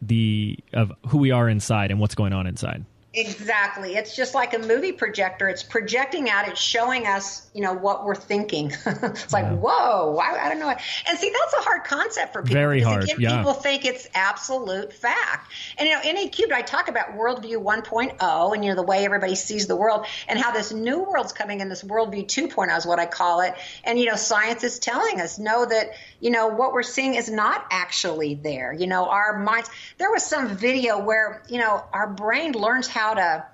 the 0.01 0.59
of 0.73 0.91
who 1.07 1.17
we 1.17 1.31
are 1.31 1.47
inside 1.47 1.89
and 1.89 1.99
what's 1.99 2.15
going 2.15 2.33
on 2.33 2.45
inside 2.45 2.85
Exactly. 3.15 3.95
It's 3.95 4.15
just 4.15 4.33
like 4.33 4.55
a 4.55 4.59
movie 4.59 4.91
projector. 4.91 5.47
It's 5.47 5.61
projecting 5.61 6.31
out. 6.31 6.47
It's 6.47 6.59
showing 6.59 7.05
us, 7.05 7.47
you 7.53 7.61
know, 7.61 7.73
what 7.73 8.05
we're 8.05 8.15
thinking. 8.15 8.71
it's 8.85 9.31
like, 9.31 9.43
yeah. 9.43 9.53
whoa, 9.53 10.17
I, 10.17 10.45
I, 10.45 10.49
don't 10.49 10.59
know. 10.59 10.69
And 10.69 11.19
see, 11.19 11.31
that's 11.31 11.53
a 11.53 11.61
hard 11.69 11.83
concept 11.83 12.33
for 12.33 12.41
people. 12.41 12.55
Very 12.55 12.81
hard. 12.81 13.03
Again, 13.03 13.17
yeah. 13.19 13.37
People 13.37 13.53
think 13.53 13.85
it's 13.85 14.07
absolute 14.15 14.93
fact. 14.93 15.51
And 15.77 15.87
you 15.87 15.93
know, 15.93 16.01
in 16.01 16.17
A 16.17 16.27
Cubed, 16.27 16.51
I 16.51 16.63
talk 16.63 16.87
about 16.87 17.09
worldview 17.09 17.63
1.0 17.63 18.55
and 18.55 18.65
you 18.65 18.71
know 18.71 18.75
the 18.75 18.81
way 18.81 19.05
everybody 19.05 19.35
sees 19.35 19.67
the 19.67 19.75
world 19.75 20.07
and 20.27 20.39
how 20.39 20.51
this 20.51 20.71
new 20.71 21.03
world's 21.03 21.33
coming 21.33 21.61
in. 21.61 21.69
This 21.69 21.83
worldview 21.83 22.25
2.0 22.25 22.75
is 22.75 22.87
what 22.87 22.97
I 22.97 23.05
call 23.05 23.41
it. 23.41 23.53
And 23.83 23.99
you 23.99 24.05
know, 24.05 24.15
science 24.15 24.63
is 24.63 24.79
telling 24.79 25.21
us 25.21 25.37
know 25.37 25.67
that 25.67 25.91
you 26.23 26.29
know 26.29 26.47
what 26.47 26.71
we're 26.71 26.83
seeing 26.83 27.15
is 27.15 27.29
not 27.29 27.65
actually 27.69 28.35
there. 28.35 28.71
You 28.71 28.87
know, 28.87 29.09
our 29.09 29.37
minds. 29.37 29.69
There 29.97 30.09
was 30.09 30.23
some 30.23 30.55
video 30.55 30.97
where 30.97 31.43
you 31.49 31.59
know 31.59 31.83
our 31.91 32.09
brain 32.09 32.53
learns 32.53 32.87
how 32.87 33.15
to, 33.15 33.45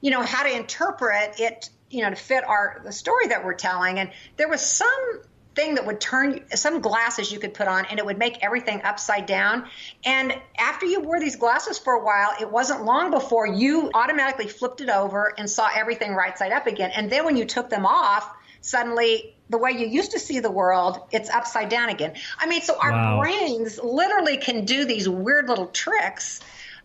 you 0.00 0.12
know, 0.12 0.22
how 0.22 0.44
to 0.44 0.56
interpret 0.56 1.40
it, 1.40 1.68
you 1.90 2.02
know, 2.02 2.10
to 2.10 2.16
fit 2.16 2.44
our 2.44 2.80
the 2.84 2.92
story 2.92 3.26
that 3.26 3.44
we're 3.44 3.54
telling. 3.54 3.98
And 3.98 4.12
there 4.36 4.48
was 4.48 4.60
some 4.60 5.22
thing 5.56 5.74
that 5.74 5.86
would 5.86 6.00
turn 6.00 6.44
some 6.54 6.80
glasses 6.80 7.32
you 7.32 7.40
could 7.40 7.52
put 7.52 7.66
on 7.66 7.86
and 7.86 7.98
it 7.98 8.06
would 8.06 8.18
make 8.18 8.44
everything 8.44 8.82
upside 8.82 9.26
down. 9.26 9.66
And 10.04 10.40
after 10.56 10.86
you 10.86 11.00
wore 11.00 11.18
these 11.18 11.34
glasses 11.34 11.80
for 11.80 11.94
a 11.94 12.04
while, 12.04 12.30
it 12.40 12.48
wasn't 12.48 12.84
long 12.84 13.10
before 13.10 13.46
you 13.46 13.90
automatically 13.92 14.46
flipped 14.46 14.80
it 14.80 14.88
over 14.88 15.34
and 15.36 15.50
saw 15.50 15.68
everything 15.74 16.14
right 16.14 16.38
side 16.38 16.52
up 16.52 16.68
again. 16.68 16.92
And 16.94 17.10
then 17.10 17.24
when 17.24 17.36
you 17.36 17.44
took 17.44 17.70
them 17.70 17.86
off, 17.86 18.28
suddenly 18.60 19.33
the 19.50 19.58
way 19.58 19.72
you 19.72 19.86
used 19.86 20.12
to 20.12 20.18
see 20.18 20.40
the 20.40 20.50
world, 20.50 21.00
it's 21.10 21.28
upside 21.30 21.68
down 21.68 21.90
again. 21.90 22.14
I 22.38 22.46
mean, 22.46 22.62
so 22.62 22.76
our 22.80 22.90
wow. 22.90 23.20
brains 23.20 23.78
literally 23.82 24.38
can 24.38 24.64
do 24.64 24.84
these 24.84 25.08
weird 25.08 25.48
little 25.48 25.66
tricks 25.66 26.40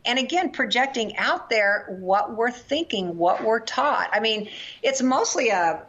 and 0.05 0.19
again 0.19 0.51
projecting 0.51 1.17
out 1.17 1.49
there 1.49 1.85
what 1.99 2.35
we're 2.35 2.51
thinking 2.51 3.17
what 3.17 3.43
we're 3.43 3.59
taught. 3.59 4.09
I 4.13 4.19
mean 4.19 4.49
it's 4.81 5.01
mostly 5.01 5.49
a 5.49 5.83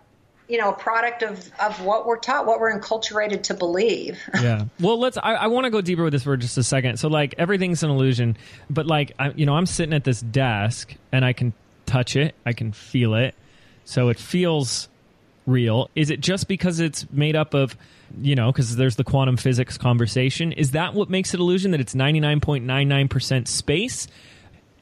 you 0.48 0.58
know 0.58 0.70
a 0.70 0.72
product 0.72 1.22
of 1.22 1.50
of 1.60 1.80
what 1.84 2.06
we're 2.06 2.18
taught 2.18 2.46
what 2.46 2.60
we're 2.60 2.76
enculturated 2.76 3.44
to 3.44 3.54
believe. 3.54 4.18
Yeah. 4.40 4.64
Well 4.80 4.98
let's 4.98 5.16
i, 5.16 5.34
I 5.34 5.46
want 5.46 5.64
to 5.64 5.70
go 5.70 5.80
deeper 5.80 6.02
with 6.02 6.12
this 6.12 6.24
for 6.24 6.36
just 6.36 6.58
a 6.58 6.62
second. 6.62 6.98
So 6.98 7.08
like 7.08 7.34
everything's 7.38 7.82
an 7.82 7.90
illusion 7.90 8.36
but 8.68 8.86
like 8.86 9.12
I, 9.18 9.30
you 9.30 9.46
know 9.46 9.54
i'm 9.54 9.66
sitting 9.66 9.94
at 9.94 10.04
this 10.04 10.20
desk 10.20 10.94
and 11.12 11.24
i 11.24 11.32
can 11.32 11.52
touch 11.86 12.16
it 12.16 12.34
i 12.44 12.52
can 12.52 12.72
feel 12.72 13.14
it. 13.14 13.34
So 13.84 14.08
it 14.08 14.18
feels 14.18 14.88
real 15.50 15.90
is 15.94 16.10
it 16.10 16.20
just 16.20 16.48
because 16.48 16.80
it's 16.80 17.10
made 17.10 17.36
up 17.36 17.54
of 17.54 17.76
you 18.20 18.34
know, 18.34 18.50
because 18.50 18.76
there's 18.76 18.96
the 18.96 19.04
quantum 19.04 19.36
physics 19.36 19.78
conversation. 19.78 20.52
Is 20.52 20.72
that 20.72 20.94
what 20.94 21.10
makes 21.10 21.34
it 21.34 21.40
illusion? 21.40 21.70
That 21.70 21.80
it's 21.80 21.94
99.99% 21.94 23.48
space? 23.48 24.08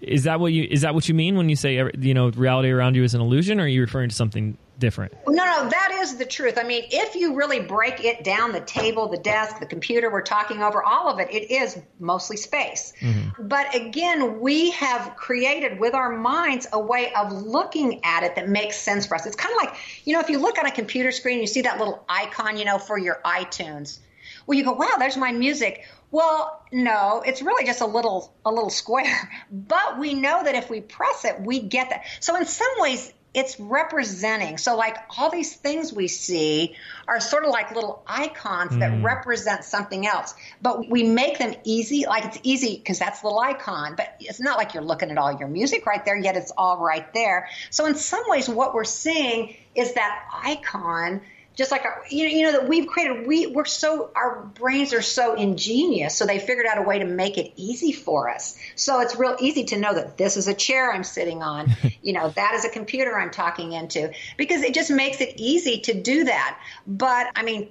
Is 0.01 0.25
that 0.25 0.41
what 0.41 0.53
you 0.53 0.67
is 0.71 0.83
that 0.83 0.95
what 0.95 1.09
you 1.09 1.15
mean 1.15 1.37
when 1.37 1.49
you 1.49 1.57
say 1.57 1.91
you 1.99 2.15
know 2.15 2.31
reality 2.31 2.71
around 2.71 2.95
you 2.95 3.05
is 3.05 3.15
an 3.15 3.21
illusion, 3.21 3.61
or 3.61 3.65
are 3.65 3.67
you 3.67 3.81
referring 3.81 4.11
to 4.11 4.15
something 4.15 4.57
different. 4.79 5.13
No, 5.27 5.45
no, 5.45 5.69
that 5.69 5.99
is 6.01 6.17
the 6.17 6.25
truth. 6.25 6.59
I 6.59 6.63
mean, 6.63 6.85
if 6.91 7.17
you 7.17 7.35
really 7.35 7.61
break 7.61 8.05
it 8.05 8.23
down 8.23 8.53
the 8.53 8.61
table, 8.61 9.09
the 9.09 9.19
desk, 9.19 9.59
the 9.59 9.67
computer 9.67 10.11
we're 10.11 10.23
talking 10.23 10.63
over, 10.63 10.83
all 10.83 11.09
of 11.09 11.19
it, 11.19 11.31
it 11.31 11.51
is 11.51 11.79
mostly 11.99 12.37
space. 12.37 12.93
Mm-hmm. 13.01 13.49
But 13.49 13.75
again, 13.75 14.41
we 14.41 14.71
have 14.73 15.17
created 15.17 15.81
with 15.81 15.95
our 15.95 16.17
minds 16.17 16.67
a 16.73 16.79
way 16.79 17.13
of 17.15 17.33
looking 17.33 18.05
at 18.05 18.23
it 18.23 18.37
that 18.37 18.49
makes 18.49 18.77
sense 18.77 19.07
for 19.07 19.17
us. 19.17 19.27
It's 19.27 19.37
kind 19.37 19.53
of 19.53 19.67
like, 19.67 19.79
you 20.05 20.13
know, 20.13 20.21
if 20.21 20.31
you 20.31 20.39
look 20.39 20.59
on 20.59 20.67
a 20.67 20.73
computer 20.73 21.11
screen, 21.11 21.41
you 21.41 21.47
see 21.47 21.63
that 21.63 21.79
little 21.79 22.05
icon, 22.09 22.57
you 22.57 22.65
know, 22.65 22.79
for 22.79 22.99
your 22.99 23.21
iTunes. 23.25 23.99
well, 24.47 24.57
you 24.57 24.65
go, 24.65 24.73
wow, 24.73 24.95
there's 24.99 25.17
my 25.17 25.33
music. 25.33 25.87
Well, 26.11 26.65
no, 26.73 27.23
it's 27.25 27.43
really 27.43 27.65
just 27.67 27.81
a 27.81 27.87
little 27.87 28.33
a 28.45 28.51
little 28.51 28.71
square. 28.71 29.31
But 29.51 29.99
we 29.99 30.15
know 30.15 30.43
that 30.45 30.55
if 30.55 30.71
we 30.71 30.81
press 30.81 31.25
it, 31.25 31.41
we 31.41 31.61
get 31.61 31.91
that. 31.91 32.05
So 32.21 32.37
in 32.37 32.45
some 32.45 32.69
ways, 32.79 33.13
it's 33.35 33.61
representing. 33.61 34.59
So 34.59 34.77
like 34.77 34.97
all 35.17 35.31
these 35.31 35.55
things 35.55 35.93
we 35.93 36.09
see 36.09 36.75
are 37.07 37.21
sort 37.21 37.45
of 37.45 37.51
like 37.51 37.75
little 37.75 38.03
icons 38.07 38.73
mm. 38.73 38.81
that 38.81 39.03
represent 39.03 39.65
something 39.65 40.07
else. 40.07 40.35
But 40.63 40.89
we 40.89 41.03
make 41.05 41.39
them 41.39 41.55
easy. 41.65 42.07
Like 42.07 42.25
it's 42.25 42.39
easy 42.43 42.77
because 42.77 42.99
that's 42.99 43.21
the 43.21 43.27
little 43.27 43.41
icon, 43.41 43.95
but 43.97 44.17
it's 44.21 44.41
not 44.41 44.57
like 44.57 44.75
you're 44.75 44.83
looking 44.83 45.11
at 45.11 45.19
all 45.19 45.39
your 45.39 45.49
music 45.49 45.87
right 45.87 46.05
there, 46.05 46.17
yet 46.17 46.37
it's 46.37 46.53
all 46.57 46.79
right 46.79 47.13
there. 47.13 47.49
So 47.71 47.87
in 47.87 47.95
some 47.95 48.25
ways 48.29 48.49
what 48.49 48.75
we're 48.75 48.85
seeing 48.85 49.57
is 49.75 49.95
that 49.95 50.25
icon 50.33 51.21
just 51.59 51.73
like 51.73 51.85
our, 51.85 52.05
you 52.09 52.23
know, 52.23 52.35
you 52.35 52.43
know 52.45 52.53
that 52.53 52.69
we've 52.69 52.87
created 52.87 53.27
we 53.27 53.49
we're 53.49 53.65
so 53.65 54.11
our 54.15 54.45
brains 54.55 54.95
are 54.95 55.03
so 55.03 55.35
ingenious 55.35 56.15
so 56.15 56.25
they 56.25 56.39
figured 56.39 56.67
out 56.67 56.79
a 56.79 56.83
way 56.83 57.01
to 57.01 57.05
make 57.05 57.37
it 57.37 57.53
easy 57.57 57.91
for 57.93 58.31
us. 58.31 58.57
So 58.77 59.01
it's 59.01 59.17
real 59.17 59.37
easy 59.41 59.65
to 59.65 59.77
know 59.77 59.93
that 59.93 60.17
this 60.17 60.37
is 60.37 60.47
a 60.47 60.55
chair 60.55 60.93
i'm 60.93 61.05
sitting 61.05 61.43
on 61.43 61.77
you 62.03 62.13
know 62.13 62.31
that 62.31 62.55
is 62.55 62.65
a 62.65 62.69
computer 62.69 63.19
i'm 63.19 63.33
talking 63.33 63.73
into 63.73 64.13
because 64.37 64.63
it 64.63 64.73
just 64.73 64.91
makes 64.91 65.21
it 65.21 65.35
easy 65.37 65.81
to 65.81 66.01
do 66.01 66.25
that. 66.25 66.59
But 66.87 67.27
i 67.35 67.43
mean 67.43 67.71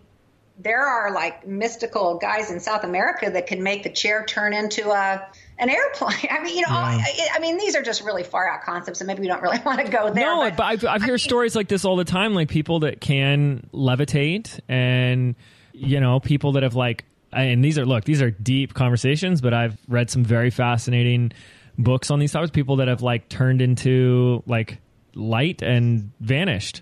there 0.60 0.86
are 0.86 1.14
like 1.14 1.48
mystical 1.48 2.18
guys 2.18 2.52
in 2.52 2.60
south 2.60 2.84
america 2.84 3.30
that 3.30 3.48
can 3.48 3.64
make 3.64 3.84
the 3.84 3.92
chair 3.92 4.26
turn 4.26 4.54
into 4.54 4.90
a 4.90 5.26
an 5.60 5.70
airplane. 5.70 6.18
I 6.32 6.42
mean, 6.44 6.56
you 6.56 6.62
know, 6.62 6.70
yeah. 6.70 6.76
I, 6.76 7.30
I, 7.36 7.40
mean, 7.40 7.58
these 7.58 7.76
are 7.76 7.84
just 7.84 8.04
really 8.04 8.24
far 8.24 8.48
out 8.48 8.64
concepts, 8.64 9.02
and 9.02 9.08
maybe 9.08 9.22
we 9.22 9.28
don't 9.28 9.42
really 9.42 9.60
want 9.66 9.80
to 9.80 9.92
go 9.92 10.14
there. 10.14 10.26
No, 10.26 10.42
but, 10.42 10.58
but 10.58 10.64
I've, 10.64 10.86
I've 10.86 11.02
heard 11.02 11.20
stories 11.20 11.56
like 11.56 11.68
this 11.68 11.86
all 11.86 11.96
the 11.96 12.06
time, 12.06 12.34
like 12.34 12.50
people 12.50 12.82
that 12.82 13.02
can 13.02 13.68
levitate, 13.74 14.60
and 14.68 15.36
you 15.74 16.00
know, 16.00 16.20
people 16.20 16.54
that 16.54 16.64
have 16.64 16.76
like, 16.76 17.06
and 17.32 17.64
these 17.64 17.78
are 17.78 17.86
look, 17.86 18.04
these 18.04 18.22
are 18.22 18.32
deep 18.32 18.74
conversations, 18.74 19.42
but 19.42 19.54
I've 19.54 19.78
read 19.88 20.10
some 20.10 20.24
very 20.24 20.50
fascinating 20.50 21.32
books 21.78 22.12
on 22.12 22.20
these 22.20 22.32
topics. 22.32 22.52
People 22.52 22.78
that 22.78 22.88
have 22.88 23.02
like 23.02 23.30
turned 23.30 23.62
into 23.62 24.44
like 24.46 24.80
light 25.14 25.62
and 25.62 26.12
vanished. 26.20 26.82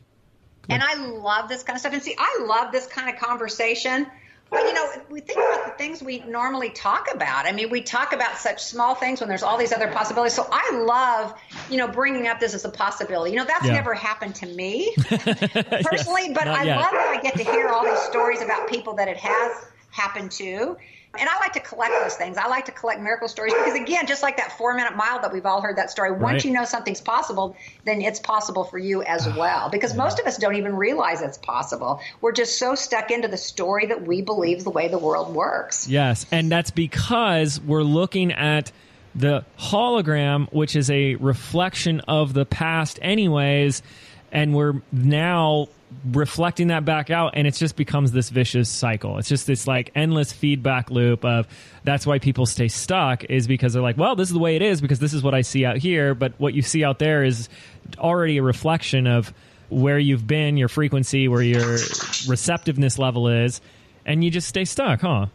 And 0.67 0.81
I 0.81 0.95
love 0.95 1.47
this 1.47 1.61
kind 1.61 1.75
of 1.75 1.81
stuff. 1.81 1.93
And 1.93 2.01
see, 2.01 2.15
I 2.17 2.43
love 2.45 2.71
this 2.71 2.87
kind 2.87 3.13
of 3.13 3.21
conversation 3.21 4.07
but 4.49 4.61
you 4.61 4.73
know, 4.73 4.87
we 5.09 5.21
think 5.21 5.39
about 5.39 5.65
the 5.65 5.71
things 5.71 6.03
we 6.03 6.19
normally 6.19 6.69
talk 6.69 7.07
about. 7.13 7.45
I 7.45 7.51
mean, 7.51 7.69
we 7.69 7.81
talk 7.81 8.13
about 8.13 8.37
such 8.37 8.63
small 8.63 8.95
things 8.95 9.19
when 9.19 9.27
there's 9.27 9.43
all 9.43 9.57
these 9.57 9.73
other 9.73 9.91
possibilities. 9.91 10.33
So 10.33 10.47
I 10.51 10.83
love, 10.85 11.33
you 11.69 11.77
know, 11.77 11.87
bringing 11.87 12.27
up 12.27 12.39
this 12.39 12.53
as 12.53 12.63
a 12.63 12.69
possibility. 12.69 13.31
You 13.31 13.37
know, 13.37 13.45
that's 13.45 13.65
yeah. 13.65 13.73
never 13.73 13.93
happened 13.93 14.35
to 14.35 14.45
me 14.45 14.93
personally, 14.97 16.27
yes, 16.27 16.33
but 16.33 16.47
I 16.47 16.63
yet. 16.63 16.77
love 16.77 16.91
that 16.91 17.15
I 17.17 17.21
get 17.21 17.35
to 17.37 17.43
hear 17.43 17.69
all 17.69 17.83
these 17.83 17.99
stories 17.99 18.41
about 18.41 18.69
people 18.69 18.93
that 18.95 19.07
it 19.07 19.17
has 19.17 19.65
happened 19.89 20.31
to. 20.33 20.77
And 21.19 21.29
I 21.29 21.37
like 21.39 21.53
to 21.53 21.59
collect 21.59 21.93
those 22.01 22.15
things. 22.15 22.37
I 22.37 22.47
like 22.47 22.65
to 22.65 22.71
collect 22.71 23.01
miracle 23.01 23.27
stories 23.27 23.53
because, 23.53 23.75
again, 23.75 24.07
just 24.07 24.23
like 24.23 24.37
that 24.37 24.57
four 24.57 24.73
minute 24.73 24.95
mile 24.95 25.21
that 25.21 25.31
we've 25.31 25.45
all 25.45 25.61
heard 25.61 25.77
that 25.77 25.89
story, 25.89 26.11
once 26.11 26.23
right. 26.23 26.45
you 26.45 26.51
know 26.51 26.65
something's 26.65 27.01
possible, 27.01 27.55
then 27.85 28.01
it's 28.01 28.19
possible 28.19 28.63
for 28.63 28.77
you 28.77 29.03
as 29.03 29.27
ah, 29.27 29.35
well. 29.37 29.69
Because 29.69 29.91
yeah. 29.91 29.97
most 29.97 30.19
of 30.19 30.25
us 30.25 30.37
don't 30.37 30.55
even 30.55 30.75
realize 30.75 31.21
it's 31.21 31.37
possible. 31.37 31.99
We're 32.21 32.31
just 32.31 32.57
so 32.59 32.75
stuck 32.75 33.11
into 33.11 33.27
the 33.27 33.37
story 33.37 33.87
that 33.87 34.05
we 34.05 34.21
believe 34.21 34.63
the 34.63 34.69
way 34.69 34.87
the 34.87 34.99
world 34.99 35.33
works. 35.33 35.87
Yes. 35.87 36.25
And 36.31 36.51
that's 36.51 36.71
because 36.71 37.59
we're 37.61 37.83
looking 37.83 38.31
at 38.31 38.71
the 39.15 39.45
hologram, 39.57 40.51
which 40.51 40.75
is 40.75 40.89
a 40.89 41.15
reflection 41.15 42.01
of 42.01 42.33
the 42.33 42.45
past, 42.45 42.99
anyways. 43.01 43.81
And 44.31 44.53
we're 44.53 44.81
now 44.91 45.69
reflecting 46.11 46.67
that 46.67 46.85
back 46.85 47.09
out 47.09 47.33
and 47.35 47.47
it 47.47 47.53
just 47.53 47.75
becomes 47.75 48.11
this 48.11 48.29
vicious 48.29 48.69
cycle. 48.69 49.17
It's 49.17 49.29
just 49.29 49.47
this 49.47 49.67
like 49.67 49.91
endless 49.95 50.31
feedback 50.31 50.89
loop 50.89 51.25
of 51.25 51.47
that's 51.83 52.05
why 52.05 52.19
people 52.19 52.45
stay 52.45 52.67
stuck 52.67 53.23
is 53.25 53.47
because 53.47 53.73
they're 53.73 53.81
like 53.81 53.97
well 53.97 54.15
this 54.15 54.29
is 54.29 54.33
the 54.33 54.39
way 54.39 54.55
it 54.55 54.61
is 54.61 54.81
because 54.81 54.99
this 54.99 55.13
is 55.13 55.23
what 55.23 55.33
i 55.33 55.41
see 55.41 55.65
out 55.65 55.77
here. 55.77 56.15
But 56.15 56.33
what 56.37 56.53
you 56.53 56.61
see 56.61 56.83
out 56.83 56.99
there 56.99 57.23
is 57.23 57.49
already 57.97 58.37
a 58.37 58.43
reflection 58.43 59.07
of 59.07 59.33
where 59.69 59.99
you've 59.99 60.27
been 60.27 60.57
your 60.57 60.67
frequency 60.69 61.27
where 61.27 61.41
your 61.41 61.77
receptiveness 62.27 62.99
level 62.99 63.27
is 63.27 63.61
and 64.05 64.23
you 64.23 64.29
just 64.29 64.47
stay 64.47 64.65
stuck 64.65 65.01
huh 65.01 65.25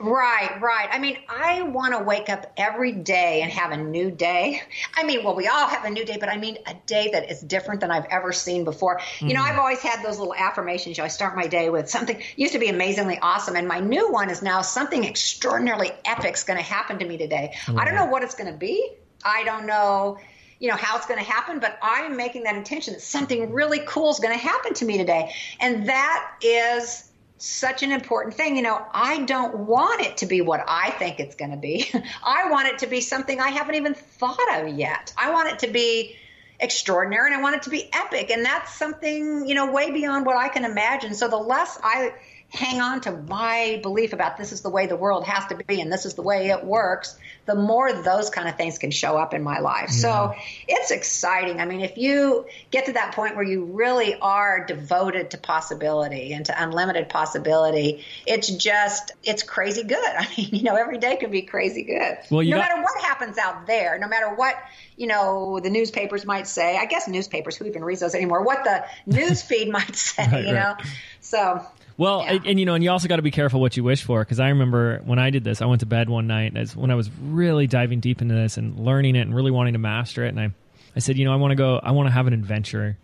Right, 0.00 0.58
right. 0.62 0.88
I 0.90 0.98
mean, 0.98 1.18
I 1.28 1.60
want 1.60 1.92
to 1.92 2.02
wake 2.02 2.30
up 2.30 2.50
every 2.56 2.92
day 2.92 3.42
and 3.42 3.52
have 3.52 3.70
a 3.70 3.76
new 3.76 4.10
day. 4.10 4.62
I 4.96 5.04
mean, 5.04 5.22
well, 5.22 5.34
we 5.34 5.46
all 5.46 5.68
have 5.68 5.84
a 5.84 5.90
new 5.90 6.06
day, 6.06 6.16
but 6.18 6.30
I 6.30 6.38
mean 6.38 6.56
a 6.66 6.74
day 6.86 7.10
that 7.12 7.30
is 7.30 7.40
different 7.42 7.82
than 7.82 7.90
I've 7.90 8.06
ever 8.06 8.32
seen 8.32 8.64
before. 8.64 8.98
Mm. 9.18 9.28
You 9.28 9.34
know, 9.34 9.42
mm. 9.42 9.50
I've 9.50 9.58
always 9.58 9.80
had 9.80 10.02
those 10.02 10.18
little 10.18 10.34
affirmations. 10.34 10.96
You 10.96 11.02
know, 11.02 11.04
I 11.04 11.08
start 11.08 11.36
my 11.36 11.46
day 11.46 11.68
with 11.68 11.90
something 11.90 12.20
used 12.36 12.54
to 12.54 12.58
be 12.58 12.68
amazingly 12.68 13.18
awesome, 13.20 13.56
and 13.56 13.68
my 13.68 13.80
new 13.80 14.10
one 14.10 14.30
is 14.30 14.42
now 14.42 14.62
something 14.62 15.04
extraordinarily 15.04 15.92
epic 16.06 16.34
is 16.34 16.44
going 16.44 16.58
to 16.58 16.64
happen 16.64 16.98
to 16.98 17.04
me 17.04 17.18
today. 17.18 17.54
I 17.68 17.84
don't 17.84 17.94
know 17.94 18.06
what 18.06 18.22
it's 18.22 18.34
going 18.34 18.50
to 18.50 18.58
be. 18.58 18.92
I 19.22 19.44
don't 19.44 19.66
know 19.66 20.18
you 20.58 20.68
know 20.68 20.76
how 20.76 20.96
it's 20.98 21.06
going 21.06 21.18
to 21.18 21.24
happen 21.24 21.58
but 21.58 21.78
i'm 21.82 22.18
making 22.18 22.42
that 22.42 22.54
intention 22.54 22.92
that 22.92 23.00
something 23.00 23.50
really 23.50 23.80
cool 23.86 24.10
is 24.10 24.20
going 24.20 24.38
to 24.38 24.38
happen 24.38 24.74
to 24.74 24.84
me 24.84 24.98
today 24.98 25.32
and 25.58 25.88
that 25.88 26.32
is 26.42 27.09
such 27.42 27.82
an 27.82 27.90
important 27.90 28.34
thing. 28.34 28.56
You 28.56 28.62
know, 28.62 28.84
I 28.92 29.24
don't 29.24 29.60
want 29.60 30.02
it 30.02 30.18
to 30.18 30.26
be 30.26 30.42
what 30.42 30.62
I 30.66 30.90
think 30.90 31.20
it's 31.20 31.34
going 31.34 31.50
to 31.50 31.56
be. 31.56 31.90
I 32.24 32.50
want 32.50 32.68
it 32.68 32.78
to 32.80 32.86
be 32.86 33.00
something 33.00 33.40
I 33.40 33.48
haven't 33.48 33.76
even 33.76 33.94
thought 33.94 34.60
of 34.60 34.68
yet. 34.68 35.12
I 35.16 35.32
want 35.32 35.48
it 35.48 35.60
to 35.60 35.68
be 35.68 36.16
extraordinary 36.60 37.32
and 37.32 37.38
I 37.38 37.42
want 37.42 37.56
it 37.56 37.62
to 37.62 37.70
be 37.70 37.88
epic. 37.92 38.30
And 38.30 38.44
that's 38.44 38.74
something, 38.74 39.46
you 39.48 39.54
know, 39.54 39.72
way 39.72 39.90
beyond 39.90 40.26
what 40.26 40.36
I 40.36 40.48
can 40.48 40.64
imagine. 40.64 41.14
So 41.14 41.28
the 41.28 41.36
less 41.36 41.78
I 41.82 42.12
hang 42.50 42.80
on 42.80 43.00
to 43.02 43.12
my 43.12 43.80
belief 43.82 44.12
about 44.12 44.36
this 44.36 44.52
is 44.52 44.60
the 44.60 44.70
way 44.70 44.86
the 44.86 44.96
world 44.96 45.24
has 45.24 45.46
to 45.46 45.54
be 45.54 45.80
and 45.80 45.92
this 45.92 46.04
is 46.04 46.14
the 46.14 46.22
way 46.22 46.50
it 46.50 46.64
works, 46.64 47.16
the 47.46 47.54
more 47.54 47.92
those 47.92 48.30
kind 48.30 48.48
of 48.48 48.56
things 48.56 48.78
can 48.78 48.90
show 48.90 49.16
up 49.16 49.34
in 49.34 49.42
my 49.42 49.58
life. 49.58 49.88
Yeah. 49.90 49.96
So 49.96 50.34
it's 50.68 50.90
exciting. 50.90 51.60
I 51.60 51.64
mean, 51.64 51.80
if 51.80 51.96
you 51.96 52.46
get 52.70 52.86
to 52.86 52.92
that 52.92 53.14
point 53.14 53.34
where 53.34 53.44
you 53.44 53.64
really 53.64 54.14
are 54.20 54.64
devoted 54.64 55.30
to 55.30 55.38
possibility 55.38 56.32
and 56.32 56.46
to 56.46 56.62
unlimited 56.62 57.08
possibility, 57.08 58.04
it's 58.26 58.48
just, 58.48 59.12
it's 59.24 59.42
crazy 59.42 59.82
good. 59.82 59.98
I 60.18 60.28
mean, 60.36 60.50
you 60.52 60.62
know, 60.62 60.76
every 60.76 60.98
day 60.98 61.16
can 61.16 61.30
be 61.30 61.42
crazy 61.42 61.82
good. 61.82 62.18
Well, 62.30 62.44
no 62.44 62.58
matter 62.58 62.80
what 62.80 63.00
happens 63.02 63.38
out 63.38 63.66
there, 63.66 63.98
no 63.98 64.08
matter 64.08 64.34
what, 64.34 64.56
you 64.96 65.06
know, 65.06 65.60
the 65.60 65.70
newspapers 65.70 66.24
might 66.24 66.46
say, 66.46 66.76
I 66.76 66.86
guess 66.86 67.08
newspapers, 67.08 67.56
who 67.56 67.64
even 67.64 67.82
reads 67.82 68.00
those 68.00 68.14
anymore, 68.14 68.42
what 68.42 68.64
the 68.64 68.84
news 69.06 69.42
feed 69.42 69.70
might 69.70 69.96
say, 69.96 70.28
right, 70.30 70.44
you 70.44 70.52
know? 70.52 70.76
So 71.20 71.64
well, 72.00 72.22
yeah. 72.24 72.32
and, 72.32 72.46
and, 72.46 72.58
you 72.58 72.64
know, 72.64 72.72
and 72.72 72.82
you 72.82 72.90
also 72.90 73.08
got 73.08 73.16
to 73.16 73.22
be 73.22 73.30
careful 73.30 73.60
what 73.60 73.76
you 73.76 73.84
wish 73.84 74.02
for 74.02 74.20
because 74.20 74.40
I 74.40 74.48
remember 74.48 75.02
when 75.04 75.18
I 75.18 75.28
did 75.28 75.44
this, 75.44 75.60
I 75.60 75.66
went 75.66 75.80
to 75.80 75.86
bed 75.86 76.08
one 76.08 76.26
night 76.26 76.56
as 76.56 76.74
when 76.74 76.90
I 76.90 76.94
was 76.94 77.10
really 77.20 77.66
diving 77.66 78.00
deep 78.00 78.22
into 78.22 78.34
this 78.34 78.56
and 78.56 78.78
learning 78.78 79.16
it 79.16 79.20
and 79.20 79.34
really 79.34 79.50
wanting 79.50 79.74
to 79.74 79.78
master 79.78 80.24
it, 80.24 80.30
and 80.30 80.40
I, 80.40 80.50
I 80.96 81.00
said, 81.00 81.18
you 81.18 81.26
know, 81.26 81.32
I 81.34 81.36
want 81.36 81.50
to 81.50 81.56
go, 81.56 81.78
I 81.78 81.90
want 81.90 82.06
to 82.06 82.10
have 82.10 82.26
an 82.26 82.32
adventure, 82.32 82.96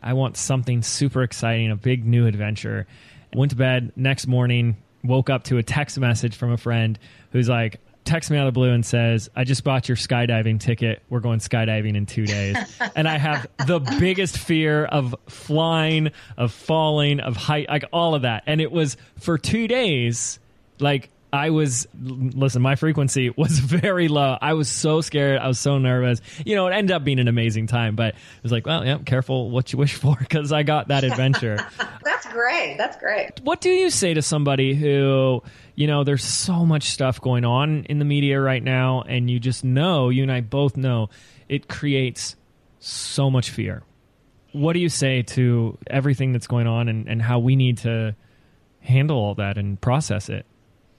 I 0.00 0.12
want 0.12 0.36
something 0.36 0.82
super 0.82 1.24
exciting, 1.24 1.72
a 1.72 1.76
big 1.76 2.06
new 2.06 2.28
adventure. 2.28 2.86
went 3.34 3.50
to 3.50 3.56
bed 3.56 3.90
next 3.96 4.28
morning, 4.28 4.76
woke 5.02 5.28
up 5.28 5.42
to 5.44 5.58
a 5.58 5.64
text 5.64 5.98
message 5.98 6.36
from 6.36 6.52
a 6.52 6.56
friend 6.56 7.00
who's 7.32 7.48
like, 7.48 7.80
texts 8.06 8.30
me 8.30 8.38
out 8.38 8.46
of 8.46 8.54
the 8.54 8.58
blue 8.58 8.72
and 8.72 8.84
says, 8.84 9.28
I 9.36 9.44
just 9.44 9.64
bought 9.64 9.88
your 9.88 9.96
skydiving 9.96 10.60
ticket. 10.60 11.02
We're 11.10 11.20
going 11.20 11.40
skydiving 11.40 11.96
in 11.96 12.06
two 12.06 12.26
days. 12.26 12.56
and 12.96 13.08
I 13.08 13.18
have 13.18 13.46
the 13.66 13.80
biggest 13.80 14.38
fear 14.38 14.84
of 14.84 15.14
flying, 15.28 16.12
of 16.36 16.52
falling, 16.52 17.20
of 17.20 17.36
height, 17.36 17.68
like 17.68 17.84
all 17.92 18.14
of 18.14 18.22
that. 18.22 18.44
And 18.46 18.60
it 18.60 18.72
was 18.72 18.96
for 19.18 19.36
two 19.36 19.68
days, 19.68 20.38
like 20.78 21.10
I 21.36 21.50
was 21.50 21.86
listen, 21.94 22.62
my 22.62 22.76
frequency 22.76 23.30
was 23.36 23.58
very 23.58 24.08
low. 24.08 24.36
I 24.40 24.54
was 24.54 24.68
so 24.68 25.00
scared. 25.00 25.38
I 25.38 25.46
was 25.48 25.58
so 25.58 25.78
nervous. 25.78 26.20
You 26.44 26.56
know, 26.56 26.66
it 26.66 26.72
ended 26.72 26.94
up 26.94 27.04
being 27.04 27.18
an 27.18 27.28
amazing 27.28 27.66
time, 27.66 27.96
but 27.96 28.14
it 28.14 28.42
was 28.42 28.52
like, 28.52 28.66
well, 28.66 28.84
yeah, 28.84 28.98
careful 28.98 29.50
what 29.50 29.72
you 29.72 29.78
wish 29.78 29.94
for 30.00 30.16
because 30.18 30.52
I 30.52 30.62
got 30.62 30.88
that 30.88 31.04
adventure. 31.04 31.58
That's 32.04 32.26
great. 32.26 32.76
That's 32.78 32.96
great. 32.96 33.40
What 33.42 33.60
do 33.60 33.70
you 33.70 33.90
say 33.90 34.14
to 34.14 34.22
somebody 34.22 34.74
who, 34.74 35.42
you 35.74 35.86
know, 35.86 36.04
there's 36.04 36.24
so 36.24 36.64
much 36.64 36.84
stuff 36.84 37.20
going 37.20 37.44
on 37.44 37.84
in 37.84 37.98
the 37.98 38.04
media 38.04 38.40
right 38.40 38.62
now, 38.62 39.02
and 39.02 39.30
you 39.30 39.38
just 39.38 39.64
know, 39.64 40.08
you 40.08 40.22
and 40.22 40.32
I 40.32 40.40
both 40.40 40.76
know, 40.76 41.10
it 41.48 41.68
creates 41.68 42.36
so 42.78 43.30
much 43.30 43.50
fear. 43.50 43.82
What 44.52 44.72
do 44.72 44.78
you 44.78 44.88
say 44.88 45.22
to 45.22 45.76
everything 45.86 46.32
that's 46.32 46.46
going 46.46 46.66
on 46.66 46.88
and, 46.88 47.08
and 47.08 47.20
how 47.20 47.40
we 47.40 47.56
need 47.56 47.78
to 47.78 48.16
handle 48.80 49.18
all 49.18 49.34
that 49.34 49.58
and 49.58 49.78
process 49.80 50.28
it? 50.28 50.46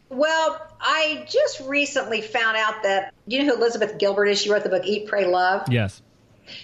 Well, 0.09 0.65
I 0.79 1.25
just 1.29 1.59
recently 1.61 2.21
found 2.21 2.57
out 2.57 2.83
that 2.83 3.13
you 3.25 3.39
know 3.39 3.53
who 3.53 3.59
Elizabeth 3.59 3.97
Gilbert 3.97 4.27
is? 4.27 4.41
She 4.41 4.49
wrote 4.49 4.63
the 4.63 4.69
book 4.69 4.85
Eat, 4.85 5.07
Pray, 5.07 5.25
Love. 5.25 5.63
Yes. 5.69 6.01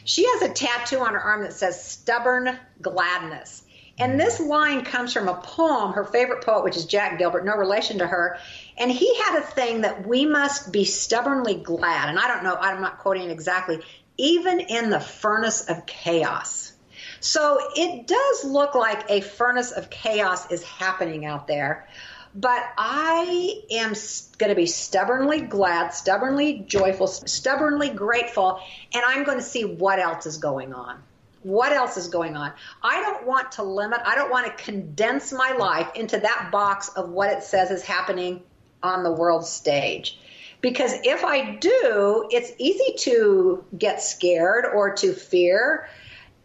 She 0.06 0.26
has 0.26 0.44
a 0.44 0.54
tattoo 0.54 1.00
on 1.00 1.14
her 1.14 1.20
arm 1.20 1.44
that 1.44 1.54
says 1.54 1.84
stubborn 1.84 2.58
gladness. 2.82 3.64
And 4.00 4.20
this 4.20 4.40
line 4.40 4.86
comes 4.86 5.14
from 5.14 5.28
a 5.28 5.36
poem, 5.36 5.94
her 5.94 6.06
favorite 6.06 6.44
poet, 6.44 6.64
which 6.64 6.78
is 6.78 6.86
Jack 6.86 7.20
Gilbert, 7.20 7.46
no 7.46 7.56
relation 7.56 8.00
to 8.00 8.08
her. 8.08 8.40
And 8.78 8.92
he 8.92 9.16
had 9.22 9.40
a 9.40 9.46
thing 9.46 9.82
that 9.82 10.08
we 10.08 10.26
must 10.26 10.72
be 10.72 10.84
stubbornly 10.86 11.56
glad. 11.56 12.10
And 12.10 12.18
I 12.18 12.28
don't 12.28 12.44
know, 12.44 12.56
I'm 12.56 12.82
not 12.82 13.00
quoting 13.00 13.30
exactly, 13.30 13.82
even 14.18 14.62
in 14.62 14.90
the 14.90 15.00
furnace 15.00 15.70
of 15.70 15.86
chaos. 15.86 16.74
So 17.20 17.60
it 17.76 18.08
does 18.08 18.44
look 18.44 18.74
like 18.74 19.10
a 19.10 19.22
furnace 19.22 19.72
of 19.72 19.90
chaos 19.90 20.52
is 20.52 20.64
happening 20.64 21.26
out 21.26 21.48
there. 21.48 21.88
But 22.36 22.64
I 22.78 23.62
am 23.72 23.94
going 24.38 24.50
to 24.50 24.56
be 24.56 24.66
stubbornly 24.66 25.42
glad, 25.42 25.90
stubbornly 25.90 26.66
joyful, 26.68 27.08
stubbornly 27.08 27.90
grateful, 27.90 28.60
and 28.94 29.04
I'm 29.06 29.24
going 29.24 29.38
to 29.38 29.44
see 29.44 29.66
what 29.66 30.00
else 30.00 30.26
is 30.26 30.38
going 30.38 30.74
on. 30.74 31.02
What 31.44 31.74
else 31.74 31.98
is 31.98 32.08
going 32.08 32.36
on? 32.36 32.54
I 32.82 33.02
don't 33.02 33.28
want 33.28 33.52
to 33.54 33.64
limit, 33.64 34.00
I 34.06 34.16
don't 34.16 34.32
want 34.32 34.46
to 34.46 34.64
condense 34.64 35.32
my 35.32 35.52
life 35.52 35.92
into 35.96 36.18
that 36.18 36.50
box 36.52 36.90
of 36.90 37.10
what 37.10 37.30
it 37.32 37.44
says 37.44 37.70
is 37.70 37.84
happening 37.84 38.42
on 38.82 39.04
the 39.04 39.12
world 39.12 39.46
stage. 39.46 40.20
Because 40.62 40.94
if 41.04 41.26
I 41.26 41.56
do, 41.56 42.28
it's 42.32 42.54
easy 42.58 42.96
to 43.00 43.66
get 43.78 44.02
scared 44.02 44.66
or 44.66 44.94
to 44.96 45.14
fear. 45.14 45.90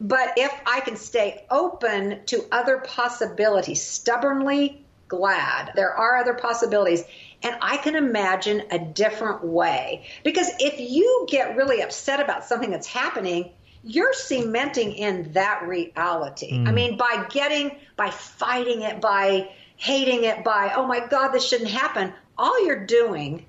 But 0.01 0.35
if 0.37 0.53
I 0.67 0.81
can 0.81 0.97
stay 0.97 1.45
open 1.51 2.25
to 2.27 2.45
other 2.51 2.79
possibilities, 2.79 3.83
stubbornly 3.83 4.85
glad 5.09 5.73
there 5.75 5.93
are 5.93 6.17
other 6.19 6.35
possibilities, 6.35 7.03
and 7.43 7.57
I 7.61 7.79
can 7.79 7.97
imagine 7.97 8.63
a 8.71 8.79
different 8.79 9.45
way. 9.45 10.07
Because 10.23 10.49
if 10.61 10.79
you 10.79 11.27
get 11.29 11.57
really 11.57 11.81
upset 11.81 12.21
about 12.21 12.45
something 12.45 12.71
that's 12.71 12.87
happening, 12.87 13.53
you're 13.83 14.13
cementing 14.13 14.93
in 14.93 15.33
that 15.33 15.67
reality. 15.67 16.53
Mm. 16.53 16.69
I 16.69 16.73
mean, 16.73 16.97
by 16.97 17.27
getting, 17.31 17.77
by 17.97 18.11
fighting 18.11 18.83
it, 18.83 19.01
by 19.01 19.51
hating 19.77 20.25
it, 20.25 20.45
by, 20.45 20.73
oh 20.75 20.87
my 20.87 21.07
God, 21.07 21.29
this 21.29 21.47
shouldn't 21.47 21.71
happen, 21.71 22.13
all 22.37 22.65
you're 22.65 22.85
doing 22.85 23.47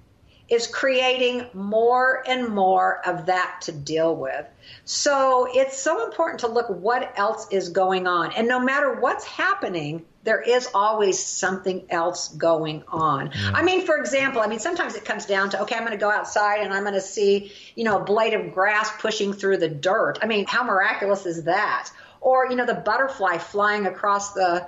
is 0.50 0.68
creating 0.68 1.46
more 1.54 2.24
and 2.28 2.50
more 2.50 3.06
of 3.08 3.28
that 3.28 3.62
to 3.62 3.72
deal 3.72 4.16
with. 4.16 4.46
So 4.86 5.48
it's 5.50 5.78
so 5.78 6.06
important 6.06 6.42
to 6.42 6.48
look 6.48 6.70
what 6.70 7.14
else 7.18 7.48
is 7.52 7.70
going 7.70 8.08
on. 8.08 8.34
And 8.34 8.48
no 8.48 8.60
matter 8.60 9.00
what's 9.00 9.26
happening, 9.26 10.06
there 10.24 10.42
is 10.42 10.70
always 10.74 11.24
something 11.24 11.86
else 11.90 12.28
going 12.30 12.84
on. 12.88 13.32
Yeah. 13.34 13.52
I 13.54 13.64
mean, 13.64 13.86
for 13.86 13.98
example, 13.98 14.42
I 14.42 14.48
mean, 14.48 14.60
sometimes 14.60 14.96
it 14.96 15.06
comes 15.06 15.26
down 15.26 15.52
to, 15.52 15.62
okay, 15.62 15.76
I'm 15.76 15.86
going 15.86 15.92
to 15.92 15.98
go 15.98 16.12
outside 16.12 16.62
and 16.62 16.74
I'm 16.74 16.84
going 16.84 16.94
to 16.96 17.02
see, 17.02 17.52
you 17.76 17.84
know, 17.84 18.00
a 18.00 18.04
blade 18.04 18.34
of 18.34 18.54
grass 18.54 18.92
pushing 19.00 19.34
through 19.34 19.58
the 19.58 19.70
dirt. 19.70 20.20
I 20.22 20.28
mean, 20.28 20.46
how 20.48 20.64
miraculous 20.64 21.26
is 21.26 21.44
that? 21.44 21.90
Or, 22.22 22.48
you 22.50 22.56
know, 22.56 22.66
the 22.66 22.74
butterfly 22.74 23.38
flying 23.38 23.86
across 23.86 24.34
the, 24.34 24.68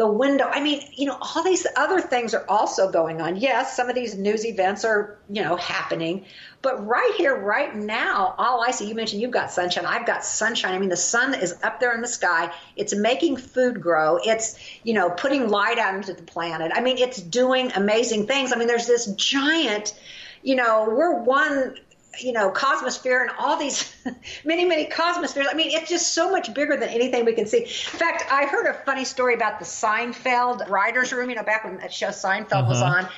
the 0.00 0.06
window. 0.06 0.48
I 0.50 0.62
mean, 0.62 0.80
you 0.96 1.04
know, 1.04 1.18
all 1.20 1.42
these 1.42 1.66
other 1.76 2.00
things 2.00 2.32
are 2.32 2.46
also 2.48 2.90
going 2.90 3.20
on. 3.20 3.36
Yes, 3.36 3.76
some 3.76 3.90
of 3.90 3.94
these 3.94 4.14
news 4.14 4.46
events 4.46 4.82
are, 4.82 5.18
you 5.28 5.42
know, 5.42 5.56
happening, 5.56 6.24
but 6.62 6.86
right 6.86 7.12
here, 7.18 7.36
right 7.36 7.76
now, 7.76 8.34
all 8.38 8.64
I 8.66 8.70
see, 8.70 8.88
you 8.88 8.94
mentioned 8.94 9.20
you've 9.20 9.30
got 9.30 9.50
sunshine. 9.50 9.84
I've 9.84 10.06
got 10.06 10.24
sunshine. 10.24 10.72
I 10.72 10.78
mean, 10.78 10.88
the 10.88 10.96
sun 10.96 11.34
is 11.34 11.54
up 11.62 11.80
there 11.80 11.94
in 11.94 12.00
the 12.00 12.08
sky. 12.08 12.50
It's 12.76 12.94
making 12.94 13.36
food 13.36 13.82
grow. 13.82 14.18
It's, 14.24 14.58
you 14.84 14.94
know, 14.94 15.10
putting 15.10 15.50
light 15.50 15.78
out 15.78 15.94
into 15.94 16.14
the 16.14 16.22
planet. 16.22 16.72
I 16.74 16.80
mean, 16.80 16.96
it's 16.96 17.20
doing 17.20 17.70
amazing 17.72 18.26
things. 18.26 18.54
I 18.54 18.56
mean, 18.56 18.68
there's 18.68 18.86
this 18.86 19.04
giant, 19.04 20.00
you 20.42 20.56
know, 20.56 20.86
we're 20.88 21.20
one 21.20 21.76
you 22.18 22.32
know, 22.32 22.50
Cosmosphere 22.50 23.22
and 23.22 23.30
all 23.38 23.56
these 23.56 23.94
many, 24.44 24.64
many 24.64 24.86
Cosmospheres. 24.86 25.46
I 25.50 25.54
mean, 25.54 25.70
it's 25.70 25.88
just 25.88 26.12
so 26.12 26.30
much 26.30 26.52
bigger 26.52 26.76
than 26.76 26.88
anything 26.88 27.24
we 27.24 27.34
can 27.34 27.46
see. 27.46 27.60
In 27.62 27.66
fact, 27.66 28.24
I 28.30 28.46
heard 28.46 28.66
a 28.66 28.74
funny 28.74 29.04
story 29.04 29.34
about 29.34 29.58
the 29.58 29.64
Seinfeld 29.64 30.68
writer's 30.68 31.12
room, 31.12 31.30
you 31.30 31.36
know, 31.36 31.42
back 31.42 31.64
when 31.64 31.78
that 31.78 31.92
show 31.92 32.08
Seinfeld 32.08 32.52
uh-huh. 32.52 32.68
was 32.68 32.82
on. 32.82 33.08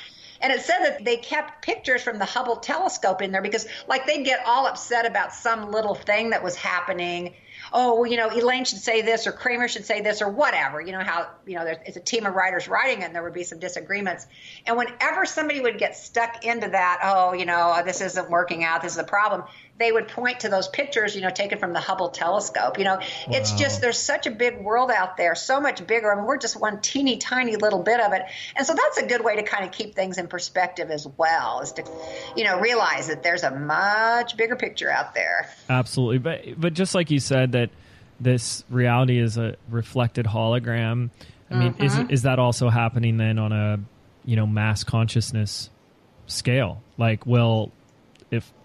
And 0.40 0.52
it 0.52 0.60
said 0.60 0.80
that 0.84 1.04
they 1.04 1.16
kept 1.16 1.62
pictures 1.62 2.02
from 2.02 2.18
the 2.18 2.24
Hubble 2.24 2.56
telescope 2.56 3.22
in 3.22 3.30
there 3.30 3.42
because, 3.42 3.66
like, 3.86 4.06
they'd 4.06 4.24
get 4.24 4.44
all 4.44 4.66
upset 4.66 5.06
about 5.06 5.32
some 5.32 5.70
little 5.70 5.94
thing 5.94 6.30
that 6.30 6.42
was 6.42 6.56
happening 6.56 7.34
oh, 7.72 8.00
well, 8.00 8.10
you 8.10 8.16
know, 8.16 8.28
Elaine 8.28 8.64
should 8.64 8.78
say 8.78 9.02
this 9.02 9.26
or 9.26 9.32
Kramer 9.32 9.68
should 9.68 9.84
say 9.84 10.00
this 10.00 10.22
or 10.22 10.28
whatever. 10.28 10.80
You 10.80 10.92
know 10.92 11.00
how 11.00 11.28
you 11.46 11.56
know 11.56 11.64
it's 11.64 11.96
a 11.96 12.00
team 12.00 12.26
of 12.26 12.34
writers 12.34 12.68
writing 12.68 13.02
it, 13.02 13.06
and 13.06 13.14
there 13.14 13.22
would 13.22 13.32
be 13.32 13.44
some 13.44 13.58
disagreements. 13.58 14.26
And 14.66 14.76
whenever 14.76 15.24
somebody 15.26 15.60
would 15.60 15.78
get 15.78 15.96
stuck 15.96 16.44
into 16.44 16.68
that, 16.68 17.00
oh, 17.04 17.32
you 17.32 17.46
know, 17.46 17.82
this 17.84 18.00
isn't 18.00 18.30
working 18.30 18.64
out, 18.64 18.82
this 18.82 18.92
is 18.92 18.98
a 18.98 19.04
problem 19.04 19.44
they 19.82 19.92
would 19.92 20.08
point 20.08 20.40
to 20.40 20.48
those 20.48 20.68
pictures, 20.68 21.14
you 21.14 21.22
know, 21.22 21.30
taken 21.30 21.58
from 21.58 21.72
the 21.72 21.80
Hubble 21.80 22.10
telescope. 22.10 22.78
You 22.78 22.84
know, 22.84 22.96
wow. 22.96 23.02
it's 23.28 23.52
just 23.52 23.80
there's 23.80 23.98
such 23.98 24.26
a 24.26 24.30
big 24.30 24.60
world 24.60 24.90
out 24.90 25.16
there, 25.16 25.34
so 25.34 25.60
much 25.60 25.86
bigger. 25.86 26.12
I 26.12 26.16
mean, 26.16 26.24
we're 26.24 26.38
just 26.38 26.58
one 26.58 26.80
teeny 26.80 27.16
tiny 27.18 27.56
little 27.56 27.82
bit 27.82 28.00
of 28.00 28.12
it, 28.12 28.22
and 28.56 28.66
so 28.66 28.74
that's 28.74 28.98
a 28.98 29.06
good 29.06 29.24
way 29.24 29.36
to 29.36 29.42
kind 29.42 29.64
of 29.64 29.72
keep 29.72 29.94
things 29.94 30.18
in 30.18 30.28
perspective 30.28 30.90
as 30.90 31.06
well, 31.16 31.60
is 31.60 31.72
to, 31.72 31.84
you 32.36 32.44
know, 32.44 32.60
realize 32.60 33.08
that 33.08 33.22
there's 33.22 33.42
a 33.42 33.50
much 33.50 34.36
bigger 34.36 34.56
picture 34.56 34.90
out 34.90 35.14
there. 35.14 35.48
Absolutely, 35.68 36.18
but 36.18 36.60
but 36.60 36.74
just 36.74 36.94
like 36.94 37.10
you 37.10 37.20
said 37.20 37.52
that 37.52 37.70
this 38.20 38.64
reality 38.70 39.18
is 39.18 39.36
a 39.36 39.56
reflected 39.68 40.26
hologram. 40.26 41.10
I 41.50 41.54
mean, 41.54 41.74
mm-hmm. 41.74 41.84
is 41.84 41.98
is 42.10 42.22
that 42.22 42.38
also 42.38 42.70
happening 42.70 43.16
then 43.16 43.38
on 43.38 43.52
a 43.52 43.80
you 44.24 44.36
know 44.36 44.46
mass 44.46 44.84
consciousness 44.84 45.68
scale? 46.26 46.82
Like, 46.96 47.26
will 47.26 47.72
if 47.72 47.81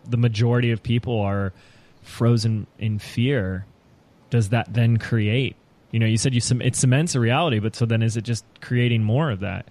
the 0.10 0.18
majority 0.18 0.72
of 0.72 0.82
people 0.84 1.20
are 1.20 1.54
frozen 2.02 2.68
in 2.80 3.00
fear, 3.00 3.66
does 4.30 4.50
that 4.50 4.74
then 4.74 4.98
create? 4.98 5.56
You 5.92 6.00
know, 6.00 6.06
you 6.06 6.18
said 6.18 6.34
you 6.34 6.42
it 6.62 6.76
cements 6.76 7.16
a 7.16 7.20
reality, 7.20 7.60
but 7.60 7.76
so 7.76 7.86
then 7.86 8.02
is 8.02 8.18
it 8.18 8.24
just 8.24 8.46
creating 8.62 9.04
more 9.04 9.32
of 9.32 9.42
that? 9.42 9.68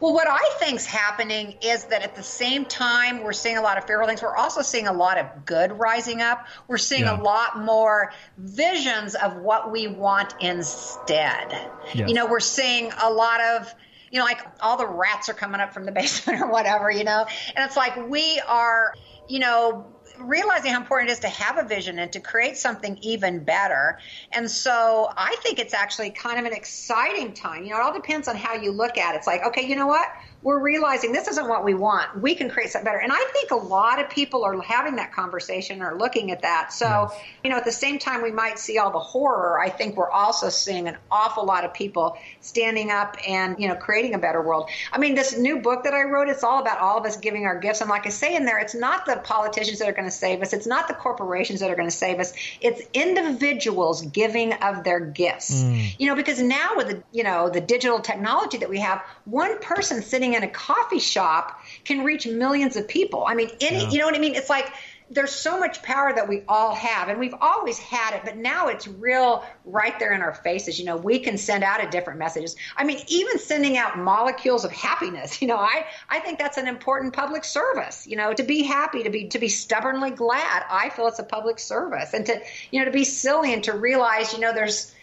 Well, 0.00 0.12
what 0.12 0.28
I 0.28 0.42
think's 0.58 0.84
happening 0.84 1.56
is 1.62 1.84
that 1.84 2.02
at 2.02 2.14
the 2.14 2.22
same 2.22 2.64
time 2.64 3.22
we're 3.22 3.32
seeing 3.32 3.56
a 3.56 3.62
lot 3.62 3.78
of 3.78 3.84
fearful 3.84 4.06
things, 4.06 4.22
we're 4.22 4.36
also 4.36 4.60
seeing 4.60 4.86
a 4.86 4.92
lot 4.92 5.18
of 5.18 5.46
good 5.46 5.78
rising 5.78 6.20
up. 6.20 6.46
We're 6.68 6.78
seeing 6.78 7.04
yeah. 7.04 7.18
a 7.18 7.22
lot 7.22 7.64
more 7.64 8.12
visions 8.36 9.14
of 9.14 9.36
what 9.36 9.70
we 9.70 9.86
want 9.86 10.34
instead. 10.40 11.70
Yes. 11.94 12.08
You 12.08 12.14
know, 12.14 12.26
we're 12.26 12.40
seeing 12.40 12.90
a 13.02 13.10
lot 13.10 13.40
of 13.40 13.74
you 14.10 14.20
know, 14.20 14.26
like 14.26 14.46
all 14.60 14.76
the 14.76 14.86
rats 14.86 15.28
are 15.28 15.34
coming 15.34 15.60
up 15.60 15.74
from 15.74 15.86
the 15.86 15.92
basement 16.00 16.40
or 16.40 16.46
whatever, 16.46 16.88
you 16.88 17.02
know? 17.02 17.26
And 17.56 17.66
it's 17.66 17.76
like 17.76 17.96
we 18.08 18.40
are, 18.46 18.94
you 19.28 19.38
know, 19.38 19.86
realizing 20.18 20.72
how 20.72 20.80
important 20.80 21.10
it 21.10 21.14
is 21.14 21.18
to 21.20 21.28
have 21.28 21.58
a 21.58 21.66
vision 21.66 21.98
and 21.98 22.12
to 22.12 22.20
create 22.20 22.56
something 22.56 22.98
even 23.02 23.42
better. 23.42 23.98
And 24.32 24.50
so 24.50 25.10
I 25.16 25.36
think 25.42 25.58
it's 25.58 25.74
actually 25.74 26.10
kind 26.10 26.38
of 26.38 26.44
an 26.44 26.52
exciting 26.52 27.32
time. 27.32 27.64
You 27.64 27.70
know, 27.70 27.78
it 27.78 27.82
all 27.82 27.92
depends 27.92 28.28
on 28.28 28.36
how 28.36 28.54
you 28.54 28.70
look 28.70 28.96
at 28.96 29.14
it. 29.14 29.18
It's 29.18 29.26
like, 29.26 29.44
okay, 29.46 29.66
you 29.66 29.76
know 29.76 29.86
what? 29.86 30.08
We're 30.44 30.60
realizing 30.60 31.10
this 31.12 31.26
isn't 31.26 31.48
what 31.48 31.64
we 31.64 31.72
want. 31.72 32.20
We 32.20 32.34
can 32.34 32.50
create 32.50 32.70
something 32.70 32.84
better. 32.84 33.00
And 33.00 33.10
I 33.10 33.24
think 33.32 33.50
a 33.50 33.56
lot 33.56 33.98
of 33.98 34.10
people 34.10 34.44
are 34.44 34.60
having 34.60 34.96
that 34.96 35.10
conversation 35.10 35.80
or 35.80 35.96
looking 35.96 36.30
at 36.30 36.42
that. 36.42 36.70
So, 36.70 37.08
yes. 37.10 37.20
you 37.42 37.50
know, 37.50 37.56
at 37.56 37.64
the 37.64 37.72
same 37.72 37.98
time 37.98 38.22
we 38.22 38.30
might 38.30 38.58
see 38.58 38.76
all 38.76 38.90
the 38.90 38.98
horror, 38.98 39.58
I 39.58 39.70
think 39.70 39.96
we're 39.96 40.10
also 40.10 40.50
seeing 40.50 40.86
an 40.86 40.98
awful 41.10 41.46
lot 41.46 41.64
of 41.64 41.72
people 41.72 42.18
standing 42.42 42.90
up 42.90 43.16
and, 43.26 43.58
you 43.58 43.68
know, 43.68 43.74
creating 43.74 44.12
a 44.12 44.18
better 44.18 44.42
world. 44.42 44.68
I 44.92 44.98
mean, 44.98 45.14
this 45.14 45.34
new 45.36 45.62
book 45.62 45.84
that 45.84 45.94
I 45.94 46.02
wrote, 46.02 46.28
it's 46.28 46.44
all 46.44 46.60
about 46.60 46.78
all 46.78 46.98
of 46.98 47.06
us 47.06 47.16
giving 47.16 47.46
our 47.46 47.58
gifts. 47.58 47.80
And 47.80 47.88
like 47.88 48.04
I 48.06 48.10
say 48.10 48.36
in 48.36 48.44
there, 48.44 48.58
it's 48.58 48.74
not 48.74 49.06
the 49.06 49.16
politicians 49.24 49.78
that 49.78 49.88
are 49.88 49.92
going 49.92 50.04
to 50.04 50.10
save 50.10 50.42
us. 50.42 50.52
It's 50.52 50.66
not 50.66 50.88
the 50.88 50.94
corporations 50.94 51.60
that 51.60 51.70
are 51.70 51.76
going 51.76 51.88
to 51.88 51.96
save 51.96 52.20
us. 52.20 52.34
It's 52.60 52.82
individuals 52.92 54.02
giving 54.02 54.52
of 54.52 54.84
their 54.84 55.00
gifts. 55.00 55.62
Mm. 55.62 55.98
You 55.98 56.08
know, 56.08 56.14
because 56.14 56.42
now 56.42 56.72
with 56.76 56.88
the, 56.88 57.02
you 57.12 57.24
know, 57.24 57.48
the 57.48 57.62
digital 57.62 58.00
technology 58.00 58.58
that 58.58 58.68
we 58.68 58.80
have, 58.80 59.02
one 59.24 59.58
person 59.60 60.02
sitting 60.02 60.33
in 60.34 60.42
a 60.42 60.48
coffee 60.48 60.98
shop 60.98 61.60
can 61.84 62.04
reach 62.04 62.26
millions 62.26 62.76
of 62.76 62.86
people. 62.86 63.24
I 63.26 63.34
mean, 63.34 63.50
any, 63.60 63.82
yeah. 63.82 63.90
you 63.90 63.98
know 63.98 64.06
what 64.06 64.14
I 64.14 64.18
mean? 64.18 64.34
It's 64.34 64.50
like 64.50 64.72
there's 65.10 65.32
so 65.32 65.58
much 65.58 65.82
power 65.82 66.12
that 66.14 66.28
we 66.28 66.42
all 66.48 66.74
have, 66.74 67.08
and 67.08 67.18
we've 67.18 67.34
always 67.40 67.78
had 67.78 68.14
it, 68.14 68.22
but 68.24 68.36
now 68.36 68.68
it's 68.68 68.88
real 68.88 69.44
right 69.64 69.98
there 69.98 70.14
in 70.14 70.22
our 70.22 70.34
faces. 70.34 70.78
You 70.78 70.86
know, 70.86 70.96
we 70.96 71.18
can 71.18 71.36
send 71.36 71.62
out 71.62 71.84
a 71.84 71.90
different 71.90 72.18
messages. 72.18 72.56
I 72.76 72.84
mean, 72.84 72.98
even 73.08 73.38
sending 73.38 73.76
out 73.76 73.98
molecules 73.98 74.64
of 74.64 74.72
happiness. 74.72 75.40
You 75.44 75.48
know, 75.48 75.58
I 75.58 75.84
I 76.08 76.20
think 76.20 76.38
that's 76.38 76.56
an 76.56 76.66
important 76.66 77.12
public 77.12 77.44
service. 77.44 78.06
You 78.06 78.16
know, 78.16 78.32
to 78.32 78.42
be 78.42 78.62
happy, 78.62 79.02
to 79.02 79.10
be 79.10 79.28
to 79.28 79.38
be 79.38 79.48
stubbornly 79.48 80.10
glad. 80.10 80.64
I 80.70 80.88
feel 80.88 81.06
it's 81.06 81.18
a 81.18 81.24
public 81.24 81.58
service, 81.58 82.14
and 82.14 82.24
to 82.24 82.40
you 82.70 82.80
know 82.80 82.86
to 82.86 82.90
be 82.90 83.04
silly 83.04 83.52
and 83.52 83.62
to 83.64 83.72
realize 83.72 84.32
you 84.32 84.40
know 84.40 84.54
there's 84.54 84.94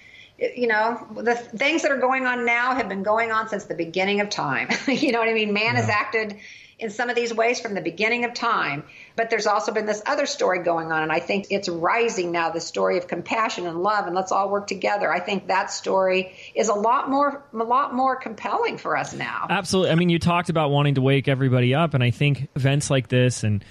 you 0.42 0.68
know, 0.68 1.08
the 1.16 1.36
things 1.36 1.84
that 1.84 1.92
are 1.92 2.00
going 2.00 2.26
on 2.26 2.46
now 2.46 2.74
have 2.74 2.90
been 2.90 3.04
going 3.04 3.32
on 3.32 3.48
since 3.50 3.66
the 3.66 3.76
beginning 3.76 4.22
of 4.22 4.30
time. 4.30 4.70
you 4.88 5.12
know 5.12 5.20
what 5.20 5.30
I 5.30 5.34
mean? 5.34 5.54
Man 5.54 5.76
yeah. 5.76 5.82
has 5.82 5.90
acted 5.90 6.38
in 6.82 6.90
some 6.90 7.10
of 7.10 7.16
these 7.16 7.32
ways 7.32 7.60
from 7.60 7.76
the 7.76 7.82
beginning 7.82 8.26
of 8.26 8.34
time. 8.34 8.84
But 9.16 9.30
there's 9.30 9.46
also 9.46 9.72
been 9.72 9.86
this 9.86 10.02
other 10.06 10.26
story 10.26 10.64
going 10.64 10.92
on, 10.92 11.04
and 11.04 11.12
I 11.12 11.20
think 11.20 11.48
it's 11.52 11.70
rising 11.70 12.32
now 12.32 12.50
the 12.50 12.60
story 12.60 12.98
of 12.98 13.08
compassion 13.08 13.68
and 13.68 13.84
love, 13.84 14.08
and 14.08 14.16
let's 14.16 14.32
all 14.32 14.50
work 14.50 14.66
together. 14.66 15.14
I 15.14 15.20
think 15.20 15.48
that 15.48 15.72
story 15.72 16.34
is 16.56 16.70
a 16.70 16.74
lot 16.74 17.10
more, 17.10 17.46
a 17.54 17.58
lot 17.58 17.94
more 17.94 18.16
compelling 18.16 18.80
for 18.80 18.98
us 18.98 19.14
now. 19.14 19.46
Absolutely. 19.50 19.92
I 19.92 19.96
mean, 19.96 20.10
you 20.10 20.18
talked 20.18 20.50
about 20.50 20.72
wanting 20.72 20.96
to 20.96 21.02
wake 21.02 21.28
everybody 21.28 21.76
up, 21.76 21.94
and 21.94 22.04
I 22.04 22.10
think 22.10 22.50
events 22.56 22.90
like 22.90 23.10
this 23.10 23.44
and 23.44 23.64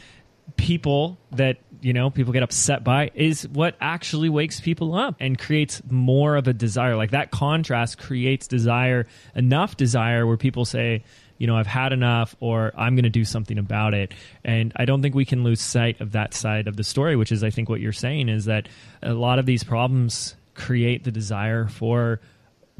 people 0.56 1.18
that 1.32 1.58
you 1.80 1.92
know 1.92 2.10
people 2.10 2.32
get 2.32 2.42
upset 2.42 2.84
by 2.84 3.10
is 3.14 3.46
what 3.48 3.76
actually 3.80 4.28
wakes 4.28 4.60
people 4.60 4.94
up 4.94 5.14
and 5.20 5.38
creates 5.38 5.82
more 5.90 6.36
of 6.36 6.46
a 6.48 6.52
desire 6.52 6.96
like 6.96 7.10
that 7.10 7.30
contrast 7.30 7.98
creates 7.98 8.46
desire 8.46 9.06
enough 9.34 9.76
desire 9.76 10.26
where 10.26 10.36
people 10.36 10.64
say 10.64 11.02
you 11.38 11.46
know 11.46 11.56
i've 11.56 11.66
had 11.66 11.92
enough 11.92 12.34
or 12.40 12.72
i'm 12.76 12.94
going 12.94 13.04
to 13.04 13.10
do 13.10 13.24
something 13.24 13.58
about 13.58 13.94
it 13.94 14.12
and 14.44 14.72
i 14.76 14.84
don't 14.84 15.02
think 15.02 15.14
we 15.14 15.24
can 15.24 15.42
lose 15.42 15.60
sight 15.60 16.00
of 16.00 16.12
that 16.12 16.34
side 16.34 16.68
of 16.68 16.76
the 16.76 16.84
story 16.84 17.16
which 17.16 17.32
is 17.32 17.42
i 17.42 17.50
think 17.50 17.68
what 17.68 17.80
you're 17.80 17.92
saying 17.92 18.28
is 18.28 18.44
that 18.46 18.68
a 19.02 19.14
lot 19.14 19.38
of 19.38 19.46
these 19.46 19.64
problems 19.64 20.36
create 20.54 21.04
the 21.04 21.10
desire 21.10 21.66
for 21.68 22.20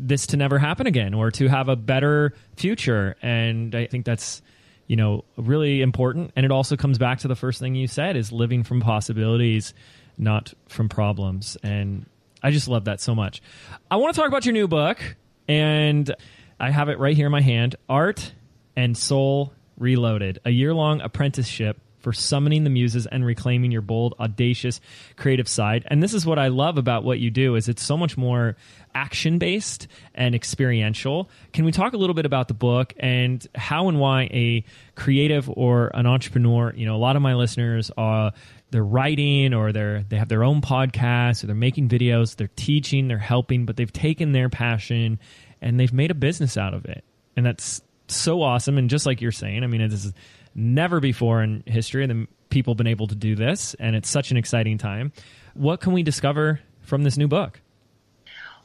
this 0.01 0.27
to 0.29 0.37
never 0.37 0.59
happen 0.59 0.87
again 0.87 1.15
or 1.15 1.31
to 1.31 1.49
have 1.49 1.69
a 1.69 1.77
better 1.77 2.33
future. 2.57 3.17
And 3.23 3.75
I 3.75 3.87
think 3.87 4.07
that's 4.07 4.43
you 4.91 4.97
know 4.97 5.25
really 5.37 5.83
important. 5.83 6.33
And 6.35 6.45
it 6.45 6.51
also 6.51 6.77
comes 6.77 6.99
back 6.99 7.21
to 7.21 7.29
the 7.29 7.37
first 7.37 7.61
thing 7.61 7.77
you 7.77 7.87
said 7.87 8.17
is 8.17 8.33
living 8.33 8.65
from 8.65 8.81
possibilities, 8.81 9.73
not 10.19 10.53
from 10.67 10.89
problems. 10.89 11.57
And 11.63 12.07
I 12.43 12.51
just 12.51 12.67
love 12.67 12.87
that 12.87 13.01
so 13.01 13.15
much. 13.15 13.41
I 13.89 13.97
want 13.97 14.13
to 14.13 14.21
talk 14.21 14.27
about 14.27 14.45
your 14.45 14.53
new 14.53 14.67
book, 14.67 14.99
and 15.47 16.13
I 16.59 16.73
have 16.73 16.89
it 16.89 16.99
right 16.99 17.15
here 17.15 17.27
in 17.27 17.33
my 17.33 17.41
hand 17.41 17.77
Art 17.89 18.33
and 18.75 18.99
Soul 18.99 19.53
Reloaded, 19.79 20.41
a 20.45 20.51
year 20.51 20.75
long 20.75 21.01
apprenticeship 21.03 21.79
for 22.01 22.13
summoning 22.13 22.65
the 22.65 22.71
muses 22.71 23.07
and 23.07 23.25
reclaiming 23.25 23.71
your 23.71 23.83
bold 23.83 24.15
audacious 24.19 24.81
creative 25.17 25.47
side 25.47 25.87
and 25.89 26.03
this 26.03 26.15
is 26.15 26.25
what 26.25 26.39
i 26.39 26.49
love 26.49 26.79
about 26.79 27.05
what 27.05 27.19
you 27.19 27.31
do 27.31 27.57
is 27.57 27.69
it's 27.69 27.83
so 27.83 27.95
much 27.95 28.17
more 28.17 28.57
action 28.95 29.39
based 29.39 29.89
and 30.15 30.35
experiential. 30.35 31.29
Can 31.53 31.65
we 31.65 31.73
talk 31.73 31.93
a 31.93 31.97
little 31.97 32.15
bit 32.15 32.27
about 32.27 32.49
the 32.49 32.55
book 32.55 32.93
and 32.99 33.47
how 33.55 33.89
and 33.89 33.99
why 33.99 34.23
a 34.25 34.65
creative 34.95 35.49
or 35.51 35.91
an 35.95 36.07
entrepreneur 36.07 36.73
you 36.77 36.87
know 36.87 36.97
a 36.97 36.99
lot 36.99 37.17
of 37.17 37.23
my 37.23 37.35
listeners 37.35 37.91
are 37.97 38.33
they're 38.71 38.85
writing 38.85 39.55
or 39.55 39.73
they're 39.73 40.05
they 40.09 40.17
have 40.17 40.29
their 40.29 40.45
own 40.45 40.61
podcast 40.61 41.43
or 41.43 41.47
they're 41.47 41.57
making 41.57 41.89
videos 41.89 42.37
they're 42.37 42.51
teaching 42.57 43.09
they're 43.09 43.19
helping 43.19 43.65
but 43.65 43.77
they've 43.77 43.93
taken 43.93 44.33
their 44.33 44.49
passion 44.49 45.19
and 45.63 45.79
they've 45.79 45.93
made 45.93 46.11
a 46.11 46.15
business 46.15 46.57
out 46.57 46.75
of 46.75 46.85
it. 46.87 47.05
And 47.37 47.47
that's 47.47 47.83
so 48.09 48.43
awesome. 48.43 48.77
And 48.79 48.91
just 48.91 49.07
like 49.07 49.21
you're 49.21 49.33
saying 49.33 49.65
i 49.65 49.67
mean 49.67 49.81
it 49.81 49.93
is 49.93 50.13
never 50.55 51.01
before 51.01 51.43
in 51.43 51.63
history 51.67 52.07
the 52.07 52.27
people 52.49 52.75
been 52.75 52.89
able 52.89 53.07
to 53.07 53.15
do 53.15 53.37
this 53.37 53.75
and 53.75 53.95
it's 53.95 54.11
such 54.11 54.31
an 54.31 54.37
exciting 54.37 54.79
time. 54.79 55.13
What 55.55 55.81
can 55.81 55.93
we 55.93 56.03
discover 56.03 56.61
from 56.83 57.05
this 57.05 57.17
new 57.17 57.29
book 57.29 57.61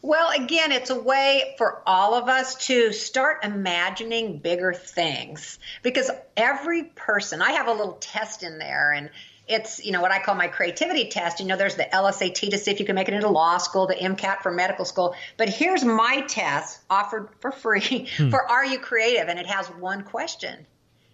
well, 0.06 0.30
again, 0.30 0.72
it's 0.72 0.91
a 0.91 0.99
way 0.99 1.56
for 1.58 1.82
all 1.88 2.14
of 2.14 2.30
us 2.30 2.68
to 2.68 2.93
start 2.93 3.43
imagining 3.43 4.38
bigger 4.38 4.72
things 4.72 5.58
because 5.82 6.12
every 6.38 6.84
person, 6.84 7.41
I 7.41 7.53
have 7.53 7.68
a 7.68 7.74
little 7.74 7.97
test 7.99 8.43
in 8.43 8.60
there, 8.60 8.91
and 8.91 9.10
it's 9.47 9.84
you 9.84 9.91
know 9.91 10.01
what 10.01 10.12
I 10.12 10.22
call 10.22 10.36
my 10.36 10.47
creativity 10.47 11.10
test. 11.10 11.39
You 11.39 11.47
know, 11.47 11.58
there's 11.58 11.76
the 11.76 11.88
LSAT 11.91 12.51
to 12.51 12.58
see 12.60 12.70
if 12.70 12.80
you 12.80 12.86
can 12.86 12.93
make 12.93 13.08
it 13.08 13.16
into 13.16 13.30
law 13.30 13.58
school, 13.58 13.88
the 13.88 13.95
MCAT 13.95 14.41
for 14.43 14.51
medical 14.51 14.86
school. 14.86 15.16
But 15.38 15.49
here's 15.49 15.84
my 15.84 16.22
test 16.22 16.80
offered 16.88 17.30
for 17.39 17.51
free 17.51 18.08
hmm. 18.16 18.30
for 18.30 18.47
Are 18.47 18.66
You 18.66 18.78
Creative? 18.78 19.28
And 19.28 19.39
it 19.39 19.47
has 19.47 19.68
one 19.68 20.03
question. 20.03 20.68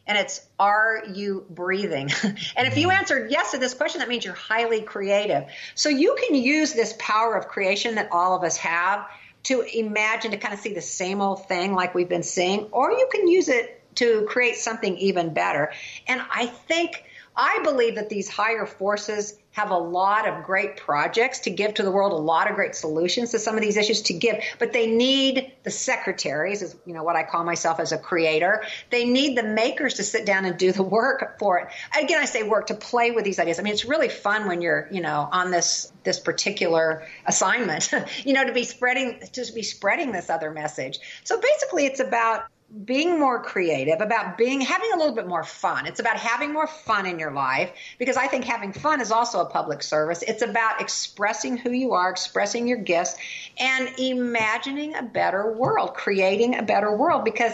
And 0.07 0.17
it's 0.17 0.45
Are 0.59 1.03
you 1.13 1.45
breathing? 1.49 2.09
and 2.23 2.67
if 2.67 2.77
you 2.77 2.89
hmm. 2.89 2.95
answered 2.95 3.31
yes 3.31 3.51
to 3.51 3.57
this 3.57 3.73
question, 3.73 3.99
that 3.99 4.09
means 4.09 4.25
you're 4.25 4.33
highly 4.33 4.81
creative. 4.81 5.45
So 5.75 5.89
you 5.89 6.15
can 6.19 6.35
use 6.35 6.73
this 6.73 6.95
power 6.97 7.35
of 7.35 7.47
creation 7.47 7.95
that 7.95 8.09
all 8.11 8.35
of 8.35 8.43
us 8.43 8.57
have 8.57 9.07
to 9.43 9.61
imagine 9.61 10.31
to 10.31 10.37
kind 10.37 10.53
of 10.53 10.59
see 10.59 10.73
the 10.73 10.81
same 10.81 11.21
old 11.21 11.47
thing 11.47 11.73
like 11.73 11.95
we've 11.95 12.09
been 12.09 12.23
seeing, 12.23 12.67
or 12.71 12.91
you 12.91 13.07
can 13.11 13.27
use 13.27 13.49
it 13.49 13.81
to 13.95 14.25
create 14.27 14.55
something 14.55 14.97
even 14.97 15.33
better. 15.33 15.71
And 16.07 16.21
I 16.31 16.45
think 16.45 17.03
I 17.35 17.61
believe 17.63 17.95
that 17.95 18.09
these 18.09 18.29
higher 18.29 18.65
forces 18.65 19.37
have 19.51 19.69
a 19.69 19.77
lot 19.77 20.27
of 20.27 20.43
great 20.43 20.77
projects 20.77 21.39
to 21.39 21.49
give 21.49 21.73
to 21.73 21.83
the 21.83 21.91
world, 21.91 22.13
a 22.13 22.15
lot 22.15 22.49
of 22.49 22.55
great 22.55 22.73
solutions 22.73 23.31
to 23.31 23.39
some 23.39 23.55
of 23.55 23.61
these 23.61 23.75
issues 23.75 24.01
to 24.03 24.13
give, 24.13 24.41
but 24.59 24.71
they 24.71 24.87
need 24.87 25.51
the 25.63 25.71
secretaries, 25.71 26.61
is 26.61 26.75
you 26.85 26.93
know 26.93 27.03
what 27.03 27.15
I 27.15 27.23
call 27.23 27.43
myself 27.43 27.79
as 27.79 27.91
a 27.91 27.97
creator. 27.97 28.63
They 28.89 29.05
need 29.05 29.37
the 29.37 29.43
makers 29.43 29.95
to 29.95 30.03
sit 30.03 30.25
down 30.25 30.45
and 30.45 30.57
do 30.57 30.71
the 30.71 30.83
work 30.83 31.37
for 31.37 31.59
it. 31.59 31.67
Again, 32.01 32.21
I 32.21 32.25
say 32.25 32.43
work 32.43 32.67
to 32.67 32.75
play 32.75 33.11
with 33.11 33.25
these 33.25 33.39
ideas. 33.39 33.59
I 33.59 33.63
mean, 33.63 33.73
it's 33.73 33.85
really 33.85 34.09
fun 34.09 34.47
when 34.47 34.61
you're, 34.61 34.87
you 34.91 35.01
know, 35.01 35.27
on 35.31 35.51
this 35.51 35.91
this 36.03 36.19
particular 36.19 37.07
assignment, 37.25 37.91
you 38.23 38.33
know, 38.33 38.45
to 38.45 38.53
be 38.53 38.63
spreading 38.63 39.19
to 39.33 39.51
be 39.53 39.63
spreading 39.63 40.11
this 40.11 40.29
other 40.29 40.51
message. 40.51 40.99
So 41.23 41.39
basically 41.39 41.85
it's 41.85 41.99
about 41.99 42.45
being 42.85 43.19
more 43.19 43.43
creative, 43.43 43.99
about 43.99 44.37
being 44.37 44.61
having 44.61 44.91
a 44.93 44.97
little 44.97 45.13
bit 45.13 45.27
more 45.27 45.43
fun. 45.43 45.85
It's 45.85 45.99
about 45.99 46.15
having 46.15 46.53
more 46.53 46.67
fun 46.67 47.05
in 47.05 47.19
your 47.19 47.31
life 47.31 47.71
because 47.99 48.15
I 48.15 48.27
think 48.27 48.45
having 48.45 48.71
fun 48.71 49.01
is 49.01 49.11
also 49.11 49.41
a 49.41 49.45
public 49.45 49.83
service. 49.83 50.21
It's 50.21 50.41
about 50.41 50.79
expressing 50.79 51.57
who 51.57 51.71
you 51.71 51.93
are, 51.93 52.09
expressing 52.09 52.67
your 52.67 52.77
gifts, 52.77 53.15
and 53.57 53.89
imagining 53.99 54.95
a 54.95 55.03
better 55.03 55.51
world, 55.51 55.95
creating 55.95 56.57
a 56.57 56.63
better 56.63 56.95
world 56.95 57.25
because 57.25 57.53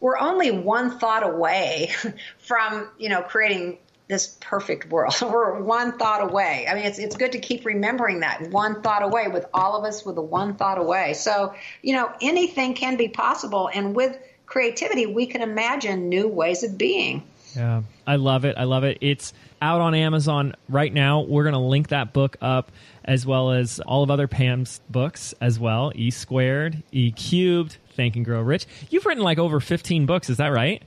we're 0.00 0.18
only 0.18 0.50
one 0.50 0.98
thought 0.98 1.24
away 1.24 1.90
from, 2.38 2.88
you 2.98 3.08
know, 3.08 3.22
creating 3.22 3.78
this 4.06 4.36
perfect 4.40 4.90
world. 4.90 5.14
We're 5.22 5.60
one 5.60 5.98
thought 5.98 6.22
away. 6.22 6.66
I 6.66 6.74
mean, 6.74 6.84
it's 6.84 6.98
it's 6.98 7.14
good 7.14 7.32
to 7.32 7.38
keep 7.38 7.66
remembering 7.66 8.20
that 8.20 8.50
one 8.50 8.80
thought 8.80 9.02
away 9.02 9.28
with 9.28 9.44
all 9.52 9.76
of 9.76 9.84
us 9.84 10.02
with 10.02 10.16
a 10.16 10.22
one 10.22 10.54
thought 10.54 10.78
away. 10.78 11.12
So, 11.12 11.54
you 11.82 11.94
know, 11.94 12.10
anything 12.22 12.72
can 12.72 12.96
be 12.96 13.08
possible 13.08 13.68
and 13.72 13.94
with 13.94 14.16
creativity, 14.48 15.06
we 15.06 15.26
can 15.26 15.42
imagine 15.42 16.08
new 16.08 16.26
ways 16.26 16.62
of 16.62 16.78
being. 16.78 17.22
Yeah, 17.54 17.82
I 18.06 18.16
love 18.16 18.44
it. 18.44 18.56
I 18.58 18.64
love 18.64 18.84
it. 18.84 18.98
It's 19.00 19.32
out 19.60 19.80
on 19.80 19.94
Amazon 19.94 20.54
right 20.68 20.92
now. 20.92 21.20
We're 21.22 21.44
going 21.44 21.54
to 21.54 21.58
link 21.60 21.88
that 21.88 22.12
book 22.12 22.36
up 22.40 22.70
as 23.04 23.24
well 23.26 23.52
as 23.52 23.80
all 23.80 24.02
of 24.02 24.10
other 24.10 24.28
Pam's 24.28 24.80
books 24.90 25.34
as 25.40 25.58
well 25.58 25.92
E 25.94 26.10
squared, 26.10 26.82
E 26.92 27.10
cubed, 27.10 27.78
Thank 27.96 28.16
and 28.16 28.24
Grow 28.24 28.42
Rich. 28.42 28.66
You've 28.90 29.06
written 29.06 29.24
like 29.24 29.38
over 29.38 29.60
15 29.60 30.06
books, 30.06 30.30
is 30.30 30.36
that 30.36 30.48
right? 30.48 30.82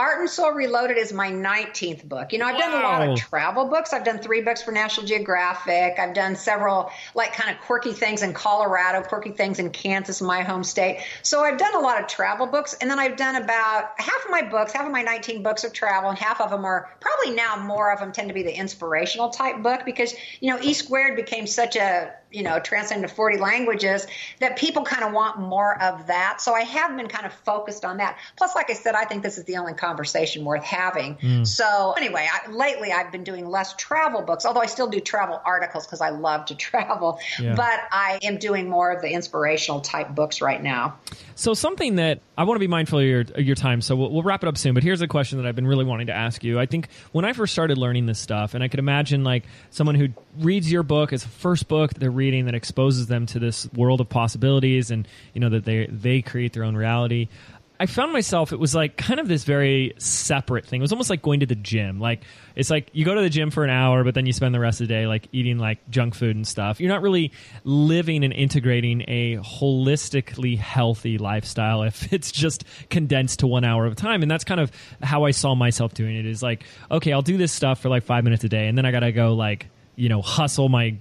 Art 0.00 0.20
and 0.20 0.30
Soul 0.30 0.52
Reloaded 0.52 0.96
is 0.96 1.12
my 1.12 1.30
19th 1.30 2.08
book. 2.08 2.32
You 2.32 2.38
know, 2.38 2.46
I've 2.46 2.54
wow. 2.54 2.60
done 2.60 2.72
a 2.72 2.82
lot 2.82 3.06
of 3.06 3.18
travel 3.18 3.66
books. 3.66 3.92
I've 3.92 4.02
done 4.02 4.18
three 4.18 4.40
books 4.40 4.62
for 4.62 4.72
National 4.72 5.04
Geographic. 5.06 5.98
I've 5.98 6.14
done 6.14 6.36
several, 6.36 6.90
like, 7.14 7.34
kind 7.34 7.54
of 7.54 7.60
quirky 7.60 7.92
things 7.92 8.22
in 8.22 8.32
Colorado, 8.32 9.02
quirky 9.02 9.32
things 9.32 9.58
in 9.58 9.68
Kansas, 9.68 10.22
my 10.22 10.40
home 10.40 10.64
state. 10.64 11.04
So 11.20 11.44
I've 11.44 11.58
done 11.58 11.74
a 11.74 11.80
lot 11.80 12.00
of 12.00 12.08
travel 12.08 12.46
books. 12.46 12.72
And 12.80 12.90
then 12.90 12.98
I've 12.98 13.18
done 13.18 13.36
about 13.36 14.00
half 14.00 14.24
of 14.24 14.30
my 14.30 14.40
books, 14.40 14.72
half 14.72 14.86
of 14.86 14.90
my 14.90 15.02
19 15.02 15.42
books 15.42 15.66
are 15.66 15.70
travel, 15.70 16.08
and 16.08 16.18
half 16.18 16.40
of 16.40 16.48
them 16.48 16.64
are 16.64 16.88
probably 17.00 17.34
now 17.34 17.56
more 17.62 17.92
of 17.92 18.00
them 18.00 18.10
tend 18.12 18.28
to 18.28 18.34
be 18.34 18.42
the 18.42 18.56
inspirational 18.56 19.28
type 19.28 19.62
book 19.62 19.82
because, 19.84 20.14
you 20.40 20.50
know, 20.50 20.58
E 20.62 20.72
squared 20.72 21.14
became 21.14 21.46
such 21.46 21.76
a 21.76 22.14
you 22.30 22.42
know, 22.42 22.60
translate 22.60 22.98
into 22.98 23.12
40 23.12 23.38
languages, 23.38 24.06
that 24.38 24.56
people 24.56 24.84
kind 24.84 25.04
of 25.04 25.12
want 25.12 25.38
more 25.38 25.80
of 25.82 26.06
that. 26.06 26.40
So 26.40 26.54
I 26.54 26.62
have 26.62 26.96
been 26.96 27.08
kind 27.08 27.26
of 27.26 27.32
focused 27.32 27.84
on 27.84 27.98
that. 27.98 28.18
Plus, 28.36 28.54
like 28.54 28.70
I 28.70 28.74
said, 28.74 28.94
I 28.94 29.04
think 29.04 29.22
this 29.22 29.38
is 29.38 29.44
the 29.44 29.56
only 29.56 29.74
conversation 29.74 30.44
worth 30.44 30.64
having. 30.64 31.16
Mm. 31.16 31.46
So 31.46 31.92
anyway, 31.96 32.28
I, 32.30 32.50
lately 32.50 32.92
I've 32.92 33.12
been 33.12 33.24
doing 33.24 33.46
less 33.46 33.74
travel 33.74 34.22
books, 34.22 34.46
although 34.46 34.60
I 34.60 34.66
still 34.66 34.88
do 34.88 35.00
travel 35.00 35.40
articles 35.44 35.86
because 35.86 36.00
I 36.00 36.10
love 36.10 36.46
to 36.46 36.54
travel. 36.60 37.18
Yeah. 37.40 37.54
But 37.54 37.80
I 37.90 38.18
am 38.22 38.38
doing 38.38 38.68
more 38.68 38.90
of 38.92 39.02
the 39.02 39.10
inspirational 39.10 39.80
type 39.80 40.14
books 40.14 40.40
right 40.40 40.62
now. 40.62 40.98
So 41.34 41.54
something 41.54 41.96
that 41.96 42.20
I 42.36 42.44
want 42.44 42.56
to 42.56 42.60
be 42.60 42.66
mindful 42.66 42.98
of 42.98 43.04
your, 43.06 43.22
your 43.38 43.56
time, 43.56 43.80
so 43.80 43.96
we'll, 43.96 44.10
we'll 44.10 44.22
wrap 44.22 44.42
it 44.42 44.48
up 44.48 44.58
soon. 44.58 44.74
But 44.74 44.82
here's 44.82 45.00
a 45.00 45.08
question 45.08 45.38
that 45.38 45.46
I've 45.46 45.56
been 45.56 45.66
really 45.66 45.84
wanting 45.84 46.08
to 46.08 46.12
ask 46.12 46.44
you. 46.44 46.60
I 46.60 46.66
think 46.66 46.88
when 47.12 47.24
I 47.24 47.32
first 47.32 47.52
started 47.52 47.78
learning 47.78 48.06
this 48.06 48.18
stuff, 48.18 48.54
and 48.54 48.62
I 48.62 48.68
could 48.68 48.78
imagine 48.78 49.24
like 49.24 49.44
someone 49.70 49.94
who 49.94 50.08
reads 50.38 50.70
your 50.70 50.82
book 50.82 51.12
as 51.12 51.24
a 51.24 51.28
first 51.28 51.66
book 51.66 51.94
they're 51.94 52.10
reading 52.20 52.44
that 52.44 52.54
exposes 52.54 53.06
them 53.06 53.26
to 53.26 53.38
this 53.38 53.66
world 53.72 54.00
of 54.00 54.08
possibilities, 54.08 54.90
and 54.90 55.08
you 55.32 55.40
know 55.40 55.48
that 55.48 55.64
they 55.64 55.86
they 55.86 56.20
create 56.20 56.52
their 56.52 56.64
own 56.64 56.76
reality. 56.76 57.28
I 57.80 57.86
found 57.86 58.12
myself, 58.12 58.52
it 58.52 58.58
was 58.58 58.74
like 58.74 58.98
kind 58.98 59.18
of 59.18 59.26
this 59.26 59.44
very 59.44 59.94
separate 59.96 60.66
thing. 60.66 60.82
It 60.82 60.84
was 60.84 60.92
almost 60.92 61.08
like 61.08 61.22
going 61.22 61.40
to 61.40 61.46
the 61.46 61.54
gym. 61.54 61.98
Like, 61.98 62.24
it's 62.54 62.68
like 62.68 62.90
you 62.92 63.06
go 63.06 63.14
to 63.14 63.22
the 63.22 63.30
gym 63.30 63.50
for 63.50 63.64
an 63.64 63.70
hour, 63.70 64.04
but 64.04 64.14
then 64.14 64.26
you 64.26 64.34
spend 64.34 64.54
the 64.54 64.60
rest 64.60 64.82
of 64.82 64.88
the 64.88 64.92
day 64.92 65.06
like 65.06 65.28
eating 65.32 65.56
like 65.56 65.78
junk 65.88 66.14
food 66.14 66.36
and 66.36 66.46
stuff. 66.46 66.78
You're 66.78 66.90
not 66.90 67.00
really 67.00 67.32
living 67.64 68.22
and 68.22 68.34
integrating 68.34 69.06
a 69.08 69.38
holistically 69.38 70.58
healthy 70.58 71.16
lifestyle 71.16 71.82
if 71.84 72.12
it's 72.12 72.30
just 72.30 72.64
condensed 72.90 73.38
to 73.38 73.46
one 73.46 73.64
hour 73.64 73.86
of 73.86 73.96
time. 73.96 74.20
And 74.20 74.30
that's 74.30 74.44
kind 74.44 74.60
of 74.60 74.70
how 75.02 75.24
I 75.24 75.30
saw 75.30 75.54
myself 75.54 75.94
doing 75.94 76.16
it 76.16 76.26
is 76.26 76.42
like, 76.42 76.64
okay, 76.90 77.14
I'll 77.14 77.22
do 77.22 77.38
this 77.38 77.50
stuff 77.50 77.80
for 77.80 77.88
like 77.88 78.02
five 78.02 78.24
minutes 78.24 78.44
a 78.44 78.50
day, 78.50 78.68
and 78.68 78.76
then 78.76 78.84
I 78.84 78.90
got 78.90 79.00
to 79.00 79.12
go 79.12 79.32
like, 79.32 79.68
you 79.96 80.10
know, 80.10 80.20
hustle 80.20 80.68
my 80.68 80.96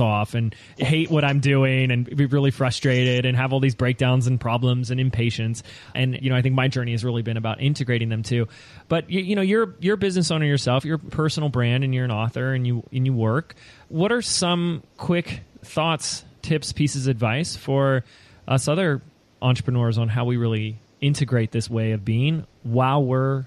off 0.00 0.34
and 0.34 0.54
hate 0.76 1.10
what 1.10 1.24
I'm 1.24 1.40
doing 1.40 1.90
and 1.90 2.04
be 2.04 2.26
really 2.26 2.50
frustrated 2.50 3.24
and 3.24 3.34
have 3.34 3.54
all 3.54 3.60
these 3.60 3.74
breakdowns 3.74 4.26
and 4.26 4.38
problems 4.38 4.90
and 4.90 5.00
impatience. 5.00 5.62
And 5.94 6.18
you 6.20 6.28
know, 6.28 6.36
I 6.36 6.42
think 6.42 6.54
my 6.54 6.68
journey 6.68 6.92
has 6.92 7.02
really 7.02 7.22
been 7.22 7.38
about 7.38 7.62
integrating 7.62 8.10
them 8.10 8.22
too. 8.22 8.46
But 8.88 9.08
you, 9.08 9.20
you 9.20 9.36
know, 9.36 9.42
you're 9.42 9.74
you're 9.80 9.94
a 9.94 9.98
business 9.98 10.30
owner 10.30 10.44
yourself, 10.44 10.84
you're 10.84 10.96
a 10.96 10.98
personal 10.98 11.48
brand, 11.48 11.82
and 11.82 11.94
you're 11.94 12.04
an 12.04 12.10
author, 12.10 12.52
and 12.52 12.66
you 12.66 12.82
and 12.92 13.06
you 13.06 13.14
work. 13.14 13.54
What 13.88 14.12
are 14.12 14.20
some 14.20 14.82
quick 14.98 15.40
thoughts, 15.62 16.26
tips, 16.42 16.72
pieces 16.72 17.06
of 17.06 17.12
advice 17.12 17.56
for 17.56 18.04
us 18.46 18.68
other 18.68 19.00
entrepreneurs 19.40 19.96
on 19.96 20.08
how 20.08 20.26
we 20.26 20.36
really 20.36 20.76
integrate 21.00 21.52
this 21.52 21.70
way 21.70 21.92
of 21.92 22.04
being 22.04 22.46
while 22.64 23.02
we're 23.02 23.46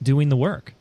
doing 0.00 0.28
the 0.28 0.36
work? 0.36 0.74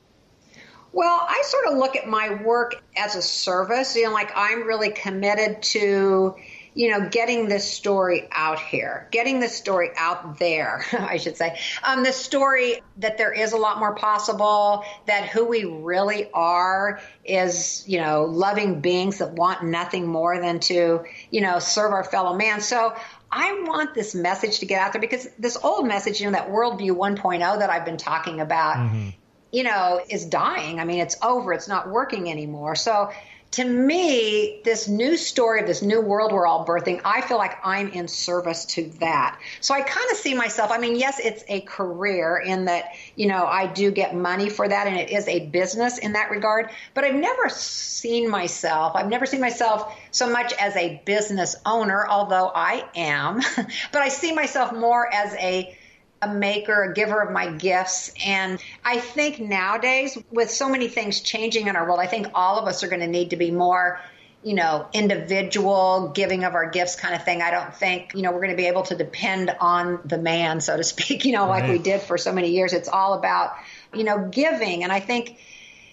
Well, 0.97 1.27
I 1.29 1.43
sort 1.45 1.67
of 1.67 1.77
look 1.77 1.95
at 1.95 2.07
my 2.07 2.41
work 2.41 2.81
as 2.95 3.15
a 3.15 3.21
service. 3.21 3.95
You 3.95 4.05
know, 4.05 4.13
like 4.13 4.31
I'm 4.35 4.65
really 4.65 4.89
committed 4.89 5.61
to, 5.61 6.35
you 6.73 6.89
know, 6.89 7.07
getting 7.07 7.47
this 7.47 7.71
story 7.71 8.27
out 8.31 8.59
here, 8.59 9.07
getting 9.11 9.39
this 9.39 9.55
story 9.55 9.91
out 9.95 10.39
there, 10.39 10.83
I 10.93 11.17
should 11.17 11.37
say. 11.37 11.59
Um, 11.83 12.03
the 12.03 12.11
story 12.11 12.81
that 12.97 13.19
there 13.19 13.31
is 13.31 13.53
a 13.53 13.57
lot 13.57 13.77
more 13.77 13.93
possible, 13.93 14.85
that 15.05 15.29
who 15.29 15.45
we 15.45 15.65
really 15.65 16.31
are 16.33 16.99
is, 17.23 17.83
you 17.87 18.01
know, 18.01 18.23
loving 18.25 18.81
beings 18.81 19.19
that 19.19 19.33
want 19.33 19.63
nothing 19.63 20.07
more 20.07 20.41
than 20.41 20.59
to, 20.61 21.05
you 21.29 21.41
know, 21.41 21.59
serve 21.59 21.91
our 21.91 22.05
fellow 22.05 22.35
man. 22.35 22.59
So 22.59 22.95
I 23.31 23.63
want 23.67 23.93
this 23.93 24.15
message 24.15 24.57
to 24.61 24.65
get 24.65 24.81
out 24.81 24.93
there 24.93 25.01
because 25.01 25.27
this 25.37 25.57
old 25.63 25.85
message, 25.85 26.19
you 26.19 26.25
know, 26.25 26.31
that 26.31 26.49
worldview 26.49 26.97
1.0 26.97 27.59
that 27.59 27.69
I've 27.69 27.85
been 27.85 27.97
talking 27.97 28.41
about, 28.41 28.77
mm-hmm. 28.77 29.09
You 29.51 29.63
know, 29.63 30.01
is 30.09 30.25
dying. 30.25 30.79
I 30.79 30.85
mean, 30.85 30.99
it's 30.99 31.17
over. 31.21 31.53
It's 31.53 31.67
not 31.67 31.89
working 31.89 32.29
anymore. 32.29 32.75
So 32.75 33.11
to 33.51 33.63
me, 33.63 34.61
this 34.65 34.87
new 34.87 35.15
story 35.15 35.61
of 35.61 35.67
this 35.67 35.81
new 35.81 36.01
world 36.01 36.31
we're 36.31 36.45
all 36.45 36.65
birthing, 36.65 37.01
I 37.05 37.21
feel 37.21 37.37
like 37.37 37.57
I'm 37.63 37.89
in 37.89 38.07
service 38.07 38.65
to 38.65 38.89
that. 38.99 39.39
So 39.61 39.73
I 39.73 39.81
kind 39.81 40.11
of 40.11 40.17
see 40.17 40.33
myself, 40.33 40.69
I 40.71 40.77
mean, 40.77 40.95
yes, 40.95 41.19
it's 41.19 41.43
a 41.47 41.61
career 41.61 42.37
in 42.37 42.65
that, 42.65 42.91
you 43.15 43.27
know, 43.27 43.45
I 43.45 43.67
do 43.67 43.89
get 43.89 44.13
money 44.15 44.49
for 44.49 44.67
that 44.67 44.87
and 44.87 44.97
it 44.97 45.09
is 45.09 45.27
a 45.27 45.47
business 45.47 45.97
in 45.97 46.13
that 46.13 46.29
regard, 46.29 46.69
but 46.93 47.05
I've 47.05 47.15
never 47.15 47.49
seen 47.49 48.29
myself, 48.29 48.95
I've 48.95 49.09
never 49.09 49.25
seen 49.25 49.41
myself 49.41 49.97
so 50.11 50.29
much 50.29 50.53
as 50.59 50.75
a 50.75 51.01
business 51.05 51.55
owner, 51.65 52.05
although 52.07 52.51
I 52.53 52.83
am, 52.95 53.41
but 53.55 54.01
I 54.01 54.09
see 54.09 54.33
myself 54.33 54.73
more 54.73 55.11
as 55.11 55.33
a 55.35 55.76
a 56.21 56.33
maker, 56.33 56.83
a 56.83 56.93
giver 56.93 57.21
of 57.21 57.31
my 57.31 57.51
gifts. 57.51 58.11
And 58.25 58.59
I 58.83 58.99
think 58.99 59.39
nowadays, 59.39 60.17
with 60.31 60.49
so 60.49 60.69
many 60.69 60.87
things 60.87 61.21
changing 61.21 61.67
in 61.67 61.75
our 61.75 61.85
world, 61.85 61.99
I 61.99 62.07
think 62.07 62.27
all 62.33 62.57
of 62.57 62.67
us 62.67 62.83
are 62.83 62.87
going 62.87 63.01
to 63.01 63.07
need 63.07 63.31
to 63.31 63.37
be 63.37 63.51
more 63.51 63.99
you 64.43 64.53
know, 64.53 64.87
individual 64.93 66.11
giving 66.13 66.43
of 66.43 66.53
our 66.53 66.69
gifts 66.69 66.95
kind 66.95 67.15
of 67.15 67.23
thing. 67.23 67.41
I 67.41 67.51
don't 67.51 67.73
think, 67.73 68.13
you 68.13 68.21
know, 68.21 68.31
we're 68.31 68.41
going 68.41 68.51
to 68.51 68.55
be 68.55 68.67
able 68.67 68.83
to 68.83 68.95
depend 68.95 69.53
on 69.59 69.99
the 70.05 70.17
man, 70.17 70.61
so 70.61 70.77
to 70.77 70.83
speak, 70.83 71.25
you 71.25 71.33
know, 71.33 71.47
right. 71.47 71.63
like 71.63 71.69
we 71.69 71.79
did 71.79 72.01
for 72.01 72.17
so 72.17 72.31
many 72.31 72.51
years. 72.51 72.73
It's 72.73 72.87
all 72.87 73.15
about, 73.15 73.55
you 73.93 74.03
know, 74.03 74.29
giving. 74.29 74.83
And 74.83 74.91
I 74.91 74.99
think, 74.99 75.39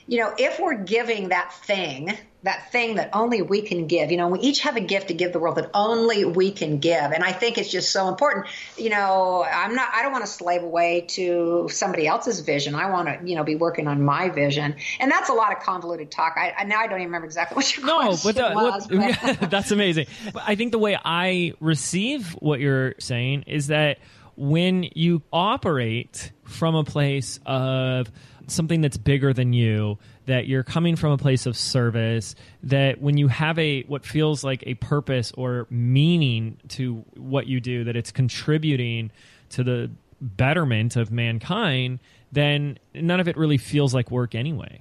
you 0.06 0.18
know, 0.18 0.32
if 0.38 0.60
we're 0.60 0.82
giving 0.84 1.30
that 1.30 1.52
thing, 1.52 2.16
that 2.44 2.70
thing 2.70 2.96
that 2.96 3.08
only 3.14 3.40
we 3.40 3.62
can 3.62 3.86
give, 3.86 4.10
you 4.10 4.18
know, 4.18 4.28
we 4.28 4.38
each 4.38 4.60
have 4.60 4.76
a 4.76 4.80
gift 4.80 5.08
to 5.08 5.14
give 5.14 5.32
the 5.32 5.38
world 5.38 5.56
that 5.56 5.70
only 5.72 6.26
we 6.26 6.52
can 6.52 6.78
give. 6.78 6.94
And 7.00 7.24
I 7.24 7.32
think 7.32 7.56
it's 7.56 7.70
just 7.70 7.90
so 7.90 8.06
important. 8.06 8.46
You 8.76 8.90
know, 8.90 9.42
I'm 9.50 9.74
not, 9.74 9.88
I 9.94 10.02
don't 10.02 10.12
want 10.12 10.26
to 10.26 10.30
slave 10.30 10.62
away 10.62 11.06
to 11.08 11.70
somebody 11.72 12.06
else's 12.06 12.40
vision. 12.40 12.74
I 12.74 12.90
want 12.90 13.08
to, 13.08 13.26
you 13.26 13.34
know, 13.34 13.44
be 13.44 13.56
working 13.56 13.88
on 13.88 14.02
my 14.02 14.28
vision. 14.28 14.76
And 15.00 15.10
that's 15.10 15.30
a 15.30 15.32
lot 15.32 15.56
of 15.56 15.62
convoluted 15.62 16.10
talk. 16.10 16.34
I, 16.36 16.52
I 16.58 16.64
now 16.64 16.80
I 16.80 16.86
don't 16.86 16.98
even 16.98 17.06
remember 17.06 17.26
exactly 17.26 17.56
what 17.56 17.76
your 17.76 17.86
no, 17.86 18.14
but, 18.22 18.34
the, 18.34 18.52
was. 18.54 18.88
What, 18.90 19.18
but. 19.40 19.50
that's 19.50 19.70
amazing. 19.70 20.06
But 20.34 20.42
I 20.46 20.54
think 20.54 20.72
the 20.72 20.78
way 20.78 20.98
I 21.02 21.54
receive 21.60 22.32
what 22.32 22.60
you're 22.60 22.94
saying 22.98 23.44
is 23.46 23.68
that 23.68 24.00
when 24.36 24.90
you 24.94 25.22
operate 25.32 26.30
from 26.44 26.74
a 26.74 26.84
place 26.84 27.40
of, 27.46 28.10
something 28.46 28.80
that's 28.80 28.96
bigger 28.96 29.32
than 29.32 29.52
you 29.52 29.98
that 30.26 30.46
you're 30.46 30.62
coming 30.62 30.96
from 30.96 31.12
a 31.12 31.18
place 31.18 31.46
of 31.46 31.56
service 31.56 32.34
that 32.62 33.00
when 33.00 33.16
you 33.16 33.28
have 33.28 33.58
a 33.58 33.82
what 33.82 34.04
feels 34.04 34.42
like 34.44 34.62
a 34.66 34.74
purpose 34.74 35.32
or 35.36 35.66
meaning 35.70 36.56
to 36.68 37.04
what 37.16 37.46
you 37.46 37.60
do 37.60 37.84
that 37.84 37.96
it's 37.96 38.10
contributing 38.10 39.10
to 39.50 39.62
the 39.62 39.90
betterment 40.20 40.96
of 40.96 41.10
mankind 41.10 41.98
then 42.32 42.78
none 42.94 43.20
of 43.20 43.28
it 43.28 43.36
really 43.36 43.58
feels 43.58 43.94
like 43.94 44.10
work 44.10 44.34
anyway 44.34 44.80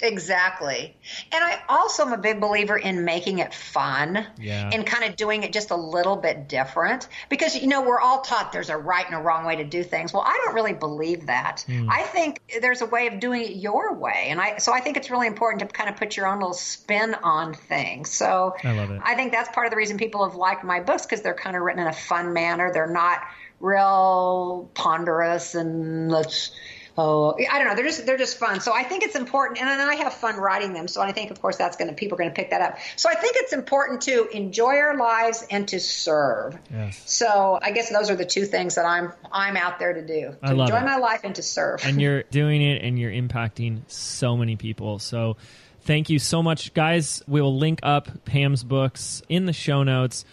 Exactly. 0.00 0.96
And 1.32 1.42
I 1.44 1.60
also 1.68 2.04
am 2.04 2.12
a 2.12 2.18
big 2.18 2.40
believer 2.40 2.76
in 2.76 3.04
making 3.04 3.40
it 3.40 3.52
fun 3.52 4.26
yeah. 4.38 4.70
and 4.72 4.86
kind 4.86 5.04
of 5.04 5.16
doing 5.16 5.42
it 5.42 5.52
just 5.52 5.70
a 5.70 5.76
little 5.76 6.16
bit 6.16 6.48
different 6.48 7.08
because, 7.28 7.56
you 7.56 7.66
know, 7.66 7.82
we're 7.82 8.00
all 8.00 8.20
taught 8.20 8.52
there's 8.52 8.70
a 8.70 8.76
right 8.76 9.04
and 9.04 9.14
a 9.14 9.18
wrong 9.18 9.44
way 9.44 9.56
to 9.56 9.64
do 9.64 9.82
things. 9.82 10.12
Well, 10.12 10.22
I 10.24 10.40
don't 10.44 10.54
really 10.54 10.72
believe 10.72 11.26
that. 11.26 11.64
Mm. 11.68 11.88
I 11.90 12.02
think 12.02 12.40
there's 12.60 12.80
a 12.80 12.86
way 12.86 13.08
of 13.08 13.18
doing 13.18 13.42
it 13.42 13.56
your 13.56 13.94
way. 13.94 14.26
And 14.28 14.40
I, 14.40 14.58
so 14.58 14.72
I 14.72 14.80
think 14.80 14.96
it's 14.96 15.10
really 15.10 15.26
important 15.26 15.60
to 15.60 15.66
kind 15.66 15.90
of 15.90 15.96
put 15.96 16.16
your 16.16 16.26
own 16.26 16.38
little 16.38 16.54
spin 16.54 17.14
on 17.16 17.54
things. 17.54 18.10
So 18.10 18.54
I 18.62 18.72
love 18.72 18.90
it. 18.90 19.00
I 19.04 19.14
think 19.16 19.32
that's 19.32 19.48
part 19.50 19.66
of 19.66 19.70
the 19.70 19.76
reason 19.76 19.98
people 19.98 20.28
have 20.28 20.36
liked 20.36 20.62
my 20.62 20.80
books 20.80 21.06
because 21.06 21.22
they're 21.22 21.34
kind 21.34 21.56
of 21.56 21.62
written 21.62 21.82
in 21.82 21.88
a 21.88 21.92
fun 21.92 22.32
manner. 22.32 22.72
They're 22.72 22.86
not 22.86 23.22
real 23.58 24.70
ponderous 24.74 25.56
and 25.56 26.08
let's, 26.10 26.52
oh, 26.98 27.36
I 27.50 27.58
don't 27.58 27.68
know. 27.68 27.76
They're 27.76 27.84
just 27.84 28.04
they're 28.04 28.18
just 28.18 28.36
fun. 28.36 28.60
So 28.60 28.74
I 28.74 28.82
think 28.82 29.04
it's 29.04 29.14
important, 29.14 29.60
and 29.60 29.68
I 29.68 29.94
have 29.94 30.12
fun 30.12 30.36
writing 30.36 30.72
them. 30.72 30.88
So 30.88 31.00
I 31.00 31.12
think, 31.12 31.30
of 31.30 31.40
course, 31.40 31.56
that's 31.56 31.76
going 31.76 31.88
to 31.88 31.94
people 31.94 32.16
are 32.16 32.18
going 32.18 32.30
to 32.30 32.34
pick 32.34 32.50
that 32.50 32.60
up. 32.60 32.78
So 32.96 33.08
I 33.08 33.14
think 33.14 33.36
it's 33.38 33.52
important 33.52 34.02
to 34.02 34.28
enjoy 34.36 34.76
our 34.76 34.96
lives 34.96 35.46
and 35.50 35.66
to 35.68 35.78
serve. 35.78 36.58
Yes. 36.70 37.00
So 37.06 37.58
I 37.62 37.70
guess 37.70 37.90
those 37.90 38.10
are 38.10 38.16
the 38.16 38.26
two 38.26 38.44
things 38.44 38.74
that 38.74 38.84
I'm 38.84 39.12
I'm 39.32 39.56
out 39.56 39.78
there 39.78 39.94
to 39.94 40.04
do: 40.04 40.36
to 40.44 40.50
enjoy 40.50 40.76
it. 40.76 40.84
my 40.84 40.96
life 40.96 41.20
and 41.22 41.34
to 41.36 41.42
serve. 41.42 41.80
And 41.84 42.02
you're 42.02 42.24
doing 42.24 42.60
it, 42.60 42.82
and 42.82 42.98
you're 42.98 43.12
impacting 43.12 43.82
so 43.86 44.36
many 44.36 44.56
people. 44.56 44.98
So. 44.98 45.36
Thank 45.82 46.10
you 46.10 46.18
so 46.18 46.42
much, 46.42 46.74
guys. 46.74 47.22
We 47.26 47.40
will 47.40 47.56
link 47.56 47.80
up 47.82 48.26
Pam's 48.26 48.62
books 48.62 49.22
in 49.26 49.46
the 49.46 49.54
show 49.54 49.84
notes. 49.84 50.26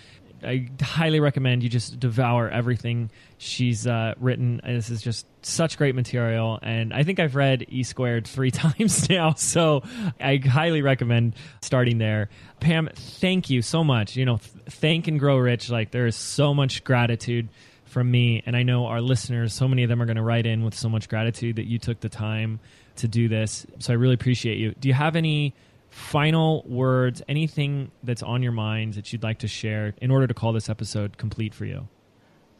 I 0.44 0.68
highly 0.82 1.22
recommend 1.22 1.64
you 1.64 1.70
just 1.70 1.98
devour 1.98 2.50
everything 2.50 3.10
she's 3.46 3.88
uh, 3.88 4.14
written. 4.20 4.62
This 4.64 4.90
is 4.90 5.02
just 5.02 5.26
such 5.46 5.78
great 5.78 5.96
material, 5.96 6.60
and 6.62 6.94
I 6.94 7.04
think 7.04 7.20
I've 7.20 7.36
read 7.36 7.66
E 7.70 7.84
Squared 7.84 8.28
three 8.28 8.52
times 8.52 9.10
now, 9.10 9.34
so 9.34 9.84
I 10.20 10.38
highly 10.38 10.82
recommend 10.82 11.36
starting 11.62 11.98
there. 11.98 12.30
Pam, 12.60 12.90
thank 12.94 13.50
you 13.50 13.62
so 13.62 13.84
much. 13.84 14.16
You 14.16 14.26
know, 14.26 14.38
th- 14.38 14.52
thank 14.76 15.08
and 15.08 15.20
grow 15.20 15.38
rich. 15.38 15.70
Like 15.70 15.92
there 15.92 16.08
is 16.08 16.16
so 16.16 16.54
much 16.54 16.84
gratitude 16.84 17.50
from 17.86 18.10
me, 18.10 18.44
and 18.46 18.56
I 18.56 18.64
know 18.64 18.88
our 18.88 19.02
listeners. 19.02 19.54
So 19.54 19.68
many 19.68 19.84
of 19.84 19.90
them 19.90 20.02
are 20.02 20.06
going 20.06 20.18
to 20.18 20.24
write 20.24 20.46
in 20.46 20.64
with 20.64 20.76
so 20.76 20.90
much 20.90 21.08
gratitude 21.08 21.58
that 21.58 21.66
you 21.66 21.80
took 21.80 22.00
the 22.00 22.10
time 22.10 22.60
to 22.98 23.08
do 23.08 23.28
this. 23.28 23.66
So 23.80 23.94
I 23.94 23.96
really 23.96 24.16
appreciate 24.16 24.58
you. 24.58 24.74
Do 24.80 24.88
you 24.88 24.94
have 24.94 25.16
any? 25.16 25.54
final 25.96 26.62
words, 26.68 27.22
anything 27.30 27.90
that's 28.04 28.22
on 28.22 28.44
your 28.44 28.52
minds 28.52 28.98
that 28.98 29.14
you'd 29.14 29.24
like 29.24 29.40
to 29.40 29.48
share 29.48 29.94
in 30.02 30.12
order 30.12 30.28
to 30.28 30.34
call 30.34 30.52
this 30.52 30.68
episode 30.68 31.18
complete 31.18 31.54
for 31.54 31.64
you? 31.64 31.88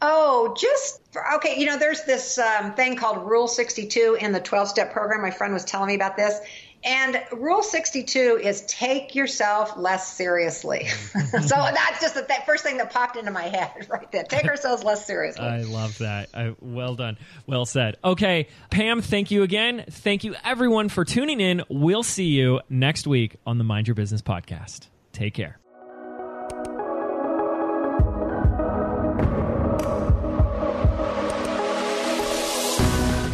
Oh, 0.02 0.54
just 0.58 1.00
okay. 1.36 1.58
You 1.58 1.66
know, 1.66 1.78
there's 1.78 2.02
this 2.04 2.38
um, 2.38 2.74
thing 2.74 2.96
called 2.96 3.28
Rule 3.28 3.48
62 3.48 4.18
in 4.20 4.32
the 4.32 4.40
12 4.40 4.68
step 4.68 4.92
program. 4.92 5.22
My 5.22 5.30
friend 5.30 5.54
was 5.54 5.64
telling 5.64 5.88
me 5.88 5.94
about 5.94 6.16
this. 6.16 6.38
And 6.84 7.20
Rule 7.32 7.64
62 7.64 8.38
is 8.40 8.60
take 8.66 9.16
yourself 9.16 9.76
less 9.76 10.12
seriously. 10.12 10.86
so 11.12 11.56
that's 11.56 12.00
just 12.00 12.14
the 12.14 12.24
that 12.28 12.46
first 12.46 12.62
thing 12.62 12.76
that 12.76 12.92
popped 12.92 13.16
into 13.16 13.32
my 13.32 13.44
head 13.44 13.86
right 13.90 14.10
there. 14.12 14.22
Take 14.22 14.44
ourselves 14.44 14.84
less 14.84 15.04
seriously. 15.04 15.44
I 15.44 15.62
love 15.62 15.98
that. 15.98 16.28
I, 16.32 16.54
well 16.60 16.94
done. 16.94 17.18
Well 17.46 17.66
said. 17.66 17.96
Okay, 18.04 18.46
Pam, 18.70 19.02
thank 19.02 19.32
you 19.32 19.42
again. 19.42 19.84
Thank 19.90 20.22
you, 20.22 20.36
everyone, 20.44 20.88
for 20.88 21.04
tuning 21.04 21.40
in. 21.40 21.64
We'll 21.68 22.04
see 22.04 22.26
you 22.26 22.60
next 22.68 23.06
week 23.06 23.36
on 23.44 23.58
the 23.58 23.64
Mind 23.64 23.88
Your 23.88 23.96
Business 23.96 24.22
podcast. 24.22 24.86
Take 25.12 25.34
care. 25.34 25.58